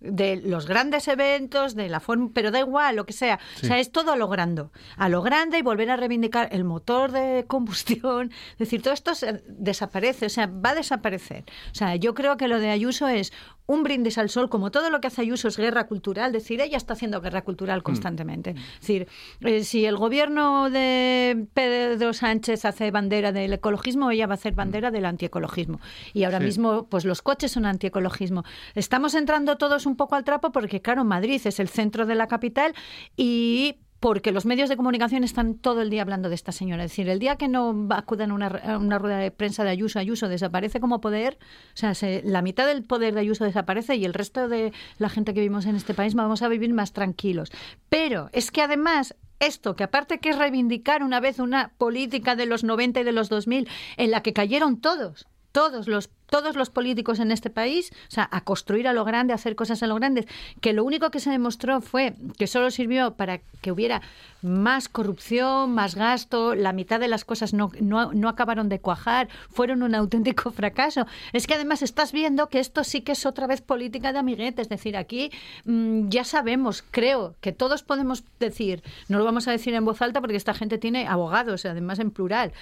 de 0.00 0.34
los 0.34 0.66
grandes 0.66 1.06
eventos, 1.06 1.76
de 1.76 1.88
la 1.88 2.00
forma, 2.00 2.30
pero 2.34 2.50
da 2.50 2.58
igual, 2.58 2.96
lo 2.96 3.06
que 3.06 3.12
sea. 3.12 3.38
O 3.62 3.66
sea, 3.66 3.78
es 3.78 3.92
todo 3.92 4.10
a 4.10 4.16
lo 4.16 4.26
grande. 4.26 4.64
A 4.96 5.08
lo 5.08 5.22
grande 5.22 5.58
y 5.58 5.62
volver 5.62 5.90
a 5.92 5.96
reivindicar 5.96 6.48
el 6.50 6.64
motor 6.64 7.12
de 7.12 7.44
combustión. 7.46 8.32
Es 8.54 8.58
decir, 8.58 8.82
todo 8.82 8.94
esto 8.94 9.14
se- 9.14 9.44
desaparece, 9.46 10.26
o 10.26 10.28
sea, 10.28 10.46
va 10.48 10.70
a 10.70 10.74
desaparecer. 10.74 11.44
O 11.70 11.74
sea, 11.76 11.94
yo 11.94 12.14
creo 12.14 12.36
que 12.36 12.48
lo 12.48 12.58
de 12.58 12.70
Ayuso 12.70 13.06
es 13.06 13.32
un 13.66 13.82
brindis 13.82 14.18
al 14.18 14.28
sol, 14.28 14.48
como 14.50 14.70
todo 14.70 14.90
lo 14.90 15.00
que 15.00 15.06
hace 15.06 15.22
Ayuso 15.22 15.48
es 15.48 15.56
guerra 15.56 15.86
cultural, 15.86 16.34
es 16.34 16.42
decir, 16.42 16.60
ella 16.60 16.76
está 16.76 16.94
haciendo 16.94 17.20
guerra 17.20 17.42
cultural 17.42 17.82
constantemente. 17.82 18.50
Es 18.50 18.80
decir, 18.80 19.08
eh, 19.40 19.64
si 19.64 19.86
el 19.86 19.96
gobierno 19.96 20.68
de 20.70 21.46
Pedro 21.54 22.12
Sánchez 22.12 22.64
hace 22.64 22.90
bandera 22.90 23.32
del 23.32 23.52
ecologismo, 23.52 24.10
ella 24.10 24.26
va 24.26 24.34
a 24.34 24.34
hacer 24.34 24.54
bandera 24.54 24.90
del 24.90 25.04
antiecologismo. 25.04 25.80
Y 26.12 26.24
ahora 26.24 26.38
Sí. 26.38 26.44
mismo, 26.44 26.86
pues 26.88 27.04
los 27.04 27.22
coches 27.22 27.52
son 27.52 27.64
antiecologismo. 27.66 28.44
Estamos 28.74 29.14
entrando 29.14 29.56
todos 29.56 29.86
un 29.86 29.96
poco 29.96 30.16
al 30.16 30.24
trapo 30.24 30.50
porque, 30.52 30.80
claro, 30.82 31.04
Madrid 31.04 31.40
es 31.44 31.60
el 31.60 31.68
centro 31.68 32.04
de 32.06 32.14
la 32.16 32.26
capital 32.26 32.74
y 33.16 33.76
porque 34.02 34.32
los 34.32 34.44
medios 34.46 34.68
de 34.68 34.76
comunicación 34.76 35.22
están 35.22 35.54
todo 35.54 35.80
el 35.80 35.88
día 35.88 36.02
hablando 36.02 36.28
de 36.28 36.34
esta 36.34 36.50
señora. 36.50 36.82
Es 36.84 36.90
decir, 36.90 37.08
el 37.08 37.20
día 37.20 37.36
que 37.36 37.46
no 37.46 37.86
acudan 37.90 38.32
a 38.32 38.34
una, 38.34 38.76
una 38.78 38.98
rueda 38.98 39.18
de 39.18 39.30
prensa 39.30 39.62
de 39.62 39.70
Ayuso, 39.70 40.00
Ayuso 40.00 40.28
desaparece 40.28 40.80
como 40.80 41.00
poder, 41.00 41.38
o 41.68 41.76
sea, 41.76 41.94
se- 41.94 42.20
la 42.24 42.42
mitad 42.42 42.66
del 42.66 42.82
poder 42.82 43.14
de 43.14 43.20
Ayuso 43.20 43.44
desaparece 43.44 43.94
y 43.94 44.04
el 44.04 44.12
resto 44.12 44.48
de 44.48 44.72
la 44.98 45.08
gente 45.08 45.32
que 45.32 45.40
vivimos 45.40 45.66
en 45.66 45.76
este 45.76 45.94
país 45.94 46.14
vamos 46.14 46.42
a 46.42 46.48
vivir 46.48 46.74
más 46.74 46.92
tranquilos. 46.92 47.52
Pero 47.88 48.28
es 48.32 48.50
que 48.50 48.60
además 48.62 49.14
esto, 49.38 49.76
que 49.76 49.84
aparte 49.84 50.18
que 50.18 50.30
es 50.30 50.36
reivindicar 50.38 51.04
una 51.04 51.20
vez 51.20 51.38
una 51.38 51.70
política 51.78 52.34
de 52.34 52.46
los 52.46 52.64
90 52.64 53.00
y 53.00 53.04
de 53.04 53.12
los 53.12 53.28
2000 53.28 53.68
en 53.96 54.10
la 54.10 54.20
que 54.22 54.32
cayeron 54.32 54.80
todos, 54.80 55.26
todos 55.52 55.86
los 55.86 56.10
todos 56.32 56.56
los 56.56 56.70
políticos 56.70 57.20
en 57.20 57.30
este 57.30 57.50
país, 57.50 57.92
o 58.08 58.10
sea, 58.10 58.26
a 58.32 58.40
construir 58.40 58.88
a 58.88 58.94
lo 58.94 59.04
grande, 59.04 59.34
a 59.34 59.36
hacer 59.36 59.54
cosas 59.54 59.82
a 59.82 59.86
lo 59.86 59.96
grande, 59.96 60.26
que 60.62 60.72
lo 60.72 60.82
único 60.82 61.10
que 61.10 61.20
se 61.20 61.28
demostró 61.28 61.82
fue 61.82 62.14
que 62.38 62.46
solo 62.46 62.70
sirvió 62.70 63.12
para 63.16 63.42
que 63.60 63.70
hubiera 63.70 64.00
más 64.40 64.88
corrupción, 64.88 65.74
más 65.74 65.94
gasto, 65.94 66.54
la 66.54 66.72
mitad 66.72 66.98
de 66.98 67.08
las 67.08 67.26
cosas 67.26 67.52
no, 67.52 67.70
no, 67.80 68.14
no 68.14 68.30
acabaron 68.30 68.70
de 68.70 68.80
cuajar, 68.80 69.28
fueron 69.50 69.82
un 69.82 69.94
auténtico 69.94 70.50
fracaso. 70.50 71.06
Es 71.34 71.46
que 71.46 71.52
además 71.52 71.82
estás 71.82 72.12
viendo 72.12 72.48
que 72.48 72.60
esto 72.60 72.82
sí 72.82 73.02
que 73.02 73.12
es 73.12 73.26
otra 73.26 73.46
vez 73.46 73.60
política 73.60 74.14
de 74.14 74.18
amiguete, 74.18 74.62
es 74.62 74.70
decir, 74.70 74.96
aquí 74.96 75.30
mm, 75.66 76.08
ya 76.08 76.24
sabemos, 76.24 76.82
creo, 76.90 77.36
que 77.42 77.52
todos 77.52 77.82
podemos 77.82 78.24
decir, 78.40 78.82
no 79.08 79.18
lo 79.18 79.24
vamos 79.26 79.48
a 79.48 79.50
decir 79.50 79.74
en 79.74 79.84
voz 79.84 80.00
alta 80.00 80.22
porque 80.22 80.36
esta 80.36 80.54
gente 80.54 80.78
tiene 80.78 81.06
abogados, 81.06 81.66
además 81.66 81.98
en 81.98 82.10
plural, 82.10 82.52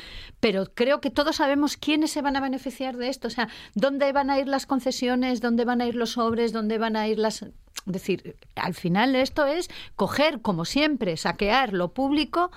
pero 0.40 0.66
creo 0.74 1.00
que 1.00 1.10
todos 1.10 1.36
sabemos 1.36 1.76
quiénes 1.76 2.10
se 2.10 2.20
van 2.20 2.36
a 2.36 2.40
beneficiar 2.40 2.96
de 2.96 3.08
esto, 3.08 3.28
o 3.28 3.30
sea, 3.30 3.48
dónde 3.74 4.12
van 4.12 4.30
a 4.30 4.38
ir 4.38 4.48
las 4.48 4.66
concesiones, 4.66 5.40
dónde 5.40 5.64
van 5.64 5.80
a 5.80 5.86
ir 5.86 5.94
los 5.94 6.12
sobres, 6.12 6.52
dónde 6.52 6.78
van 6.78 6.96
a 6.96 7.08
ir 7.08 7.18
las... 7.18 7.42
Es 7.42 7.52
decir, 7.86 8.36
al 8.56 8.74
final 8.74 9.14
esto 9.14 9.46
es 9.46 9.68
coger, 9.96 10.42
como 10.42 10.64
siempre, 10.64 11.16
saquear 11.16 11.72
lo 11.72 11.92
público 11.92 12.50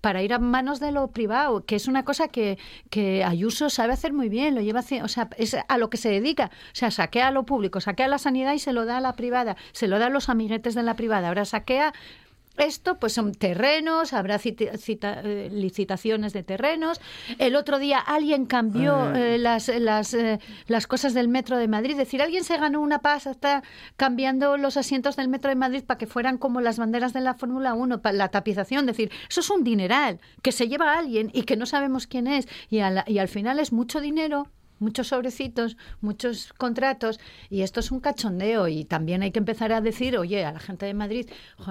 para 0.00 0.22
ir 0.22 0.32
a 0.32 0.38
manos 0.38 0.78
de 0.78 0.92
lo 0.92 1.08
privado, 1.08 1.64
que 1.64 1.74
es 1.74 1.88
una 1.88 2.04
cosa 2.04 2.28
que, 2.28 2.58
que 2.90 3.24
Ayuso 3.24 3.70
sabe 3.70 3.92
hacer 3.92 4.12
muy 4.12 4.28
bien, 4.28 4.54
lo 4.54 4.60
lleva 4.60 4.84
o 5.02 5.08
sea, 5.08 5.28
es 5.36 5.56
a 5.66 5.78
lo 5.78 5.90
que 5.90 5.96
se 5.96 6.10
dedica, 6.10 6.50
o 6.52 6.74
sea, 6.74 6.92
saquea 6.92 7.32
lo 7.32 7.44
público, 7.44 7.80
saquea 7.80 8.06
la 8.06 8.18
sanidad 8.18 8.52
y 8.52 8.60
se 8.60 8.72
lo 8.72 8.84
da 8.84 8.98
a 8.98 9.00
la 9.00 9.14
privada, 9.14 9.56
se 9.72 9.88
lo 9.88 9.98
da 9.98 10.06
a 10.06 10.10
los 10.10 10.28
amiguetes 10.28 10.76
de 10.76 10.84
la 10.84 10.94
privada, 10.94 11.26
ahora 11.26 11.44
saquea 11.44 11.92
esto 12.58 12.98
pues 12.98 13.12
son 13.12 13.32
terrenos, 13.32 14.12
habrá 14.12 14.38
cita- 14.38 14.76
cita- 14.78 15.20
eh, 15.24 15.48
licitaciones 15.52 16.32
de 16.32 16.42
terrenos. 16.42 17.00
El 17.38 17.56
otro 17.56 17.78
día 17.78 17.98
alguien 17.98 18.46
cambió 18.46 19.14
eh, 19.14 19.38
las, 19.38 19.68
las, 19.68 20.14
eh, 20.14 20.38
las 20.66 20.86
cosas 20.86 21.14
del 21.14 21.28
metro 21.28 21.56
de 21.58 21.68
Madrid. 21.68 21.92
Es 21.92 21.98
decir, 21.98 22.22
alguien 22.22 22.44
se 22.44 22.56
ganó 22.58 22.80
una 22.80 23.00
pasta 23.00 23.62
cambiando 23.96 24.56
los 24.56 24.76
asientos 24.76 25.16
del 25.16 25.28
metro 25.28 25.48
de 25.48 25.56
Madrid 25.56 25.82
para 25.84 25.98
que 25.98 26.06
fueran 26.06 26.38
como 26.38 26.60
las 26.60 26.78
banderas 26.78 27.12
de 27.12 27.20
la 27.20 27.34
Fórmula 27.34 27.74
1, 27.74 28.02
para 28.02 28.16
la 28.16 28.28
tapización. 28.28 28.80
Es 28.88 28.96
decir, 28.96 29.10
eso 29.28 29.40
es 29.40 29.50
un 29.50 29.64
dineral 29.64 30.20
que 30.42 30.52
se 30.52 30.68
lleva 30.68 30.92
a 30.94 30.98
alguien 30.98 31.30
y 31.32 31.42
que 31.42 31.56
no 31.56 31.66
sabemos 31.66 32.06
quién 32.06 32.26
es. 32.26 32.48
Y, 32.70 32.78
la- 32.78 33.04
y 33.06 33.18
al 33.18 33.28
final 33.28 33.58
es 33.58 33.72
mucho 33.72 34.00
dinero 34.00 34.48
muchos 34.78 35.08
sobrecitos, 35.08 35.76
muchos 36.00 36.52
contratos 36.52 37.18
y 37.50 37.62
esto 37.62 37.80
es 37.80 37.90
un 37.90 38.00
cachondeo 38.00 38.68
y 38.68 38.84
también 38.84 39.22
hay 39.22 39.30
que 39.32 39.38
empezar 39.38 39.72
a 39.72 39.80
decir, 39.80 40.18
oye, 40.18 40.44
a 40.44 40.52
la 40.52 40.60
gente 40.60 40.86
de 40.86 40.94
Madrid 40.94 41.28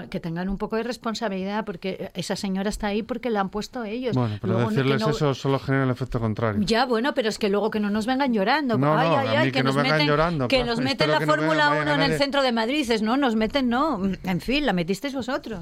que 0.10 0.20
tengan 0.20 0.50
un 0.50 0.58
poco 0.58 0.76
de 0.76 0.84
responsabilidad 0.84 1.66
porque 1.66 2.12
esa 2.14 2.36
señora 2.36 2.70
está 2.70 2.88
ahí 2.88 3.04
porque 3.04 3.30
la 3.30 3.42
han 3.42 3.50
puesto 3.50 3.84
ellos. 3.84 4.16
Bueno, 4.16 4.38
pero 4.42 4.54
Luego 4.54 4.70
decirles 4.70 5.02
no- 5.02 5.10
eso 5.10 5.34
solo 5.34 5.60
genera 5.60 5.84
el 5.86 5.92
efecto 5.92 6.20
contrario. 6.20 6.62
Ya, 6.66 6.86
bueno, 6.86 7.14
pero 7.14 7.30
es 7.30 7.38
que 7.38 7.50
luego 7.50 7.70
que 7.70 7.80
no 7.80 7.90
nos 7.90 8.06
vengan 8.06 8.34
llorando. 8.34 8.78
No, 8.78 8.98
ay, 8.98 9.08
ay, 9.10 9.36
ay, 9.38 9.52
que 9.52 9.64
no 9.64 9.72
nos 9.74 9.84
meten, 9.84 10.08
llorando, 10.08 10.48
que 10.48 10.64
nos 10.64 10.80
meten 10.80 11.10
la 11.12 11.22
Fórmula 11.22 11.70
vayan 11.70 11.84
1 11.88 11.92
a 11.92 11.96
en 12.06 12.12
el 12.12 12.18
centro 12.18 12.42
de 12.42 12.52
Madrid. 12.52 12.76
Dices, 12.78 13.02
no, 13.02 13.18
nos 13.18 13.36
meten, 13.36 13.70
no. 13.70 14.02
En 14.24 14.42
fin, 14.42 14.66
la 14.66 14.74
metisteis 14.74 15.14
vosotros. 15.14 15.60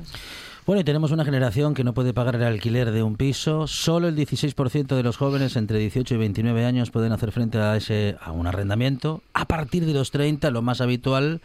Bueno, 0.66 0.80
y 0.80 0.86
tenemos 0.86 1.12
una 1.12 1.26
generación 1.26 1.74
que 1.74 1.84
no 1.84 1.94
puede 1.94 2.14
pagar 2.14 2.38
el 2.38 2.44
alquiler 2.44 2.92
de 2.92 3.04
un 3.04 3.18
piso. 3.18 3.68
Solo 3.68 4.08
el 4.08 4.16
16% 4.16 4.96
de 4.96 5.04
los 5.04 5.18
jóvenes 5.18 5.58
entre 5.58 5.78
18 5.78 6.16
y 6.16 6.18
29 6.18 6.64
años 6.64 6.90
pueden 6.90 7.12
hacer 7.12 7.34
frente 7.34 7.58
a 7.58 7.76
ese 7.76 8.16
a 8.22 8.32
un 8.32 8.48
arrendamiento. 8.48 9.22
A 9.34 9.44
partir 9.44 9.86
de 9.86 9.94
los 9.94 10.12
30, 10.12 10.52
lo 10.52 10.62
más 10.62 10.80
habitual 10.80 11.42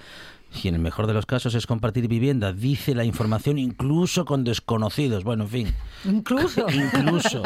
Y 0.63 0.69
en 0.69 0.75
el 0.75 0.81
mejor 0.81 1.07
de 1.07 1.13
los 1.13 1.27
casos 1.27 1.55
es 1.55 1.67
compartir 1.67 2.09
vivienda, 2.09 2.53
dice 2.53 2.95
la 2.95 3.05
información, 3.05 3.59
incluso 3.59 4.25
con 4.25 4.45
desconocidos. 4.45 5.23
Bueno, 5.23 5.45
en 5.45 5.51
fin. 5.51 5.75
Incluso. 6.05 6.67
incluso. 6.73 7.43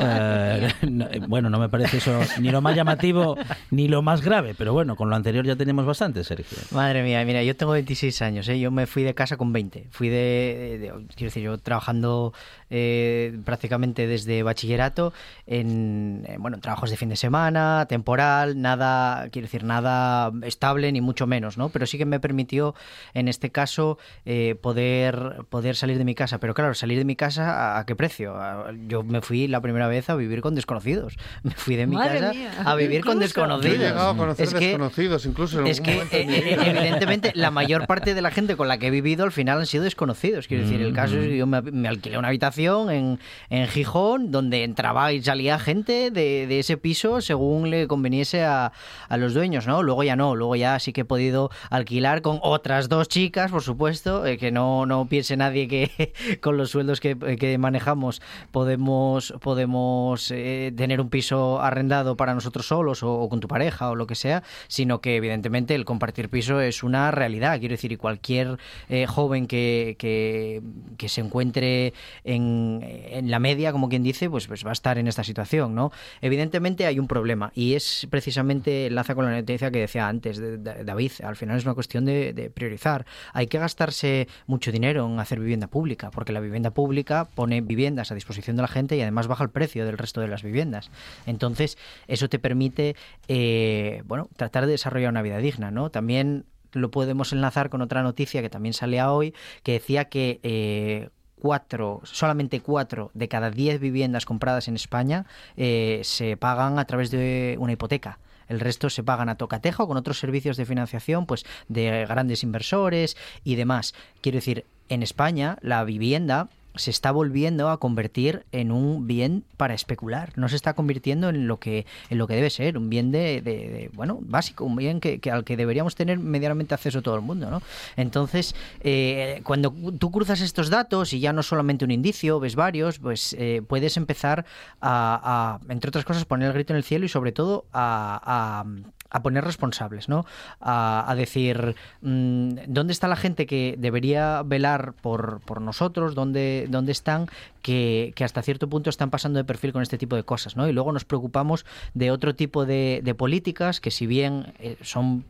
Eh, 0.00 0.68
no, 0.88 1.06
eh, 1.06 1.20
bueno, 1.26 1.48
no 1.50 1.58
me 1.58 1.68
parece 1.68 1.96
eso 1.98 2.20
ni 2.40 2.50
lo 2.50 2.60
más 2.60 2.76
llamativo 2.76 3.36
ni 3.70 3.88
lo 3.88 4.02
más 4.02 4.20
grave, 4.22 4.54
pero 4.56 4.72
bueno, 4.72 4.94
con 4.94 5.08
lo 5.10 5.16
anterior 5.16 5.44
ya 5.46 5.56
tenemos 5.56 5.86
bastante, 5.86 6.22
Sergio. 6.22 6.58
Madre 6.70 7.02
mía, 7.02 7.24
mira, 7.24 7.42
yo 7.42 7.56
tengo 7.56 7.72
26 7.72 8.22
años, 8.22 8.48
¿eh? 8.48 8.60
yo 8.60 8.70
me 8.70 8.86
fui 8.86 9.02
de 9.02 9.14
casa 9.14 9.36
con 9.36 9.52
20. 9.52 9.88
Fui 9.90 10.08
de, 10.08 10.78
de- 10.80 10.88
quiero 11.14 11.30
decir, 11.30 11.42
yo 11.42 11.58
trabajando 11.58 12.32
eh, 12.70 13.38
prácticamente 13.44 14.06
desde 14.06 14.42
bachillerato 14.42 15.12
en, 15.46 16.24
eh, 16.28 16.36
bueno, 16.38 16.56
en 16.56 16.60
trabajos 16.60 16.90
de 16.90 16.96
fin 16.96 17.08
de 17.08 17.16
semana, 17.16 17.86
temporal, 17.88 18.60
nada, 18.60 19.28
quiero 19.30 19.46
decir, 19.46 19.64
nada 19.64 20.30
estable 20.42 20.92
ni 20.92 21.00
mucho 21.00 21.26
menos, 21.26 21.56
¿no? 21.58 21.70
Pero 21.70 21.86
sí 21.86 21.96
que 21.98 22.04
me 22.04 22.17
permitió, 22.20 22.74
en 23.14 23.28
este 23.28 23.50
caso, 23.50 23.98
eh, 24.24 24.56
poder, 24.60 25.36
poder 25.50 25.76
salir 25.76 25.98
de 25.98 26.04
mi 26.04 26.14
casa. 26.14 26.38
Pero 26.38 26.54
claro, 26.54 26.74
salir 26.74 26.98
de 26.98 27.04
mi 27.04 27.16
casa, 27.16 27.76
¿a, 27.76 27.78
a 27.80 27.86
qué 27.86 27.94
precio? 27.96 28.34
A- 28.36 28.72
Yo 28.86 29.02
me 29.02 29.20
fui 29.20 29.48
la 29.48 29.60
primera 29.60 29.88
vez 29.88 30.08
a 30.10 30.14
vivir 30.16 30.40
con 30.40 30.54
desconocidos. 30.54 31.16
Me 31.42 31.52
fui 31.52 31.76
de 31.76 31.86
mi 31.86 31.96
Madre 31.96 32.18
casa 32.20 32.32
mía. 32.32 32.50
a 32.64 32.74
vivir 32.74 33.02
con 33.04 33.16
Incluso. 33.22 33.34
Yo 33.34 33.42
he 33.44 33.48
desconocidos. 33.50 33.78
llegado 33.78 34.08
a 34.10 34.16
conocer 34.16 34.46
Es 34.46 34.54
que- 34.54 34.60
desconocidos, 34.66 35.26
incluso 35.26 35.60
en 35.60 35.66
es 35.66 35.80
algún 35.80 36.08
que 36.08 36.20
eh, 36.22 36.26
eh, 36.28 36.56
evidentemente 36.66 37.32
la 37.34 37.50
mayor 37.50 37.86
parte 37.86 38.14
de 38.14 38.22
la 38.22 38.30
gente 38.30 38.56
con 38.56 38.68
la 38.68 38.78
que 38.78 38.86
he 38.86 38.90
vivido 38.90 39.24
al 39.24 39.32
final 39.32 39.58
han 39.58 39.66
sido 39.66 39.84
desconocidos. 39.84 40.46
Quiero 40.48 40.62
decir, 40.64 40.80
el 40.80 40.92
caso 40.94 41.16
es 41.18 41.26
que 41.28 41.36
yo 41.36 41.46
me, 41.46 41.60
me 41.62 41.88
alquilé 41.88 42.18
una 42.18 42.28
habitación 42.28 42.90
en, 42.90 43.18
en 43.50 43.66
Gijón 43.68 44.30
donde 44.30 44.64
entraba 44.64 45.12
y 45.12 45.22
salía 45.22 45.58
gente 45.58 46.10
de, 46.10 46.46
de 46.46 46.58
ese 46.58 46.76
piso 46.76 47.20
según 47.20 47.68
le 47.70 47.86
conveniese 47.86 48.44
a, 48.44 48.72
a 49.08 49.16
los 49.16 49.34
dueños, 49.34 49.66
¿no? 49.66 49.82
Luego 49.82 50.02
ya 50.04 50.16
no, 50.16 50.34
luego 50.34 50.56
ya 50.56 50.78
sí 50.78 50.92
que 50.92 51.02
he 51.02 51.04
podido 51.04 51.50
alquilar 51.70 52.07
con 52.22 52.38
otras 52.42 52.88
dos 52.88 53.08
chicas, 53.08 53.50
por 53.50 53.62
supuesto, 53.62 54.24
eh, 54.26 54.38
que 54.38 54.50
no, 54.50 54.86
no 54.86 55.06
piense 55.06 55.36
nadie 55.36 55.68
que 55.68 56.12
con 56.40 56.56
los 56.56 56.70
sueldos 56.70 57.00
que, 57.00 57.16
que 57.16 57.58
manejamos 57.58 58.22
podemos, 58.50 59.34
podemos 59.40 60.30
eh, 60.30 60.72
tener 60.76 61.00
un 61.00 61.10
piso 61.10 61.60
arrendado 61.60 62.16
para 62.16 62.34
nosotros 62.34 62.66
solos 62.66 63.02
o, 63.02 63.28
con 63.28 63.40
tu 63.40 63.48
pareja 63.48 63.90
o 63.90 63.94
lo 63.94 64.06
que 64.06 64.14
sea, 64.14 64.42
sino 64.68 65.00
que 65.00 65.16
evidentemente 65.16 65.74
el 65.74 65.84
compartir 65.84 66.28
piso 66.28 66.60
es 66.60 66.82
una 66.82 67.10
realidad. 67.10 67.58
Quiero 67.58 67.74
decir, 67.74 67.92
y 67.92 67.96
cualquier 67.96 68.58
eh, 68.88 69.06
joven 69.06 69.46
que, 69.46 69.96
que, 69.98 71.08
se 71.08 71.20
encuentre 71.20 71.94
en, 72.24 72.80
en 72.82 73.30
la 73.30 73.38
media, 73.38 73.72
como 73.72 73.88
quien 73.88 74.02
dice, 74.02 74.28
pues, 74.28 74.46
pues 74.46 74.64
va 74.64 74.70
a 74.70 74.72
estar 74.72 74.98
en 74.98 75.08
esta 75.08 75.24
situación, 75.24 75.74
¿no? 75.74 75.90
Evidentemente 76.20 76.86
hay 76.86 76.98
un 76.98 77.06
problema 77.08 77.52
y 77.54 77.74
es 77.74 78.06
precisamente 78.10 78.86
enlaza 78.86 79.14
con 79.14 79.24
la 79.24 79.32
noticia 79.32 79.70
que 79.70 79.78
decía 79.80 80.08
antes 80.08 80.38
de- 80.38 80.58
David. 80.58 81.12
Al 81.22 81.36
final 81.36 81.56
es 81.56 81.64
una 81.64 81.74
cuestión 81.74 81.97
de, 82.04 82.50
priorizar. 82.54 83.06
Hay 83.32 83.46
que 83.46 83.58
gastarse 83.58 84.28
mucho 84.46 84.72
dinero 84.72 85.06
en 85.06 85.18
hacer 85.20 85.40
vivienda 85.40 85.66
pública, 85.66 86.10
porque 86.10 86.32
la 86.32 86.40
vivienda 86.40 86.70
pública 86.70 87.28
pone 87.34 87.60
viviendas 87.60 88.10
a 88.10 88.14
disposición 88.14 88.56
de 88.56 88.62
la 88.62 88.68
gente 88.68 88.96
y 88.96 89.02
además 89.02 89.26
baja 89.26 89.44
el 89.44 89.50
precio 89.50 89.86
del 89.86 89.98
resto 89.98 90.20
de 90.20 90.28
las 90.28 90.42
viviendas. 90.42 90.90
Entonces, 91.26 91.78
eso 92.06 92.28
te 92.28 92.38
permite, 92.38 92.96
eh, 93.28 94.02
bueno, 94.06 94.28
tratar 94.36 94.66
de 94.66 94.72
desarrollar 94.72 95.10
una 95.10 95.22
vida 95.22 95.38
digna, 95.38 95.70
¿no? 95.70 95.90
También 95.90 96.44
lo 96.72 96.90
podemos 96.90 97.32
enlazar 97.32 97.70
con 97.70 97.82
otra 97.82 98.02
noticia 98.02 98.42
que 98.42 98.50
también 98.50 98.74
salía 98.74 99.12
hoy, 99.12 99.34
que 99.62 99.72
decía 99.72 100.06
que 100.06 100.40
eh, 100.42 101.08
cuatro, 101.40 102.00
solamente 102.04 102.60
cuatro 102.60 103.10
de 103.14 103.28
cada 103.28 103.50
diez 103.50 103.80
viviendas 103.80 104.26
compradas 104.26 104.68
en 104.68 104.74
España 104.74 105.26
eh, 105.56 106.00
se 106.04 106.36
pagan 106.36 106.78
a 106.78 106.84
través 106.84 107.10
de 107.10 107.56
una 107.58 107.72
hipoteca. 107.72 108.18
El 108.48 108.60
resto 108.60 108.90
se 108.90 109.02
pagan 109.02 109.28
a 109.28 109.36
tocateja 109.36 109.82
o 109.82 109.88
con 109.88 109.96
otros 109.96 110.18
servicios 110.18 110.56
de 110.56 110.66
financiación, 110.66 111.26
pues 111.26 111.44
de 111.68 112.06
grandes 112.06 112.42
inversores 112.42 113.16
y 113.44 113.54
demás. 113.54 113.94
Quiero 114.20 114.36
decir, 114.36 114.64
en 114.88 115.02
España 115.02 115.58
la 115.60 115.84
vivienda 115.84 116.48
se 116.74 116.90
está 116.90 117.10
volviendo 117.10 117.70
a 117.70 117.78
convertir 117.80 118.44
en 118.52 118.70
un 118.70 119.06
bien 119.06 119.44
para 119.56 119.74
especular. 119.74 120.32
No 120.36 120.48
se 120.48 120.56
está 120.56 120.74
convirtiendo 120.74 121.28
en 121.28 121.48
lo 121.48 121.58
que 121.58 121.86
en 122.10 122.18
lo 122.18 122.26
que 122.26 122.34
debe 122.34 122.50
ser, 122.50 122.78
un 122.78 122.88
bien 122.88 123.10
de, 123.10 123.40
de- 123.42 123.90
bueno 123.94 124.18
básico, 124.22 124.64
un 124.64 124.76
bien 124.76 125.00
que, 125.00 125.18
que 125.18 125.30
al 125.30 125.44
que 125.44 125.56
deberíamos 125.56 125.94
tener 125.96 126.18
medianamente 126.18 126.74
acceso 126.74 127.02
todo 127.02 127.16
el 127.16 127.22
mundo, 127.22 127.50
¿no? 127.50 127.62
Entonces, 127.96 128.54
eh, 128.80 129.40
cuando 129.44 129.72
tú 129.98 130.10
cruzas 130.10 130.40
estos 130.40 130.70
datos 130.70 131.12
y 131.12 131.20
ya 131.20 131.32
no 131.32 131.42
solamente 131.42 131.84
un 131.84 131.90
indicio, 131.90 132.38
ves 132.40 132.54
varios, 132.54 132.98
pues 132.98 133.34
eh, 133.38 133.62
puedes 133.66 133.96
empezar 133.96 134.44
a, 134.80 135.58
a, 135.68 135.72
entre 135.72 135.88
otras 135.88 136.04
cosas, 136.04 136.24
poner 136.24 136.48
el 136.48 136.54
grito 136.54 136.72
en 136.72 136.76
el 136.76 136.84
cielo 136.84 137.06
y 137.06 137.08
sobre 137.08 137.32
todo 137.32 137.64
a, 137.72 138.62
a 138.62 138.64
a 139.10 139.22
poner 139.22 139.44
responsables, 139.44 140.08
¿no? 140.08 140.26
A, 140.60 141.10
a 141.10 141.14
decir, 141.14 141.76
mm, 142.02 142.50
¿dónde 142.66 142.92
está 142.92 143.08
la 143.08 143.16
gente 143.16 143.46
que 143.46 143.74
debería 143.78 144.42
velar 144.44 144.92
por, 144.92 145.40
por 145.40 145.60
nosotros? 145.60 146.14
¿Dónde, 146.14 146.66
dónde 146.68 146.92
están 146.92 147.26
que, 147.62 148.12
que 148.14 148.24
hasta 148.24 148.42
cierto 148.42 148.68
punto 148.68 148.90
están 148.90 149.10
pasando 149.10 149.38
de 149.38 149.44
perfil 149.44 149.72
con 149.72 149.82
este 149.82 149.98
tipo 149.98 150.16
de 150.16 150.22
cosas, 150.22 150.56
¿no? 150.56 150.68
Y 150.68 150.72
luego 150.72 150.92
nos 150.92 151.04
preocupamos 151.04 151.66
de 151.94 152.10
otro 152.10 152.34
tipo 152.34 152.64
de, 152.64 153.14
políticas 153.16 153.80
que 153.80 153.90
si 153.90 154.06
bien 154.06 154.52
eh, 154.58 154.76
son 154.82 155.24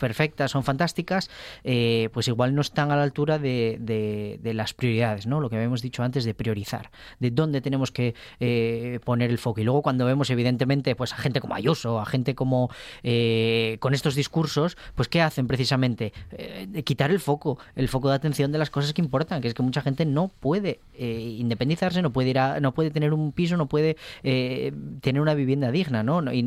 perfectas, 0.00 0.50
son 0.50 0.64
fantásticas, 0.64 1.30
eh, 1.62 2.08
pues 2.12 2.26
igual 2.26 2.54
no 2.56 2.60
están 2.62 2.90
a 2.90 2.96
la 2.96 3.04
altura 3.04 3.38
de, 3.38 3.76
de- 3.78 4.54
las 4.54 4.74
prioridades, 4.74 5.26
¿no? 5.28 5.38
Lo 5.40 5.48
que 5.48 5.54
habíamos 5.56 5.80
dicho 5.80 6.02
antes 6.02 6.24
de 6.24 6.34
priorizar, 6.34 6.90
de 7.20 7.30
dónde 7.30 7.60
tenemos 7.60 7.92
que 7.92 8.14
eh, 8.40 8.98
poner 9.04 9.30
el 9.30 9.38
foco. 9.38 9.60
Y 9.60 9.64
luego 9.64 9.82
cuando 9.82 10.04
vemos, 10.04 10.28
evidentemente, 10.30 10.96
pues 10.96 11.12
a 11.12 11.16
gente 11.16 11.40
como 11.40 11.54
Ayuso, 11.54 12.00
a 12.00 12.06
gente 12.06 12.34
como 12.34 12.68
eh, 13.04 13.76
con 13.78 13.94
estos 13.94 14.16
discursos, 14.16 14.76
pues 14.96 15.06
¿qué 15.08 15.20
hacen 15.22 15.46
precisamente? 15.46 16.12
Eh, 16.32 16.66
de 16.68 16.82
quitar 16.82 17.10
el 17.12 17.20
foco, 17.20 17.58
el 17.76 17.88
foco 17.88 18.08
de 18.08 18.16
atención 18.16 18.50
de 18.50 18.58
las 18.58 18.70
cosas 18.70 18.92
que 18.92 19.02
importan, 19.02 19.40
que 19.40 19.46
es 19.48 19.54
que 19.54 19.62
mucha 19.62 19.82
gente 19.82 20.04
no 20.04 20.28
puede 20.40 20.80
eh, 20.94 21.36
independizarse, 21.38 22.02
no 22.02 22.10
puede 22.12 22.30
ir 22.30 22.38
a, 22.40 22.58
no 22.58 22.74
puede 22.74 22.90
tener 22.90 23.12
un 23.12 23.30
piso, 23.32 23.56
no 23.56 23.66
puede 23.66 23.96
tener 25.00 25.20
una 25.22 25.34
vivienda 25.34 25.70
digna, 25.70 26.02
¿no? 26.02 26.32
Y 26.32 26.40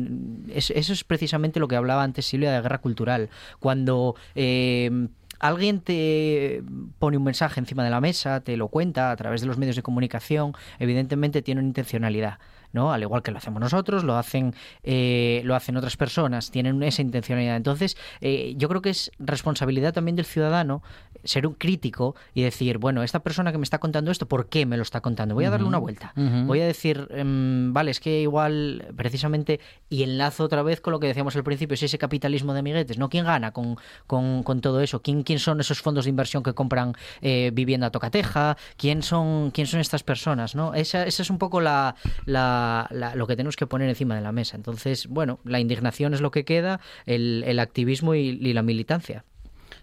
es- 0.52 0.70
eso 0.70 0.92
es 0.92 1.04
precisamente 1.04 1.60
lo 1.60 1.68
que 1.68 1.76
hablaba 1.76 2.02
antes 2.02 2.26
Silvia 2.26 2.52
de 2.52 2.60
guerra 2.60 2.78
cultural. 2.78 3.30
Cuando 3.60 4.14
eh, 4.34 5.08
alguien 5.38 5.80
te 5.80 6.62
pone 6.98 7.16
un 7.16 7.24
mensaje 7.24 7.60
encima 7.60 7.84
de 7.84 7.90
la 7.90 8.00
mesa, 8.00 8.40
te 8.40 8.56
lo 8.56 8.68
cuenta 8.68 9.10
a 9.10 9.16
través 9.16 9.40
de 9.40 9.46
los 9.46 9.58
medios 9.58 9.76
de 9.76 9.82
comunicación, 9.82 10.54
evidentemente 10.78 11.42
tiene 11.42 11.60
una 11.60 11.68
intencionalidad. 11.68 12.38
¿no? 12.72 12.92
Al 12.92 13.02
igual 13.02 13.22
que 13.22 13.30
lo 13.30 13.38
hacemos 13.38 13.60
nosotros, 13.60 14.02
lo 14.02 14.16
hacen, 14.16 14.52
eh, 14.82 15.42
lo 15.44 15.54
hacen 15.54 15.76
otras 15.76 15.96
personas, 15.96 16.50
tienen 16.50 16.82
esa 16.82 17.02
intencionalidad. 17.02 17.56
Entonces, 17.56 17.96
eh, 18.20 18.54
yo 18.56 18.68
creo 18.68 18.82
que 18.82 18.90
es 18.90 19.12
responsabilidad 19.18 19.92
también 19.92 20.16
del 20.16 20.24
ciudadano 20.24 20.82
ser 21.24 21.46
un 21.46 21.54
crítico 21.54 22.14
y 22.34 22.42
decir, 22.42 22.78
bueno, 22.78 23.02
esta 23.02 23.20
persona 23.22 23.50
que 23.52 23.58
me 23.58 23.64
está 23.64 23.78
contando 23.78 24.10
esto, 24.10 24.26
¿por 24.28 24.48
qué 24.48 24.66
me 24.66 24.76
lo 24.76 24.82
está 24.82 25.00
contando? 25.00 25.34
Voy 25.34 25.44
a 25.44 25.50
darle 25.50 25.66
una 25.66 25.78
vuelta. 25.78 26.12
Voy 26.46 26.60
a 26.60 26.66
decir, 26.66 27.08
em, 27.10 27.72
vale, 27.72 27.90
es 27.90 28.00
que 28.00 28.20
igual, 28.22 28.86
precisamente, 28.96 29.60
y 29.88 30.02
enlazo 30.02 30.44
otra 30.44 30.62
vez 30.62 30.80
con 30.80 30.92
lo 30.92 31.00
que 31.00 31.06
decíamos 31.06 31.34
al 31.36 31.44
principio, 31.44 31.74
es 31.74 31.82
ese 31.82 31.98
capitalismo 31.98 32.52
de 32.52 32.60
amiguetes, 32.60 32.98
¿no? 32.98 33.08
¿Quién 33.08 33.24
gana 33.24 33.52
con, 33.52 33.76
con, 34.06 34.42
con 34.42 34.60
todo 34.60 34.80
eso? 34.80 35.02
¿Quién, 35.02 35.22
¿Quién 35.22 35.38
son 35.38 35.60
esos 35.60 35.80
fondos 35.80 36.04
de 36.04 36.10
inversión 36.10 36.42
que 36.42 36.54
compran 36.54 36.94
eh, 37.22 37.50
vivienda 37.54 37.88
a 37.88 37.90
tocateja? 37.90 38.56
¿Quién 38.76 39.02
son, 39.02 39.50
¿Quién 39.50 39.66
son 39.66 39.80
estas 39.80 40.02
personas? 40.02 40.54
¿no? 40.54 40.74
Esa, 40.74 41.06
esa 41.06 41.22
es 41.22 41.30
un 41.30 41.38
poco 41.38 41.60
la, 41.60 41.96
la- 42.26 42.86
la- 42.90 43.14
lo 43.14 43.26
que 43.26 43.36
tenemos 43.36 43.56
que 43.56 43.66
poner 43.66 43.88
encima 43.88 44.14
de 44.14 44.20
la 44.20 44.32
mesa. 44.32 44.56
Entonces, 44.56 45.06
bueno, 45.08 45.38
la 45.44 45.60
indignación 45.60 46.14
es 46.14 46.20
lo 46.20 46.30
que 46.30 46.44
queda, 46.44 46.80
el, 47.06 47.44
el 47.46 47.58
activismo 47.58 48.14
y, 48.14 48.20
y 48.40 48.52
la 48.52 48.62
militancia. 48.62 49.24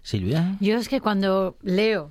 Silvia. 0.02 0.56
Yo 0.60 0.76
es 0.76 0.88
que 0.88 1.00
cuando 1.00 1.56
leo 1.62 2.10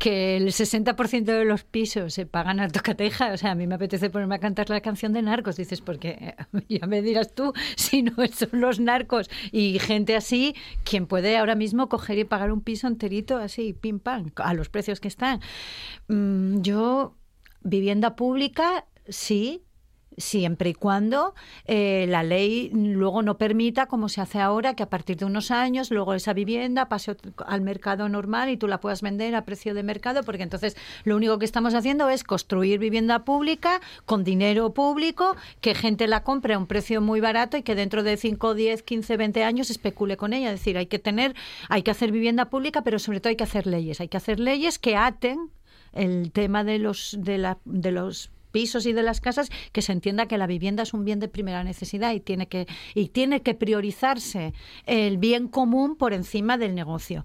que 0.00 0.38
el 0.38 0.46
60% 0.48 1.24
de 1.24 1.44
los 1.44 1.62
pisos 1.64 2.14
se 2.14 2.24
pagan 2.24 2.58
a 2.58 2.68
tocateja, 2.68 3.34
o 3.34 3.36
sea, 3.36 3.50
a 3.50 3.54
mí 3.54 3.66
me 3.66 3.74
apetece 3.74 4.08
ponerme 4.08 4.36
a 4.36 4.38
cantar 4.38 4.70
la 4.70 4.80
canción 4.80 5.12
de 5.12 5.20
narcos, 5.20 5.56
dices, 5.56 5.82
porque 5.82 6.34
ya 6.70 6.86
me 6.86 7.02
dirás 7.02 7.34
tú, 7.34 7.52
si 7.76 8.02
no 8.02 8.14
son 8.32 8.60
los 8.60 8.80
narcos 8.80 9.28
y 9.52 9.78
gente 9.78 10.16
así, 10.16 10.56
quien 10.84 11.06
puede 11.06 11.36
ahora 11.36 11.54
mismo 11.54 11.90
coger 11.90 12.18
y 12.18 12.24
pagar 12.24 12.50
un 12.50 12.62
piso 12.62 12.86
enterito 12.86 13.36
así, 13.36 13.74
pim 13.74 14.00
pam, 14.00 14.30
a 14.36 14.54
los 14.54 14.70
precios 14.70 15.00
que 15.00 15.08
están. 15.08 15.40
Mm, 16.08 16.62
yo, 16.62 17.14
vivienda 17.60 18.16
pública, 18.16 18.86
sí, 19.06 19.64
siempre 20.16 20.70
y 20.70 20.74
cuando 20.74 21.34
eh, 21.66 22.06
la 22.08 22.22
ley 22.22 22.70
luego 22.72 23.22
no 23.22 23.38
permita, 23.38 23.86
como 23.86 24.08
se 24.08 24.20
hace 24.20 24.40
ahora, 24.40 24.74
que 24.74 24.82
a 24.82 24.90
partir 24.90 25.16
de 25.16 25.24
unos 25.24 25.50
años 25.50 25.90
luego 25.90 26.14
esa 26.14 26.32
vivienda 26.32 26.88
pase 26.88 27.16
al 27.46 27.60
mercado 27.60 28.08
normal 28.08 28.50
y 28.50 28.56
tú 28.56 28.66
la 28.66 28.80
puedas 28.80 29.02
vender 29.02 29.34
a 29.34 29.44
precio 29.44 29.74
de 29.74 29.82
mercado, 29.82 30.22
porque 30.22 30.42
entonces 30.42 30.76
lo 31.04 31.16
único 31.16 31.38
que 31.38 31.44
estamos 31.44 31.74
haciendo 31.74 32.08
es 32.08 32.24
construir 32.24 32.78
vivienda 32.78 33.24
pública 33.24 33.80
con 34.04 34.24
dinero 34.24 34.74
público, 34.74 35.36
que 35.60 35.74
gente 35.74 36.06
la 36.06 36.22
compre 36.22 36.54
a 36.54 36.58
un 36.58 36.66
precio 36.66 37.00
muy 37.00 37.20
barato 37.20 37.56
y 37.56 37.62
que 37.62 37.74
dentro 37.74 38.02
de 38.02 38.16
5, 38.16 38.54
10, 38.54 38.82
15, 38.82 39.16
20 39.16 39.44
años 39.44 39.70
especule 39.70 40.16
con 40.16 40.32
ella. 40.32 40.52
Es 40.52 40.60
decir, 40.60 40.76
hay 40.76 40.86
que 40.86 40.98
tener, 40.98 41.34
hay 41.68 41.82
que 41.82 41.90
hacer 41.90 42.12
vivienda 42.12 42.50
pública, 42.50 42.82
pero 42.82 42.98
sobre 42.98 43.20
todo 43.20 43.30
hay 43.30 43.36
que 43.36 43.44
hacer 43.44 43.66
leyes. 43.66 44.00
Hay 44.00 44.08
que 44.08 44.16
hacer 44.16 44.40
leyes 44.40 44.78
que 44.78 44.96
aten 44.96 45.50
el 45.92 46.30
tema 46.32 46.64
de 46.64 46.78
los 46.78 47.16
de, 47.18 47.38
la, 47.38 47.58
de 47.64 47.90
los 47.90 48.30
pisos 48.50 48.86
y 48.86 48.92
de 48.92 49.02
las 49.02 49.20
casas, 49.20 49.50
que 49.72 49.82
se 49.82 49.92
entienda 49.92 50.26
que 50.26 50.38
la 50.38 50.46
vivienda 50.46 50.82
es 50.82 50.94
un 50.94 51.04
bien 51.04 51.20
de 51.20 51.28
primera 51.28 51.64
necesidad 51.64 52.12
y 52.12 52.20
tiene 52.20 52.48
que, 52.48 52.66
y 52.94 53.08
tiene 53.08 53.42
que 53.42 53.54
priorizarse 53.54 54.52
el 54.86 55.18
bien 55.18 55.48
común 55.48 55.96
por 55.96 56.12
encima 56.12 56.58
del 56.58 56.74
negocio. 56.74 57.24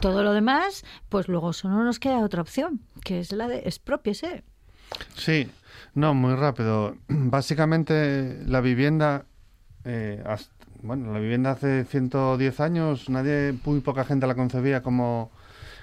Todo 0.00 0.22
lo 0.22 0.32
demás, 0.32 0.84
pues 1.08 1.28
luego 1.28 1.52
solo 1.52 1.82
nos 1.82 1.98
queda 1.98 2.18
otra 2.18 2.42
opción, 2.42 2.80
que 3.04 3.20
es 3.20 3.32
la 3.32 3.48
de 3.48 3.58
expropiese. 3.58 4.44
Sí, 5.16 5.48
no, 5.94 6.14
muy 6.14 6.34
rápido. 6.34 6.96
Básicamente 7.08 8.42
la 8.46 8.60
vivienda, 8.60 9.26
eh, 9.84 10.22
bueno, 10.82 11.12
la 11.12 11.18
vivienda 11.18 11.52
hace 11.52 11.84
110 11.84 12.60
años, 12.60 13.08
nadie, 13.08 13.54
muy 13.64 13.80
poca 13.80 14.04
gente 14.04 14.26
la 14.26 14.34
concebía 14.34 14.82
como, 14.82 15.30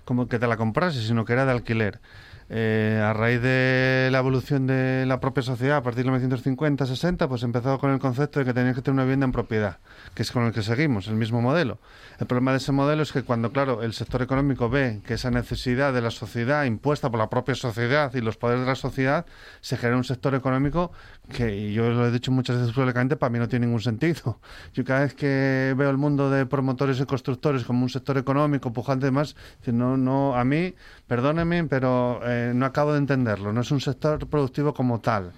como 0.05 0.27
que 0.27 0.39
te 0.39 0.47
la 0.47 0.57
comprase, 0.57 1.01
sino 1.01 1.25
que 1.25 1.33
era 1.33 1.45
de 1.45 1.51
alquiler. 1.51 1.99
Eh, 2.47 3.01
a 3.03 3.11
raíz 3.13 3.41
de 3.41 4.09
la 4.11 4.19
evolución 4.19 4.67
de 4.67 5.05
la 5.07 5.19
propia 5.19 5.41
sociedad, 5.41 5.77
a 5.77 5.83
partir 5.83 6.05
de 6.05 6.11
1950-60, 6.11 7.27
pues 7.27 7.41
empezó 7.41 7.79
con 7.79 7.91
el 7.91 7.99
concepto 7.99 8.39
de 8.39 8.45
que 8.45 8.53
tenías 8.53 8.75
que 8.75 8.83
tener 8.83 8.93
una 8.93 9.03
vivienda 9.03 9.25
en 9.25 9.31
propiedad, 9.31 9.79
que 10.13 10.21
es 10.21 10.31
con 10.31 10.45
el 10.45 10.53
que 10.53 10.61
seguimos, 10.61 11.07
el 11.07 11.15
mismo 11.15 11.41
modelo. 11.41 11.79
El 12.19 12.27
problema 12.27 12.51
de 12.51 12.57
ese 12.57 12.71
modelo 12.71 13.01
es 13.01 13.11
que 13.11 13.23
cuando, 13.23 13.51
claro, 13.51 13.81
el 13.81 13.93
sector 13.93 14.21
económico 14.21 14.69
ve 14.69 15.01
que 15.07 15.15
esa 15.15 15.31
necesidad 15.31 15.91
de 15.91 16.01
la 16.01 16.11
sociedad, 16.11 16.65
impuesta 16.65 17.09
por 17.09 17.19
la 17.19 17.29
propia 17.31 17.55
sociedad 17.55 18.13
y 18.13 18.21
los 18.21 18.37
poderes 18.37 18.61
de 18.61 18.67
la 18.67 18.75
sociedad, 18.75 19.25
se 19.61 19.75
genera 19.75 19.97
un 19.97 20.03
sector 20.03 20.35
económico 20.35 20.91
que, 21.29 21.55
y 21.55 21.73
yo 21.73 21.89
lo 21.89 22.07
he 22.07 22.11
dicho 22.11 22.31
muchas 22.31 22.59
veces 22.59 22.73
públicamente, 22.73 23.15
para 23.15 23.31
mí 23.31 23.39
no 23.39 23.49
tiene 23.49 23.65
ningún 23.65 23.81
sentido. 23.81 24.39
Yo 24.73 24.83
cada 24.83 25.01
vez 25.01 25.15
que 25.15 25.73
veo 25.75 25.89
el 25.89 25.97
mundo 25.97 26.29
de 26.29 26.45
promotores 26.45 26.99
y 26.99 27.05
constructores 27.05 27.63
como 27.63 27.81
un 27.81 27.89
sector 27.89 28.17
económico 28.17 28.71
pujante 28.71 29.07
y 29.07 29.07
demás, 29.07 29.35
no, 29.65 29.97
no, 29.97 30.35
a 30.35 30.43
mí, 30.43 30.75
perdóneme, 31.07 31.63
pero 31.63 32.19
eh, 32.23 32.34
no 32.55 32.65
acabo 32.65 32.93
de 32.93 32.99
entenderlo. 32.99 33.53
No 33.53 33.61
es 33.61 33.71
un 33.71 33.81
sector 33.81 34.27
productivo 34.27 34.73
como 34.73 34.99
tal. 35.01 35.31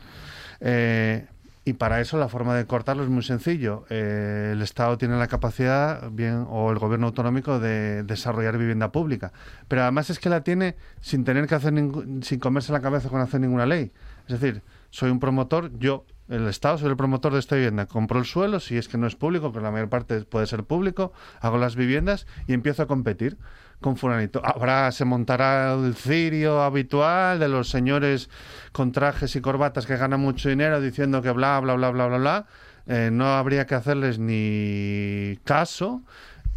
Eh, 0.59 1.27
y 1.67 1.73
para 1.73 1.99
eso 1.99 2.17
la 2.17 2.29
forma 2.29 2.55
de 2.55 2.65
cortarlo 2.65 3.03
es 3.03 3.09
muy 3.09 3.23
sencillo. 3.23 3.85
Eh, 3.89 4.51
el 4.53 4.61
Estado 4.61 4.97
tiene 4.97 5.17
la 5.17 5.27
capacidad, 5.27 6.09
bien, 6.11 6.45
o 6.49 6.71
el 6.71 6.79
gobierno 6.79 7.07
autonómico, 7.07 7.59
de 7.59 8.03
desarrollar 8.03 8.57
vivienda 8.57 8.93
pública. 8.93 9.33
Pero 9.67 9.81
además 9.81 10.09
es 10.09 10.17
que 10.17 10.29
la 10.29 10.45
tiene 10.45 10.77
sin 11.01 11.25
tener 11.25 11.45
que 11.45 11.55
hacer 11.55 11.73
sin 11.73 12.39
comerse 12.39 12.71
la 12.71 12.79
cabeza 12.79 13.09
con 13.09 13.19
hacer 13.19 13.41
ninguna 13.41 13.65
ley. 13.65 13.91
Es 14.29 14.39
decir, 14.39 14.61
soy 14.91 15.09
un 15.09 15.19
promotor, 15.19 15.77
yo, 15.77 16.05
el 16.29 16.47
Estado, 16.47 16.77
soy 16.77 16.89
el 16.89 16.95
promotor 16.95 17.33
de 17.33 17.39
esta 17.39 17.55
vivienda. 17.55 17.85
Compro 17.85 18.19
el 18.19 18.25
suelo, 18.25 18.61
si 18.61 18.77
es 18.77 18.87
que 18.87 18.97
no 18.97 19.05
es 19.05 19.17
público, 19.17 19.51
que 19.51 19.59
la 19.59 19.69
mayor 19.69 19.89
parte 19.89 20.21
puede 20.21 20.47
ser 20.47 20.63
público, 20.63 21.11
hago 21.41 21.57
las 21.57 21.75
viviendas 21.75 22.27
y 22.47 22.53
empiezo 22.53 22.83
a 22.83 22.87
competir 22.87 23.37
con 23.81 23.97
fulanito. 23.97 24.41
Ahora 24.43 24.91
se 24.91 25.05
montará 25.05 25.73
el 25.73 25.95
cirio 25.95 26.61
habitual 26.63 27.39
de 27.39 27.47
los 27.47 27.69
señores 27.69 28.29
con 28.71 28.91
trajes 28.91 29.35
y 29.35 29.41
corbatas 29.41 29.85
que 29.85 29.97
ganan 29.97 30.19
mucho 30.19 30.49
dinero 30.49 30.81
diciendo 30.81 31.21
que 31.21 31.31
bla, 31.31 31.59
bla, 31.59 31.75
bla, 31.75 31.91
bla, 31.91 32.07
bla, 32.07 32.17
bla. 32.17 32.45
Eh, 32.87 33.09
no 33.11 33.27
habría 33.35 33.65
que 33.65 33.75
hacerles 33.75 34.17
ni 34.17 35.37
caso 35.43 36.01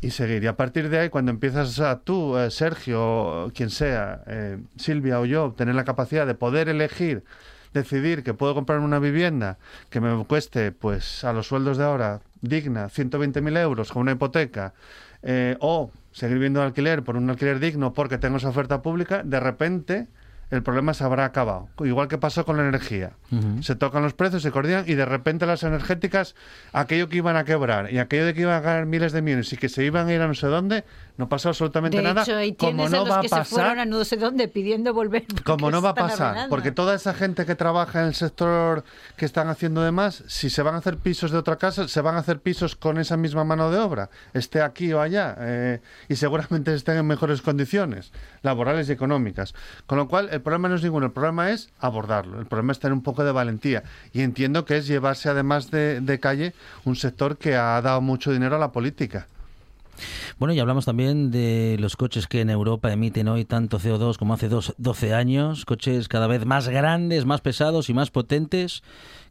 y 0.01 0.11
seguir. 0.11 0.43
Y 0.45 0.47
a 0.47 0.57
partir 0.57 0.89
de 0.89 0.99
ahí, 0.99 1.09
cuando 1.11 1.31
empiezas 1.31 1.79
a 1.81 2.01
tú, 2.01 2.39
eh, 2.39 2.51
Sergio, 2.51 3.51
quien 3.55 3.71
sea, 3.71 4.23
eh, 4.27 4.59
Silvia 4.77 5.21
o 5.21 5.25
yo, 5.25 5.55
tener 5.57 5.75
la 5.75 5.85
capacidad 5.85 6.27
de 6.27 6.35
poder 6.35 6.69
elegir, 6.69 7.25
decidir 7.75 8.23
que 8.23 8.35
puedo 8.35 8.55
comprar 8.55 8.81
una 8.81 8.99
vivienda 8.99 9.59
que 9.91 10.01
me 10.01 10.25
cueste, 10.25 10.73
pues 10.73 11.25
a 11.25 11.33
los 11.33 11.49
sueldos 11.49 11.77
de 11.79 11.85
ahora, 11.85 12.21
digna, 12.41 12.89
120.000 12.89 13.59
euros 13.59 13.93
con 13.93 14.03
una 14.03 14.13
hipoteca, 14.13 14.73
eh, 15.23 15.57
o 15.61 15.91
seguir 16.13 16.39
viendo 16.39 16.63
alquiler 16.63 17.03
por 17.03 17.17
un 17.17 17.31
alquiler 17.31 17.61
digno 17.61 17.93
porque 17.93 18.19
tengo 18.19 18.39
esa 18.39 18.49
oferta 18.49 18.83
pública, 18.83 19.23
de 19.23 19.41
repente 19.41 20.09
el 20.51 20.63
problema 20.63 20.95
se 20.95 21.05
habrá 21.05 21.25
acabado. 21.25 21.69
Igual 21.81 22.09
que 22.09 22.19
pasó 22.19 22.45
con 22.45 22.57
la 22.57 22.67
energía. 22.69 23.13
Se 23.61 23.77
tocan 23.77 24.03
los 24.03 24.15
precios, 24.15 24.43
se 24.43 24.51
coordinan 24.51 24.85
y 24.89 24.95
de 24.95 25.05
repente 25.05 25.47
las 25.47 25.63
energéticas, 25.63 26.35
aquello 26.73 27.09
que 27.09 27.19
iban 27.19 27.37
a 27.37 27.45
quebrar 27.45 27.93
y 27.93 27.99
aquello 27.99 28.27
de 28.27 28.35
que 28.35 28.41
iban 28.43 28.55
a 28.55 28.61
ganar 28.61 28.87
miles 28.87 29.13
de 29.13 29.23
millones 29.23 29.53
y 29.53 29.57
que 29.57 29.69
se 29.69 29.85
iban 29.85 30.09
a 30.09 30.13
ir 30.13 30.21
a 30.21 30.27
no 30.27 30.35
sé 30.35 30.49
dónde, 30.49 30.85
no 31.17 31.29
pasa 31.29 31.51
absolutamente 31.51 31.99
De 31.99 32.03
nada. 32.03 32.23
hecho, 32.23 32.37
hay 32.37 32.55
como 32.55 32.73
tienes 32.89 32.91
no 32.91 32.97
a 32.97 33.01
los 33.01 33.11
va 33.11 33.19
a 33.19 33.21
que 33.23 33.29
se 33.29 33.45
fueron 33.45 33.69
pasar. 33.71 33.79
a 33.79 33.85
no 33.85 34.05
sé 34.05 34.17
dónde 34.17 34.49
pidiendo 34.49 34.93
volver. 34.93 35.25
Como 35.45 35.71
no 35.71 35.81
va 35.81 35.91
a 35.91 35.95
pasar, 35.95 36.29
arruinando. 36.29 36.51
porque 36.51 36.73
toda 36.73 36.95
esa 36.95 37.15
gente 37.15 37.47
que 37.47 37.55
trabaja 37.55 38.01
en 38.01 38.07
el 38.07 38.15
sector 38.15 38.83
que 39.17 39.27
están 39.27 39.49
haciendo 39.49 39.83
demás, 39.83 40.25
si 40.27 40.51
se 40.51 40.63
van 40.63 40.75
a 40.75 40.79
hacer 40.79 40.97
pisos 40.97 41.31
de 41.31 41.39
otra 41.39 41.57
casa, 41.57 41.87
se 41.87 42.01
van 42.01 42.17
a 42.17 42.19
hacer 42.19 42.41
pisos 42.41 42.75
con 42.75 42.99
esa 42.99 43.17
misma 43.17 43.45
mano 43.45 43.71
de 43.71 43.79
obra, 43.79 44.11
esté 44.35 44.63
aquí 44.63 44.93
o 44.93 45.01
allá, 45.01 45.37
eh, 45.39 45.81
y 46.09 46.17
seguramente 46.17 46.75
estén 46.75 46.97
en 46.97 47.07
mejores 47.07 47.43
condiciones 47.43 48.11
laborales 48.43 48.89
y 48.89 48.93
económicas. 48.93 49.55
Con 49.87 49.99
lo 49.99 50.09
cual, 50.09 50.29
el 50.33 50.40
problema 50.43 50.69
no 50.69 50.75
es 50.75 50.83
ninguno, 50.83 51.07
el 51.07 51.13
problema 51.13 51.51
es 51.51 51.71
abordarlo, 51.79 52.41
el 52.41 52.47
problema 52.47 52.73
es 52.73 52.79
tener 52.79 52.93
un 52.93 53.03
poco 53.03 53.25
de 53.25 53.33
valentía. 53.33 53.83
Y 54.13 54.23
entiendo 54.23 54.65
que 54.65 54.77
es 54.77 54.87
llevarse, 54.87 55.29
además 55.29 55.71
de, 55.71 56.01
de 56.01 56.21
calle, 56.21 56.55
un 56.85 56.97
sector 56.97 57.37
que 57.37 57.57
ha 57.57 57.81
dado 57.83 58.01
mucho 58.01 58.33
dinero 58.33 58.57
a 58.57 58.59
la 58.59 58.73
política. 58.73 59.27
Bueno, 60.39 60.55
y 60.55 60.61
hablamos 60.61 60.87
también 60.87 61.31
de 61.31 61.77
los 61.79 61.97
coches 61.97 62.27
que 62.27 62.41
en 62.41 62.51
Europa 62.51 62.93
emiten 62.93 63.29
hoy 63.29 63.45
tanto 63.45 63.79
CO2 63.79 64.17
como 64.17 64.35
hace 64.35 64.49
dos, 64.49 64.75
12 64.79 65.15
años, 65.15 65.65
coches 65.65 66.09
cada 66.09 66.27
vez 66.27 66.47
más 66.47 66.69
grandes, 66.69 67.27
más 67.27 67.41
pesados 67.41 67.91
y 67.91 67.95
más 67.95 68.11
potentes, 68.11 68.83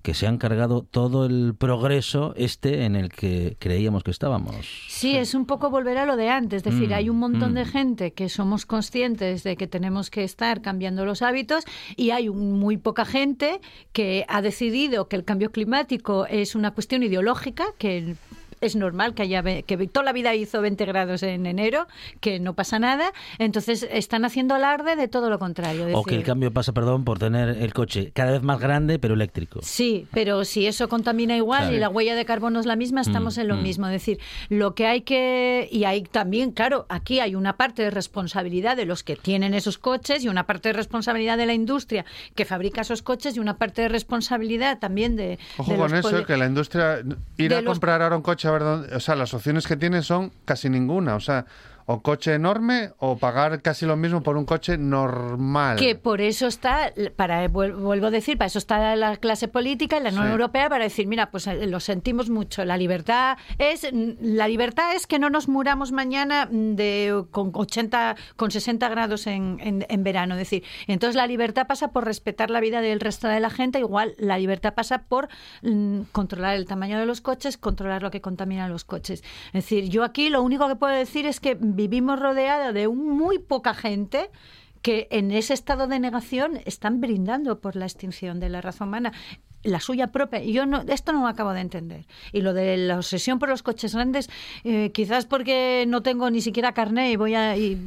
que 0.01 0.13
se 0.13 0.27
han 0.27 0.37
cargado 0.37 0.81
todo 0.81 1.25
el 1.25 1.55
progreso 1.57 2.33
este 2.35 2.85
en 2.85 2.95
el 2.95 3.09
que 3.09 3.57
creíamos 3.59 4.03
que 4.03 4.11
estábamos. 4.11 4.55
Sí, 4.87 5.15
es 5.15 5.33
un 5.33 5.45
poco 5.45 5.69
volver 5.69 5.97
a 5.97 6.05
lo 6.05 6.15
de 6.15 6.29
antes. 6.29 6.57
Es 6.57 6.63
decir, 6.63 6.89
Mm, 6.89 6.93
hay 6.93 7.09
un 7.09 7.17
montón 7.17 7.51
mm. 7.51 7.55
de 7.55 7.65
gente 7.65 8.13
que 8.13 8.29
somos 8.29 8.65
conscientes 8.65 9.43
de 9.43 9.55
que 9.55 9.67
tenemos 9.67 10.09
que 10.09 10.23
estar 10.23 10.61
cambiando 10.61 11.05
los 11.05 11.21
hábitos 11.21 11.63
y 11.95 12.11
hay 12.11 12.29
muy 12.29 12.77
poca 12.77 13.05
gente 13.05 13.59
que 13.93 14.25
ha 14.27 14.41
decidido 14.41 15.07
que 15.07 15.15
el 15.15 15.23
cambio 15.23 15.51
climático 15.51 16.25
es 16.25 16.55
una 16.55 16.71
cuestión 16.71 17.03
ideológica, 17.03 17.65
que 17.77 18.15
es 18.61 18.75
normal 18.75 19.13
que 19.13 19.23
haya 19.23 19.41
que 19.43 19.77
toda 19.87 20.03
la 20.05 20.13
vida 20.13 20.35
hizo 20.35 20.61
20 20.61 20.85
grados 20.85 21.23
en 21.23 21.45
enero, 21.45 21.87
que 22.19 22.39
no 22.39 22.53
pasa 22.53 22.79
nada. 22.79 23.11
Entonces 23.37 23.87
están 23.91 24.25
haciendo 24.25 24.55
alarde 24.55 24.95
de 24.95 25.07
todo 25.07 25.29
lo 25.29 25.39
contrario. 25.39 25.87
O 25.97 26.03
que 26.03 26.15
el 26.15 26.23
cambio 26.23 26.51
pasa, 26.51 26.73
perdón, 26.73 27.03
por 27.03 27.19
tener 27.19 27.49
el 27.49 27.73
coche 27.73 28.11
cada 28.13 28.31
vez 28.31 28.41
más 28.43 28.59
grande, 28.59 28.99
pero 28.99 29.13
eléctrico. 29.13 29.59
Sí, 29.63 30.07
pero 30.13 30.45
si 30.45 30.65
eso 30.67 30.89
contamina 30.89 31.35
igual 31.37 31.61
Claro. 31.61 31.75
y 31.75 31.79
la 31.79 31.89
huella 31.89 32.15
de 32.15 32.25
carbono 32.25 32.59
es 32.59 32.65
la 32.65 32.75
misma, 32.75 33.01
estamos 33.01 33.37
Mm, 33.37 33.41
en 33.41 33.47
lo 33.47 33.55
mm. 33.55 33.63
mismo. 33.63 33.87
Es 33.87 33.93
decir, 33.93 34.19
lo 34.49 34.75
que 34.75 34.87
hay 34.87 35.01
que. 35.01 35.67
Y 35.71 35.83
hay 35.85 36.03
también, 36.03 36.51
claro, 36.51 36.85
aquí 36.89 37.19
hay 37.19 37.35
una 37.35 37.57
parte 37.57 37.81
de 37.83 37.91
responsabilidad 37.91 38.75
de 38.77 38.85
los 38.85 39.03
que 39.03 39.15
tienen 39.15 39.53
esos 39.53 39.77
coches 39.77 40.23
y 40.23 40.29
una 40.29 40.45
parte 40.45 40.69
de 40.69 40.73
responsabilidad 40.73 41.37
de 41.37 41.45
la 41.45 41.53
industria 41.53 42.05
que 42.35 42.45
fabrica 42.45 42.81
esos 42.81 43.01
coches 43.01 43.35
y 43.35 43.39
una 43.39 43.57
parte 43.57 43.81
de 43.83 43.89
responsabilidad 43.89 44.79
también 44.79 45.15
de. 45.15 45.39
Ojo 45.57 45.71
de 45.71 45.77
con 45.77 45.91
los 45.91 46.05
eso, 46.05 46.25
que 46.25 46.37
la 46.37 46.45
industria 46.45 47.01
ir 47.37 47.53
a 47.53 47.61
los- 47.61 47.73
comprar 47.73 48.01
ahora 48.01 48.15
un 48.15 48.21
coche 48.21 48.48
a 48.49 48.53
ver 48.53 48.63
dónde, 48.63 48.95
o 48.95 48.99
sea, 48.99 49.15
las 49.15 49.33
opciones 49.33 49.67
que 49.67 49.77
tiene 49.77 50.01
son 50.01 50.31
casi 50.45 50.69
ninguna, 50.69 51.15
o 51.15 51.19
sea, 51.19 51.45
o 51.91 52.01
coche 52.03 52.35
enorme 52.35 52.91
o 52.99 53.17
pagar 53.17 53.63
casi 53.63 53.87
lo 53.87 53.97
mismo 53.97 54.21
por 54.21 54.37
un 54.37 54.45
coche 54.45 54.77
normal. 54.77 55.75
Que 55.77 55.95
por 55.95 56.21
eso 56.21 56.45
está, 56.45 56.93
para 57.15 57.47
vuel- 57.49 57.75
vuelvo 57.75 58.07
a 58.07 58.11
decir, 58.11 58.37
para 58.37 58.45
eso 58.45 58.59
está 58.59 58.95
la 58.95 59.17
clase 59.17 59.47
política 59.47 59.97
y 59.97 60.03
la 60.03 60.09
Unión 60.09 60.27
Sí. 60.27 60.31
Europea 60.33 60.69
para 60.69 60.83
decir, 60.83 61.07
mira, 61.07 61.31
pues 61.31 61.47
eh, 61.47 61.65
lo 61.65 61.79
sentimos 61.79 62.29
mucho. 62.29 62.63
La 62.63 62.77
libertad 62.77 63.37
es 63.57 63.87
la 64.21 64.47
libertad 64.47 64.93
es 64.95 65.07
que 65.07 65.17
no 65.17 65.31
nos 65.31 65.47
muramos 65.47 65.91
mañana 65.91 66.47
mm, 66.51 66.75
de 66.75 67.25
con 67.31 67.51
80, 67.55 68.15
con 68.35 68.51
60 68.51 68.87
grados 68.89 69.25
en, 69.25 69.57
en- 69.59 69.85
en 69.89 70.03
verano. 70.03 70.35
Es 70.35 70.39
decir, 70.41 70.63
entonces 70.85 71.15
la 71.15 71.25
libertad 71.25 71.65
pasa 71.65 71.87
por 71.91 72.05
respetar 72.05 72.51
la 72.51 72.59
vida 72.59 72.81
del 72.81 72.99
resto 72.99 73.27
de 73.27 73.39
la 73.39 73.49
gente. 73.49 73.79
Igual 73.79 74.13
la 74.19 74.37
libertad 74.37 74.75
pasa 74.75 75.03
por 75.07 75.27
mm, 75.63 76.01
controlar 76.11 76.55
el 76.55 76.65
tamaño 76.65 76.99
de 76.99 77.07
los 77.07 77.21
coches, 77.21 77.57
controlar 77.57 78.03
lo 78.03 78.11
que 78.11 78.21
contaminan 78.21 78.69
los 78.69 78.83
coches. 78.83 79.23
Es 79.47 79.53
decir, 79.53 79.89
yo 79.89 80.03
aquí 80.03 80.29
lo 80.29 80.43
único 80.43 80.67
que 80.67 80.75
puedo 80.75 80.93
decir 80.93 81.25
es 81.25 81.39
que 81.39 81.57
vivimos 81.83 82.19
rodeados 82.19 82.73
de 82.73 82.87
un- 82.87 83.17
muy 83.17 83.39
poca 83.39 83.73
gente 83.73 84.29
que 84.81 85.07
en 85.11 85.31
ese 85.31 85.53
estado 85.53 85.87
de 85.87 85.99
negación 85.99 86.59
están 86.65 86.99
brindando 86.99 87.59
por 87.59 87.75
la 87.77 87.85
extinción 87.85 88.39
de 88.39 88.49
la 88.49 88.59
raza 88.61 88.83
humana 88.85 89.11
la 89.61 89.81
suya 89.81 90.07
propia. 90.07 90.41
Yo 90.41 90.65
no, 90.65 90.83
esto 90.87 91.11
no 91.11 91.27
acabo 91.27 91.51
de 91.51 91.59
entender. 91.59 92.05
Y 92.31 92.39
lo 92.39 92.53
de 92.53 92.77
la 92.77 92.95
obsesión 92.95 93.39
por 93.39 93.49
los 93.49 93.61
coches 93.61 93.93
grandes, 93.93 94.29
eh, 94.63 94.91
quizás 94.93 95.25
porque 95.25 95.83
no 95.85 96.01
tengo 96.01 96.29
ni 96.29 96.39
siquiera 96.39 96.71
carné 96.73 97.11
y 97.11 97.17
voy 97.17 97.35
a 97.35 97.57
y, 97.57 97.77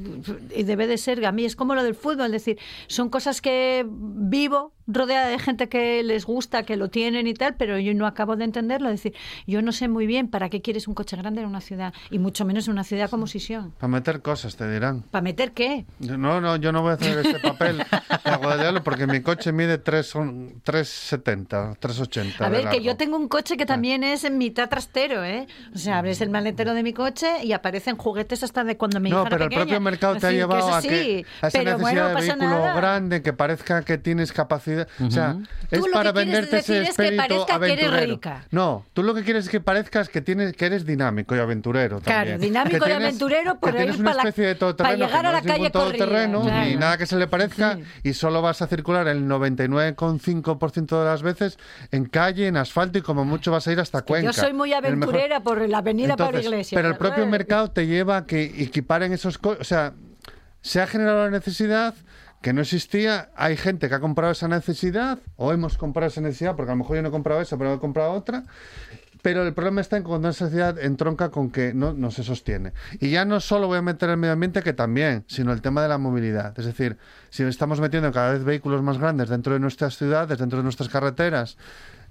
y 0.55 0.63
debe 0.65 0.87
de 0.87 0.99
ser 0.99 1.25
a 1.25 1.33
mí 1.33 1.47
es 1.47 1.57
como 1.57 1.75
lo 1.75 1.83
del 1.83 1.95
fútbol, 1.95 2.27
es 2.27 2.45
decir, 2.45 2.59
son 2.89 3.09
cosas 3.09 3.41
que 3.41 3.87
vivo 3.89 4.73
rodeada 4.87 5.29
de 5.29 5.39
gente 5.39 5.69
que 5.69 6.03
les 6.03 6.25
gusta, 6.27 6.65
que 6.65 6.77
lo 6.77 6.89
tienen 6.89 7.27
y 7.27 7.35
tal, 7.35 7.55
pero 7.57 7.79
yo 7.79 7.95
no 7.95 8.07
acabo 8.07 8.37
de 8.37 8.45
entenderlo. 8.45 8.89
Es 8.89 9.03
decir, 9.03 9.15
yo 9.47 9.63
no 9.63 9.73
sé 9.73 9.89
muy 9.89 10.07
bien 10.07 10.29
para 10.29 10.49
qué 10.49 10.61
quieres 10.63 10.89
un 10.89 10.95
coche 10.95 11.17
grande 11.17 11.41
en 11.43 11.47
una 11.49 11.61
ciudad 11.61 11.93
y 12.11 12.19
mucho 12.19 12.45
menos 12.45 12.67
en 12.67 12.73
una 12.73 12.85
ciudad 12.85 13.09
como 13.11 13.27
Sisión. 13.27 13.73
Para 13.79 13.89
meter 13.91 14.21
cosas, 14.23 14.57
te 14.57 14.71
dirán. 14.71 15.03
¿Para 15.03 15.23
meter 15.23 15.53
qué? 15.53 15.85
Yo- 15.99 16.17
No, 16.17 16.41
no, 16.41 16.57
yo 16.57 16.73
no 16.73 16.83
voy 16.83 16.91
a 16.93 16.95
hacer 16.95 17.19
este 17.25 17.39
papel 17.41 17.83
porque 18.85 19.07
mi 19.07 19.21
coche 19.21 19.53
mide 19.53 19.79
3, 19.79 20.07
son 20.07 20.63
3,70, 20.65 21.79
3,80. 21.79 22.41
A 22.45 22.49
ver, 22.49 22.69
que 22.69 22.83
yo 22.83 22.97
tengo 22.97 23.17
un 23.17 23.29
coche 23.29 23.57
que 23.57 23.67
también 23.67 24.05
es 24.05 24.25
en 24.25 24.39
mitad 24.39 24.69
trastero, 24.69 25.25
¿eh? 25.25 25.47
O 25.75 25.79
sea, 25.79 25.99
abres 25.99 26.21
el 26.21 26.31
maletero 26.31 26.75
de 26.75 26.83
mi 26.83 26.93
coche 26.93 27.45
y 27.45 27.53
aparecen 27.53 27.97
juguetes 27.97 28.43
hasta 28.43 28.65
de 28.65 28.77
cuando 28.77 28.99
hija 29.01 29.17
No, 29.17 29.25
pero 29.29 29.45
el 29.45 29.51
propio 29.51 29.81
mercado 29.81 30.17
te 30.17 30.27
ha 30.27 30.31
decir, 30.31 30.47
que 30.47 30.53
llevado 30.53 30.69
eso 30.69 30.75
a, 30.77 30.83
que, 30.83 30.89
sí, 30.89 31.27
a 31.41 31.49
esa 31.49 31.59
pero 31.59 31.71
necesidad 31.79 31.79
bueno, 31.81 32.03
no 32.03 32.09
de 32.09 32.15
pasa 32.15 32.27
vehículo 32.37 32.51
nada. 32.61 32.75
grande, 32.75 33.23
que 33.23 33.33
parezca 33.33 33.83
que 33.83 33.99
tienes 33.99 34.33
capacidad, 34.33 34.82
O 35.01 35.11
sea, 35.11 35.37
es 35.71 35.83
para 35.93 36.13
venderte 36.13 36.59
ese 36.59 36.73
decir 36.75 36.77
es 36.91 36.97
que 36.97 37.03
espíritu 37.09 37.17
parezca 37.45 37.61
que 37.61 37.73
eres 37.73 37.85
aventurero. 37.87 38.13
rica. 38.15 38.45
No, 38.51 38.85
tú 38.93 39.03
lo 39.03 39.15
que 39.15 39.23
quieres 39.25 39.45
es 39.47 39.51
que 39.51 39.61
parezcas 39.61 40.09
que 40.09 40.21
tienes 40.21 40.55
que 40.55 40.67
eres 40.67 40.85
dinámico 40.87 41.35
y 41.35 41.39
aventurero 41.39 42.01
Claro, 42.01 42.39
dinámico 42.39 42.71
Que 42.71 42.77
y 42.77 42.81
tienes- 42.95 43.09
aventurero 43.09 43.59
por 43.59 43.71
que 43.71 43.77
tienes 43.79 43.95
ir 43.97 44.01
una 44.01 44.11
pa' 44.11 44.17
la- 44.17 44.23
especie 44.23 44.47
de 44.47 44.55
pa' 44.55 44.59
todoterreno 44.61 44.97
llegar 45.07 45.11
que 45.11 45.17
a 45.17 45.23
no 45.23 45.33
la 45.33 45.43
calle 45.43 45.71
todoterreno 45.71 46.43
claro. 46.43 46.79
nada 46.79 46.99
que 46.99 47.07
se 47.07 47.17
le 47.17 47.27
parezca 47.27 47.79
y 48.03 48.13
solo 48.15 48.43
vas 48.43 48.63
a 48.63 48.67
circular 48.67 49.07
el 49.09 49.27
99,5% 49.27 50.99
de 50.99 51.05
las 51.05 51.23
veces 51.23 51.59
en 51.91 52.05
calle, 52.07 52.47
en 52.47 52.57
asfalto 52.57 52.99
y 52.99 53.03
como 53.03 53.25
mucho 53.25 53.51
vas 53.53 53.67
a 53.67 53.73
ir 53.73 53.81
hasta 53.81 54.03
Cuenca. 54.03 54.27
Yo 54.31 54.33
soy 54.33 54.53
muy 54.53 54.71
mejor- 54.71 54.85
aventurera 54.87 55.41
por 55.41 55.69
la 55.69 55.79
avenida 55.79 56.17
para 56.17 56.31
Entonces, 56.31 56.51
Iglesia. 56.51 56.77
Pero 56.77 56.89
el 56.89 56.97
propio 56.97 57.27
mercado 57.27 57.71
te 57.71 57.87
lleva 57.87 58.19
a 58.19 58.27
que 58.27 58.43
equiparen 58.63 59.13
esos 59.13 59.39
co- 59.39 59.57
O 59.61 59.65
sea, 59.65 59.93
se 60.61 60.81
ha 60.81 60.87
generado 60.87 61.25
la 61.25 61.31
necesidad 61.31 61.95
que 62.43 62.53
no 62.53 62.61
existía. 62.61 63.31
Hay 63.37 63.57
gente 63.57 63.89
que 63.89 63.95
ha 63.95 64.01
comprado 64.01 64.33
esa 64.33 64.49
necesidad, 64.49 65.19
o 65.37 65.53
hemos 65.53 65.79
comprado 65.79 66.09
esa 66.09 66.21
necesidad, 66.21 66.57
porque 66.57 66.73
a 66.73 66.75
lo 66.75 66.81
mejor 66.81 66.97
yo 66.97 67.03
no 67.03 67.09
he 67.09 67.13
comprado 67.13 67.41
esa, 67.41 67.57
pero 67.57 67.73
he 67.73 67.79
comprado 67.79 68.13
otra. 68.13 68.45
Pero 69.23 69.45
el 69.45 69.55
problema 69.55 69.81
está 69.81 69.97
en 69.97 70.03
cuando 70.03 70.29
esa 70.29 70.47
sociedad 70.47 70.77
entronca 70.81 71.31
con 71.31 71.51
que 71.51 71.73
no, 71.73 71.93
no 71.93 72.11
se 72.11 72.25
sostiene. 72.25 72.73
Y 72.99 73.11
ya 73.11 73.25
no 73.25 73.39
solo 73.39 73.69
voy 73.69 73.79
a 73.79 73.83
meter 73.83 74.11
el 74.11 74.17
medio 74.17 74.33
ambiente, 74.33 74.63
que 74.63 74.73
también, 74.73 75.25
sino 75.29 75.53
el 75.53 75.63
tema 75.63 75.81
de 75.81 75.89
la 75.89 75.97
movilidad. 75.97 76.59
Es 76.59 76.67
decir, 76.67 76.99
si 77.31 77.45
estamos 77.45 77.81
metiendo 77.81 78.11
cada 78.11 78.33
vez 78.33 78.43
vehículos 78.43 78.83
más 78.83 78.99
grandes 78.99 79.29
dentro 79.29 79.53
de 79.53 79.61
nuestras 79.61 79.97
ciudades, 79.97 80.39
dentro 80.39 80.59
de 80.59 80.65
nuestras 80.65 80.89
carreteras, 80.89 81.57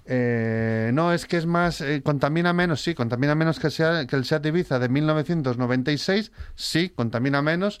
eh, 0.04 0.90
no, 0.92 1.12
es 1.12 1.26
que 1.26 1.36
es 1.36 1.46
más, 1.46 1.80
eh, 1.80 2.02
contamina 2.02 2.52
menos, 2.52 2.82
sí, 2.82 2.94
contamina 2.94 3.34
menos 3.34 3.58
que, 3.60 3.68
el 3.68 3.72
Seat- 3.72 4.06
que 4.06 4.16
el 4.16 4.24
Seat 4.24 4.44
Ibiza 4.46 4.78
de 4.78 4.88
1996, 4.88 6.32
sí, 6.54 6.90
contamina 6.90 7.42
menos, 7.42 7.80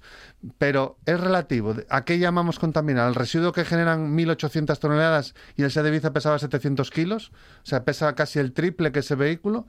pero 0.58 0.98
es 1.06 1.18
relativo. 1.20 1.74
¿A 1.88 2.04
qué 2.04 2.18
llamamos 2.18 2.58
contaminar? 2.58 3.06
¿Al 3.06 3.14
residuo 3.14 3.52
que 3.52 3.64
generan 3.64 4.14
1.800 4.16 4.78
toneladas 4.78 5.34
y 5.56 5.62
el 5.64 5.70
Seat 5.70 5.86
Ibiza 5.86 6.12
pesaba 6.12 6.38
700 6.38 6.90
kilos? 6.90 7.32
O 7.62 7.66
sea, 7.66 7.84
pesa 7.84 8.14
casi 8.14 8.38
el 8.38 8.52
triple 8.52 8.92
que 8.92 9.00
ese 9.00 9.14
vehículo. 9.14 9.66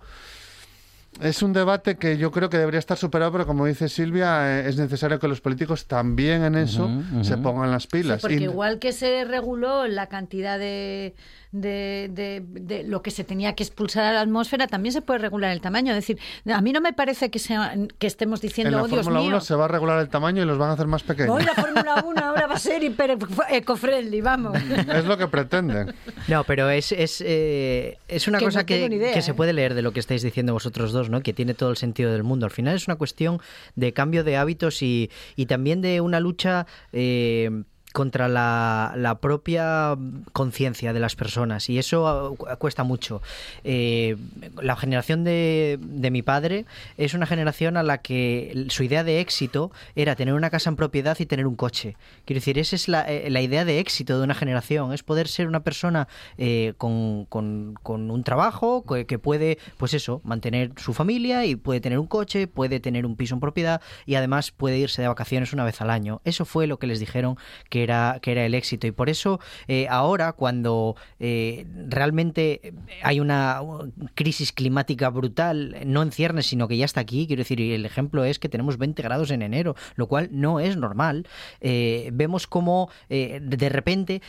Es 1.21 1.43
un 1.43 1.53
debate 1.53 1.97
que 1.97 2.17
yo 2.17 2.31
creo 2.31 2.49
que 2.49 2.57
debería 2.57 2.79
estar 2.79 2.97
superado, 2.97 3.31
pero 3.33 3.45
como 3.45 3.67
dice 3.67 3.87
Silvia, 3.87 4.59
eh, 4.61 4.67
es 4.69 4.77
necesario 4.77 5.19
que 5.19 5.27
los 5.27 5.41
políticos 5.41 5.85
también 5.85 6.43
en 6.43 6.55
eso 6.55 6.89
se 7.21 7.37
pongan 7.37 7.69
las 7.69 7.83
Sí, 7.83 7.89
pilas. 7.91 8.19
porque 8.21 8.37
Y- 8.37 8.43
igual 8.45 8.79
que 8.79 8.91
se 8.93 9.23
reguló 9.23 9.85
la 9.85 10.07
cantidad 10.07 10.57
de, 10.57 11.13
de, 11.53 12.09
de- 12.11 12.43
de 12.45 12.83
lo 12.83 13.01
que 13.01 13.11
se 13.11 13.23
tenía 13.23 13.53
que 13.53 13.63
expulsar 13.63 14.03
a 14.03 14.11
la 14.11 14.21
atmósfera, 14.21 14.67
también 14.67 14.91
se 14.91 15.01
puede 15.01 15.19
regular 15.19 15.51
el 15.51 15.61
tamaño. 15.61 15.91
Es 15.93 15.97
decir, 15.97 16.19
a 16.51 16.59
mí 16.61 16.73
no 16.73 16.81
me 16.81 16.91
parece 16.91 17.29
que, 17.31 17.39
sea, 17.39 17.75
que 17.99 18.07
estemos 18.07 18.43
en 18.43 18.49
diciendo, 18.49 18.77
la 18.77 18.83
oh 18.83 18.87
Dios 18.87 19.05
Fórmula 19.05 19.21
mío, 19.21 19.29
1 19.29 19.41
se 19.41 19.55
va 19.55 19.65
a 19.65 19.67
regular 19.69 19.99
el 19.99 20.09
tamaño 20.09 20.41
y 20.43 20.45
los 20.45 20.57
van 20.57 20.71
a 20.71 20.73
hacer 20.73 20.87
más 20.87 21.03
pequeños. 21.03 21.31
hoy 21.33 21.43
la 21.43 21.53
Fórmula 21.53 22.03
1 22.05 22.19
ahora 22.21 22.47
va 22.47 22.55
a 22.55 22.59
ser 22.59 22.83
hiper 22.83 23.17
eco-friendly, 23.49 24.19
vamos. 24.21 24.57
Es 24.93 25.05
lo 25.05 25.17
que 25.17 25.27
pretenden. 25.27 25.93
No, 26.27 26.43
pero 26.43 26.69
es, 26.69 26.91
es, 26.91 27.23
eh, 27.25 27.97
es 28.07 28.27
una 28.27 28.39
Que 28.39 28.45
cosa 28.45 28.59
no 28.61 28.65
que, 28.65 28.85
idea, 28.87 29.13
que 29.13 29.21
se 29.21 29.31
¿eh? 29.31 29.33
puede 29.35 29.53
leer 29.53 29.75
de 29.75 29.81
lo 29.83 29.93
que 29.93 29.99
estáis 29.99 30.21
diciendo 30.23 30.53
vosotros 30.53 30.91
dos, 30.91 31.09
¿no? 31.09 31.21
Que 31.21 31.33
tiene 31.33 31.53
todo 31.53 31.69
el 31.69 31.77
sentido 31.77 32.11
del 32.11 32.23
mundo. 32.23 32.45
Al 32.45 32.51
final 32.51 32.75
es 32.75 32.87
una 32.87 32.95
cuestión 32.95 33.39
de 33.75 33.93
cambio 33.93 34.23
de 34.23 34.37
hábitos 34.37 34.81
y, 34.81 35.11
y 35.35 35.45
también 35.45 35.81
de 35.81 36.01
una 36.01 36.19
lucha 36.19 36.65
eh, 36.93 37.63
contra 37.93 38.27
la, 38.27 38.93
la 38.97 39.15
propia 39.19 39.95
conciencia 40.33 40.91
de 40.91 40.99
las 40.99 41.15
personas 41.15 41.69
y 41.69 41.77
eso 41.77 42.31
uh, 42.31 42.57
cuesta 42.57 42.83
mucho. 42.83 43.21
Eh, 43.63 44.17
la 44.61 44.75
generación 44.75 45.23
de, 45.23 45.79
de 45.79 46.11
mi 46.11 46.23
padre 46.23 46.65
es 46.97 47.13
una 47.13 47.25
generación 47.25 47.77
a 47.77 47.83
la 47.83 47.99
que 47.99 48.65
su 48.69 48.83
idea 48.83 49.03
de 49.05 49.21
éxito 49.21 49.71
era 49.95 50.15
tener 50.15 50.33
una 50.33 50.49
casa 50.49 50.69
en 50.69 50.75
propiedad 50.75 51.15
y 51.19 51.25
tener 51.25 51.47
un 51.47 51.55
coche. 51.55 51.95
Quiero 52.25 52.39
decir, 52.39 52.57
esa 52.59 52.75
es 52.75 52.87
la, 52.87 53.01
eh, 53.09 53.29
la 53.29 53.41
idea 53.41 53.63
de 53.63 53.79
éxito 53.79 54.17
de 54.17 54.23
una 54.23 54.33
generación, 54.33 54.91
es 54.91 55.03
poder 55.03 55.27
ser 55.27 55.47
una 55.47 55.61
persona 55.61 56.07
eh, 56.37 56.73
con, 56.77 57.25
con- 57.25 57.75
con 57.83 58.09
un 58.09 58.23
trabajo 58.23 58.83
que, 58.85 59.05
que 59.05 59.19
puede, 59.19 59.59
pues 59.77 59.93
eso, 59.93 60.19
mantener 60.23 60.71
su 60.77 60.93
familia 60.93 61.45
y 61.45 61.55
puede 61.55 61.79
tener 61.79 61.99
un 61.99 62.07
coche, 62.07 62.47
puede 62.47 62.79
tener 62.79 63.05
un 63.05 63.15
piso 63.15 63.35
en 63.35 63.39
propiedad 63.39 63.81
y 64.07 64.15
además 64.15 64.49
puede 64.51 64.79
irse 64.79 65.01
de 65.03 65.07
vacaciones 65.07 65.53
una 65.53 65.63
vez 65.63 65.79
al 65.79 65.91
año. 65.91 66.21
Eso 66.25 66.43
fue 66.45 66.65
lo 66.65 66.79
que 66.79 66.87
les 66.87 66.99
dijeron 66.99 67.37
que 67.69 67.82
era, 67.83 68.19
que 68.21 68.31
era 68.31 68.45
el 68.45 68.53
éxito 68.53 68.87
y 68.87 68.91
por 68.91 69.09
eso 69.09 69.39
eh, 69.67 69.87
ahora 69.89 70.33
cuando 70.33 70.95
eh, 71.19 71.65
realmente 71.87 72.73
hay 73.01 73.19
una 73.19 73.61
crisis 74.15 74.51
climática 74.51 75.09
brutal, 75.09 75.77
no 75.85 76.01
en 76.01 76.11
ciernes, 76.11 76.47
sino 76.47 76.67
que 76.67 76.77
ya 76.77 76.85
está 76.85 77.01
aquí, 77.01 77.27
quiero 77.27 77.41
decir, 77.41 77.59
y 77.59 77.73
el 77.73 77.85
ejemplo 77.85 78.25
es 78.25 78.39
que 78.39 78.49
tenemos 78.49 78.77
20 78.77 79.01
grados 79.03 79.31
en 79.31 79.41
enero, 79.41 79.75
lo 79.95 80.07
cual 80.07 80.29
no 80.31 80.59
es 80.59 80.77
normal. 80.77 81.27
Eh, 81.61 82.09
vemos 82.13 82.47
como 82.47 82.89
eh, 83.09 83.39
de 83.41 83.69
repente, 83.69 84.21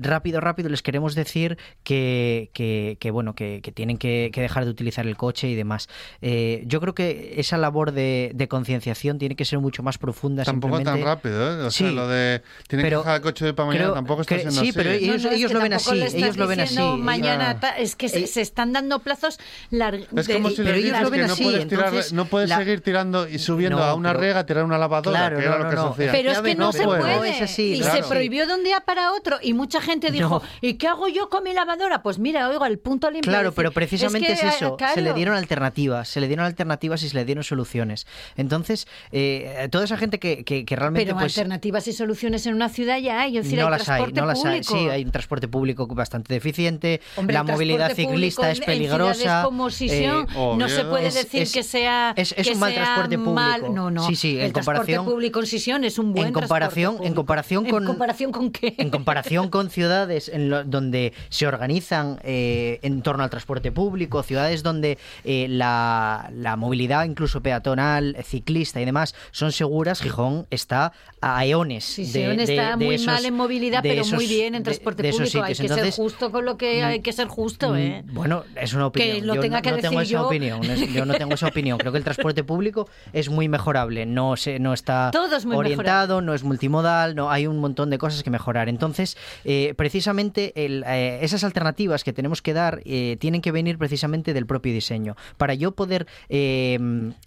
rápido, 0.00 0.40
rápido, 0.40 0.68
les 0.68 0.82
queremos 0.82 1.14
decir 1.14 1.58
que, 1.82 2.50
que, 2.52 2.96
que, 3.00 3.10
bueno, 3.10 3.34
que, 3.34 3.60
que 3.62 3.72
tienen 3.72 3.98
que, 3.98 4.30
dejar 4.34 4.64
de 4.64 4.70
utilizar 4.70 5.06
el 5.06 5.16
coche 5.16 5.48
y 5.48 5.54
demás. 5.54 5.88
Yo 6.20 6.80
creo 6.80 6.94
que 6.94 7.34
esa 7.38 7.58
labor 7.58 7.92
de, 7.92 8.32
de 8.34 8.48
concienciación 8.48 9.18
tiene 9.18 9.36
que 9.36 9.44
ser 9.44 9.58
mucho 9.58 9.82
más 9.82 9.98
profunda. 9.98 10.44
Tampoco 10.44 10.80
tan 10.82 11.02
rápido, 11.02 11.62
¿eh? 11.62 11.66
O 11.66 11.70
sea, 11.70 11.88
Sí, 11.88 11.94
lo 11.94 12.08
de 12.08 12.42
tienen 12.66 12.84
pero 12.84 12.97
que 13.02 13.08
dejar 13.08 13.16
el 13.16 13.22
coche 13.22 13.44
de 13.44 13.54
para 13.54 13.66
mañana 13.66 13.84
creo- 13.86 13.94
tampoco 13.94 14.20
está 14.22 14.34
siendo 14.36 14.52
sí, 14.52 14.68
así. 14.68 14.72
pero 14.72 14.90
ellos- 14.90 15.06
No, 15.06 15.12
no, 15.22 15.28
es 15.30 15.36
ellos 15.38 15.48
que 15.48 15.54
lo 15.54 15.60
ven 15.60 15.72
así, 15.72 15.90
ellos 16.02 16.36
lo 16.36 16.46
ven 16.46 16.60
así. 16.60 16.78
Mañana, 16.98 17.50
Ah. 17.50 17.60
ta- 17.60 17.78
es 17.78 17.96
que 17.96 18.08
se, 18.08 18.20
Eh, 18.24 18.26
se 18.26 18.40
están 18.40 18.72
dando 18.72 18.98
plazos 19.00 19.38
largos. 19.70 20.06
Es 20.16 20.28
como 20.28 20.50
si 20.50 20.56
pero 20.56 20.74
ellos 20.74 21.00
lo 21.00 21.10
ven 21.10 21.26
no 21.26 21.32
así, 21.32 21.42
puedes, 21.44 21.68
tirar- 21.68 21.86
entonces, 21.88 22.12
no 22.12 22.24
puedes 22.26 22.48
la- 22.48 22.58
seguir 22.58 22.80
tirando 22.80 23.28
y 23.28 23.38
subiendo 23.38 23.78
No, 23.78 23.84
a 23.84 23.94
una 23.94 24.10
pero- 24.10 24.20
rega 24.20 24.38
a 24.40 24.46
tirar 24.46 24.64
una 24.64 24.78
lavadora, 24.78 25.18
Claro, 25.18 25.36
que 25.38 25.44
era 25.44 25.58
no, 25.58 25.64
lo 25.64 25.70
que 25.70 25.76
no, 25.76 25.82
se 25.82 26.02
hacía. 26.02 26.12
Pero 26.12 26.30
es 26.32 26.38
que 26.40 26.54
no, 26.54 26.72
se 26.72 26.84
puede. 26.84 27.28
es 27.30 27.42
así, 27.42 27.74
y 27.74 27.80
claro. 27.80 28.02
se 28.02 28.08
prohibió 28.08 28.46
de 28.46 28.54
un 28.54 28.64
día 28.64 28.80
para 28.80 29.12
otro. 29.12 29.38
Y 29.42 29.52
mucha 29.54 29.80
gente 29.80 30.10
dijo. 30.10 30.42
¿y 30.60 30.74
qué 30.74 30.88
hago 30.88 31.08
yo 31.08 31.28
con 31.28 31.44
mi 31.44 31.52
lavadora? 31.52 32.02
Pues 32.02 32.18
mira, 32.18 32.48
oiga, 32.48 32.66
el 32.66 32.78
punto 32.78 33.10
limpio. 33.10 33.30
Claro, 33.30 33.52
pero 33.52 33.70
precisamente 33.72 34.32
es, 34.32 34.40
que, 34.40 34.48
eso. 34.48 34.76
ah, 34.80 34.90
Se 34.94 35.00
le 35.02 35.12
dieron 35.12 35.36
alternativas, 35.36 36.08
se 36.08 36.20
le 36.20 36.26
dieron 36.26 36.44
alternativas 36.46 37.02
y 37.02 37.08
se 37.08 37.14
le 37.16 37.24
dieron 37.24 37.44
soluciones. 37.44 38.06
Entonces, 38.36 38.86
eh, 39.12 39.68
toda 39.70 39.84
esa 39.84 39.96
gente 39.96 40.18
que 40.18 40.64
realmente 40.68 41.06
Pero 41.06 41.18
pues, 41.18 41.36
alternativas 41.36 41.86
y 41.88 41.92
soluciones 41.92 42.46
en 42.46 42.54
una 42.54 42.68
ciudad 42.68 42.87
ya 42.96 43.20
hay. 43.22 43.36
Es 43.36 43.44
decir, 43.44 43.58
no 43.58 43.66
hay 43.66 43.70
las 43.72 43.80
hay, 43.80 43.86
transporte 43.86 44.20
no 44.20 44.26
las 44.26 44.38
hay. 44.44 44.60
público. 44.62 44.78
Sí, 44.78 44.88
hay 44.88 45.04
un 45.04 45.10
transporte 45.10 45.48
público 45.48 45.86
bastante 45.88 46.32
deficiente. 46.32 47.00
Hombre, 47.16 47.34
la 47.34 47.42
movilidad 47.42 47.88
ciclista 47.94 48.42
público 48.42 48.44
es 48.46 48.58
en- 48.60 48.64
peligrosa. 48.64 49.38
En 49.40 49.44
como 49.44 49.68
Sison, 49.70 50.26
eh, 50.30 50.54
no 50.56 50.68
se 50.68 50.84
puede 50.84 51.08
Es- 51.08 51.14
decir 51.14 51.42
es- 51.42 51.52
que 51.52 51.62
sea 51.64 52.12
es- 52.16 52.32
es 52.36 52.46
que 52.46 52.52
un 52.54 52.60
mal 52.60 52.72
sea 52.72 52.84
transporte 52.84 53.16
público. 53.18 53.34
mal. 53.34 53.74
No, 53.74 53.90
no. 53.90 54.06
Sí, 54.06 54.14
sí, 54.16 54.38
en 54.38 54.44
el 54.46 54.52
transporte 54.52 54.78
comparación- 54.80 55.04
público 55.04 55.40
en 55.40 55.46
Sison 55.46 55.84
es 55.84 55.98
un 55.98 56.12
buen 56.14 56.28
en 56.28 56.32
comparación, 56.32 56.92
transporte 56.96 57.08
en 57.08 57.14
público. 57.14 57.16
comparación 57.18 57.64
¿En 57.66 57.70
con 57.72 57.84
comparación 57.84 58.32
con 58.32 58.50
qué? 58.52 58.74
en 58.78 58.90
comparación 58.90 59.48
con 59.50 59.70
ciudades 59.70 60.28
en 60.28 60.48
lo- 60.48 60.62
donde 60.64 61.12
se 61.28 61.46
organizan 61.46 62.20
eh, 62.22 62.78
en 62.82 63.02
torno 63.02 63.24
al 63.24 63.30
transporte 63.30 63.72
público, 63.72 64.22
ciudades 64.22 64.62
donde 64.62 64.98
eh, 65.24 65.46
la, 65.48 66.30
la 66.32 66.56
movilidad 66.56 67.04
incluso 67.04 67.40
peatonal, 67.42 68.16
ciclista 68.24 68.80
y 68.80 68.84
demás 68.84 69.14
son 69.32 69.50
seguras, 69.52 70.00
Gijón 70.00 70.46
está 70.50 70.92
a 71.20 71.44
eones. 71.44 71.84
Sí, 71.84 72.04
de- 72.12 72.36
de- 72.36 72.42
está 72.44 72.76
de 72.76 72.77
muy 72.86 72.94
esos- 72.96 73.06
mal 73.06 73.24
en 73.24 73.34
movilidad, 73.34 73.82
de 73.82 73.88
pero 73.88 74.02
esos- 74.02 74.14
muy 74.14 74.26
bien 74.26 74.54
en 74.54 74.62
de- 74.62 74.64
transporte 74.64 75.02
de 75.02 75.08
esos 75.10 75.20
público. 75.20 75.44
Hay 75.44 75.54
sitios. 75.54 75.58
que 75.58 75.72
Entonces, 75.74 75.94
ser 75.94 76.04
justo 76.04 76.30
con 76.32 76.44
lo 76.44 76.56
que 76.56 76.82
hay 76.82 77.00
que 77.00 77.12
ser 77.12 77.28
justo, 77.28 77.76
¿eh? 77.76 78.02
Mm, 78.06 78.14
Bueno, 78.14 78.44
es 78.60 78.72
una 78.74 78.86
opinión. 78.86 79.26
lo 79.26 79.34
yo 79.36 79.40
tenga 79.40 79.58
no, 79.58 79.62
que 79.62 79.70
no 79.70 79.76
tengo 79.78 79.98
decir 80.00 80.14
esa 80.16 80.22
yo. 80.22 80.26
opinión. 80.26 80.62
Yo 80.92 81.04
no 81.04 81.14
tengo 81.14 81.34
esa 81.34 81.46
opinión. 81.48 81.78
Creo 81.78 81.92
que 81.92 81.98
el 81.98 82.04
transporte 82.04 82.44
público 82.44 82.88
es 83.12 83.28
muy 83.28 83.48
mejorable. 83.48 84.06
No 84.06 84.36
se, 84.36 84.58
no 84.58 84.72
está 84.72 85.10
Todo 85.12 85.36
es 85.36 85.44
muy 85.44 85.56
orientado, 85.56 86.20
no 86.22 86.34
es 86.34 86.42
multimodal, 86.42 87.14
no 87.14 87.30
hay 87.30 87.46
un 87.46 87.58
montón 87.58 87.90
de 87.90 87.98
cosas 87.98 88.22
que 88.22 88.30
mejorar. 88.30 88.68
Entonces, 88.68 89.16
eh, 89.44 89.74
precisamente 89.76 90.52
el, 90.64 90.84
eh, 90.86 91.18
esas 91.22 91.44
alternativas 91.44 92.04
que 92.04 92.12
tenemos 92.12 92.42
que 92.42 92.52
dar 92.54 92.80
eh, 92.84 93.16
tienen 93.20 93.40
que 93.40 93.52
venir 93.52 93.78
precisamente 93.78 94.32
del 94.32 94.46
propio 94.46 94.72
diseño. 94.72 95.16
Para 95.36 95.54
yo 95.54 95.72
poder 95.72 96.06
eh, 96.28 96.78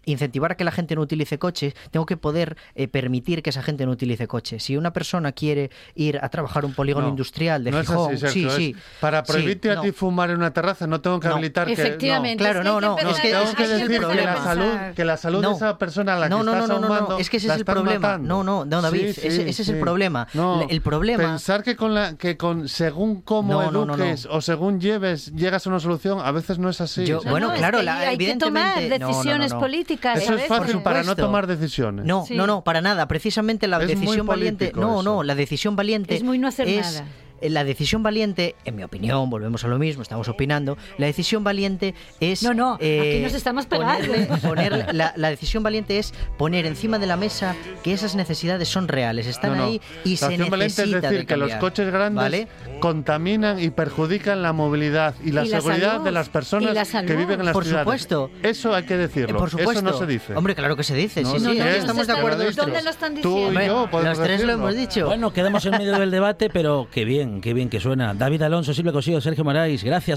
incentivar 0.06 0.52
a 0.54 0.56
que 0.58 0.64
la 0.64 0.72
gente 0.72 0.96
no 0.96 1.02
utilice 1.02 1.38
coches, 1.38 1.74
tengo 1.92 2.06
que 2.06 2.18
poder 2.18 2.56
permitir 2.92 3.44
que 3.44 3.50
esa 3.50 3.62
gente 3.64 3.86
no 3.86 3.92
utilice 3.92 4.28
coches. 4.28 4.64
Si 4.64 4.78
una 4.78 4.94
persona 4.94 5.31
quiere 5.32 5.72
ir 5.96 6.20
a 6.22 6.30
trabajar 6.30 6.66
un 6.66 6.74
polígono 6.74 7.06
No, 7.08 7.10
industrial 7.12 7.64
de 7.64 7.72
no 7.72 7.80
es 7.80 7.88
Gijón, 7.88 8.12
así, 8.14 8.18
Sergio, 8.20 8.50
sí, 8.52 8.72
es 8.72 8.76
sí. 8.78 8.84
Para 9.00 9.24
sí, 9.26 9.32
prohibirte 9.32 9.72
a 9.72 9.76
no. 9.76 9.82
ti 9.82 9.92
fumar 9.92 10.30
en 10.30 10.38
una 10.38 10.52
terraza, 10.54 10.88
no 10.88 11.02
tengo 11.02 11.20
que 11.20 11.28
No. 11.28 11.34
habilitar 11.36 11.68
que. 11.68 11.74
Efectivamente. 11.74 12.44
Claro, 12.44 12.64
no, 12.64 12.80
no, 12.82 12.98
es 12.98 13.20
que- 13.20 13.32
Tengo 13.32 13.44
que 13.44 13.50
es 13.50 13.56
que 13.56 13.64
el 13.64 13.70
decir 13.70 13.88
que 13.88 14.00
la 14.00 14.08
problema. 14.08 14.44
salud, 14.44 14.94
que 14.96 15.06
la 15.06 15.18
salud 15.18 15.42
de 15.42 15.48
No. 15.48 15.56
esa 15.56 15.78
persona 15.78 16.14
a 16.16 16.20
la 16.20 16.26
que 16.28 16.30
no, 16.32 16.44
no, 16.44 16.54
estás 16.54 16.70
no, 16.70 16.80
no, 16.80 16.88
no, 17.10 17.18
es 17.18 17.30
que 17.30 17.38
ese 17.38 17.48
es 17.48 17.54
el 17.58 17.66
problema. 17.66 18.00
matando. 18.00 18.28
No, 18.28 18.44
no, 18.44 18.66
no, 18.66 18.82
David, 18.82 19.02
Sí, 19.14 19.28
ese, 19.28 19.32
sí, 19.44 19.50
ese 19.50 19.62
es 19.64 19.70
el 19.70 19.80
problema. 19.80 20.28
No, 20.34 20.68
el 20.70 20.82
problema 20.82 21.24
Pensar 21.24 21.64
que 21.64 21.76
con 21.76 21.94
la 21.94 22.16
que 22.18 22.38
con 22.38 22.68
según 22.68 23.22
cómo 23.22 23.54
No, 23.54 23.72
no, 23.72 23.86
no, 23.86 23.98
no. 23.98 24.04
eduques 24.04 24.28
o 24.30 24.42
según 24.42 24.80
lleves 24.80 25.32
llegas 25.36 25.66
a 25.66 25.70
una 25.70 25.80
solución, 25.80 26.20
a 26.24 26.32
veces 26.32 26.60
no 26.60 26.70
es 26.70 26.82
así. 26.82 27.10
No, 27.10 27.22
Bueno, 27.22 27.50
no, 27.50 27.54
claro, 27.56 27.80
hay 27.80 27.86
que 27.86 27.88
tomar 27.92 28.14
evidentemente- 28.14 29.00
no, 29.00 29.00
no, 29.00 29.06
no, 29.06 29.08
decisiones 29.08 29.54
no. 29.54 29.60
políticas. 29.60 30.22
Eso 30.22 30.34
es 30.36 30.48
fácil 30.48 30.82
para 30.82 31.04
no 31.04 31.16
tomar 31.16 31.48
decisiones. 31.48 32.06
No, 32.06 32.26
no, 32.30 32.48
no, 32.48 32.64
para 32.64 32.82
nada. 32.82 33.08
Precisamente 33.08 33.68
la 33.68 33.80
decisión 33.80 34.26
valiente. 34.26 34.72
No, 34.76 35.02
eso. 35.02 35.21
No, 35.22 35.28
la 35.28 35.36
decisión 35.36 35.76
valiente. 35.76 36.16
Es 36.16 36.24
muy 36.24 36.38
no 36.38 36.48
hacer 36.48 36.68
es- 36.68 36.82
nada. 36.82 37.06
La 37.50 37.64
decisión 37.64 38.04
valiente, 38.04 38.56
en 38.66 38.76
mi 38.76 38.84
opinión, 38.84 39.30
volvemos 39.30 39.64
a 39.64 39.68
lo 39.68 39.78
mismo, 39.80 40.02
estamos 40.04 40.28
opinando, 40.28 40.78
la 40.98 41.06
decisión 41.08 41.44
valiente 41.44 41.94
es... 42.20 42.44
No, 42.44 42.54
no, 42.54 42.74
aquí 42.76 42.86
eh, 42.86 43.20
nos 43.24 43.34
estamos 43.34 43.66
pegando. 43.66 44.14
ponerle- 44.42 44.92
la, 44.94 45.14
la 45.16 45.30
decisión 45.30 45.64
valiente 45.64 45.98
es 46.00 46.14
poner 46.38 46.66
encima 46.66 47.00
de 47.00 47.08
la 47.08 47.18
mesa 47.18 47.56
que 47.84 47.94
esas 47.94 48.16
necesidades 48.16 48.68
son 48.68 48.88
reales, 48.88 49.28
están 49.28 49.52
No, 49.52 49.58
no. 49.58 49.64
ahí 49.66 49.82
y 50.04 50.12
La 50.12 50.18
se 50.18 50.26
acción 50.26 50.50
valiente 50.50 50.82
necesita 50.82 50.98
es 50.98 51.02
decir 51.02 51.20
de 51.20 51.26
que 51.26 51.38
los 51.38 51.54
coches 51.56 51.92
grandes 51.92 52.22
¿vale? 52.24 52.48
contaminan 52.80 53.60
y 53.60 53.70
perjudican 53.70 54.42
la 54.42 54.54
movilidad 54.54 55.16
y 55.24 55.32
la 55.32 55.46
Y 55.46 55.50
la 55.50 55.58
seguridad 55.62 55.92
salud. 55.94 56.04
de 56.06 56.12
las 56.12 56.30
personas 56.30 56.74
la 56.94 57.04
que 57.06 57.16
viven 57.16 57.40
en 57.40 57.46
las 57.46 57.54
Por 57.54 57.64
ciudades. 57.64 57.84
supuesto. 57.86 58.32
Eso 58.44 58.74
hay 58.76 58.84
que 58.84 58.96
Eh, 58.96 58.98
decirlo. 58.98 59.38
Por 59.40 59.50
supuesto. 59.50 59.72
Eso 59.74 59.82
no 59.82 59.94
se 59.94 60.06
dice. 60.06 60.36
Hombre, 60.36 60.56
claro 60.56 60.76
que 60.76 60.84
se 60.84 60.96
dice. 60.96 61.22
No, 61.22 61.30
sí, 61.32 61.40
no, 61.44 61.52
sí, 61.52 61.58
no, 61.58 61.64
aquí 61.64 61.72
no, 61.74 61.78
estamos 61.80 62.08
de 62.08 62.14
acuerdo. 62.14 62.38
no, 62.40 62.44
los 62.46 62.56
tres. 62.56 62.66
¿Dónde 62.66 62.82
lo 62.84 62.90
están 62.90 63.16
Tú 63.16 63.20
y 63.38 63.42
diciendo? 63.50 63.62
yo 63.86 63.90
podemos 63.92 64.18
los 64.18 64.28
tres 64.28 64.44
lo 64.44 64.52
hemos 64.54 64.76
dicho. 64.76 65.06
Bueno, 65.06 65.32
quedamos 65.34 65.66
en 65.66 65.72
medio 65.72 65.98
del 65.98 66.12
debate, 66.12 66.50
pero 66.50 66.88
qué 66.92 67.06
qué 67.40 67.54
bien 67.54 67.70
que 67.70 67.80
suena. 67.80 68.14
David 68.14 68.42
Alonso, 68.42 68.74
Silvia 68.74 68.92
Cosío, 68.92 69.22
Sergio 69.22 69.44
Moraes, 69.44 69.84
gracias. 69.84 70.10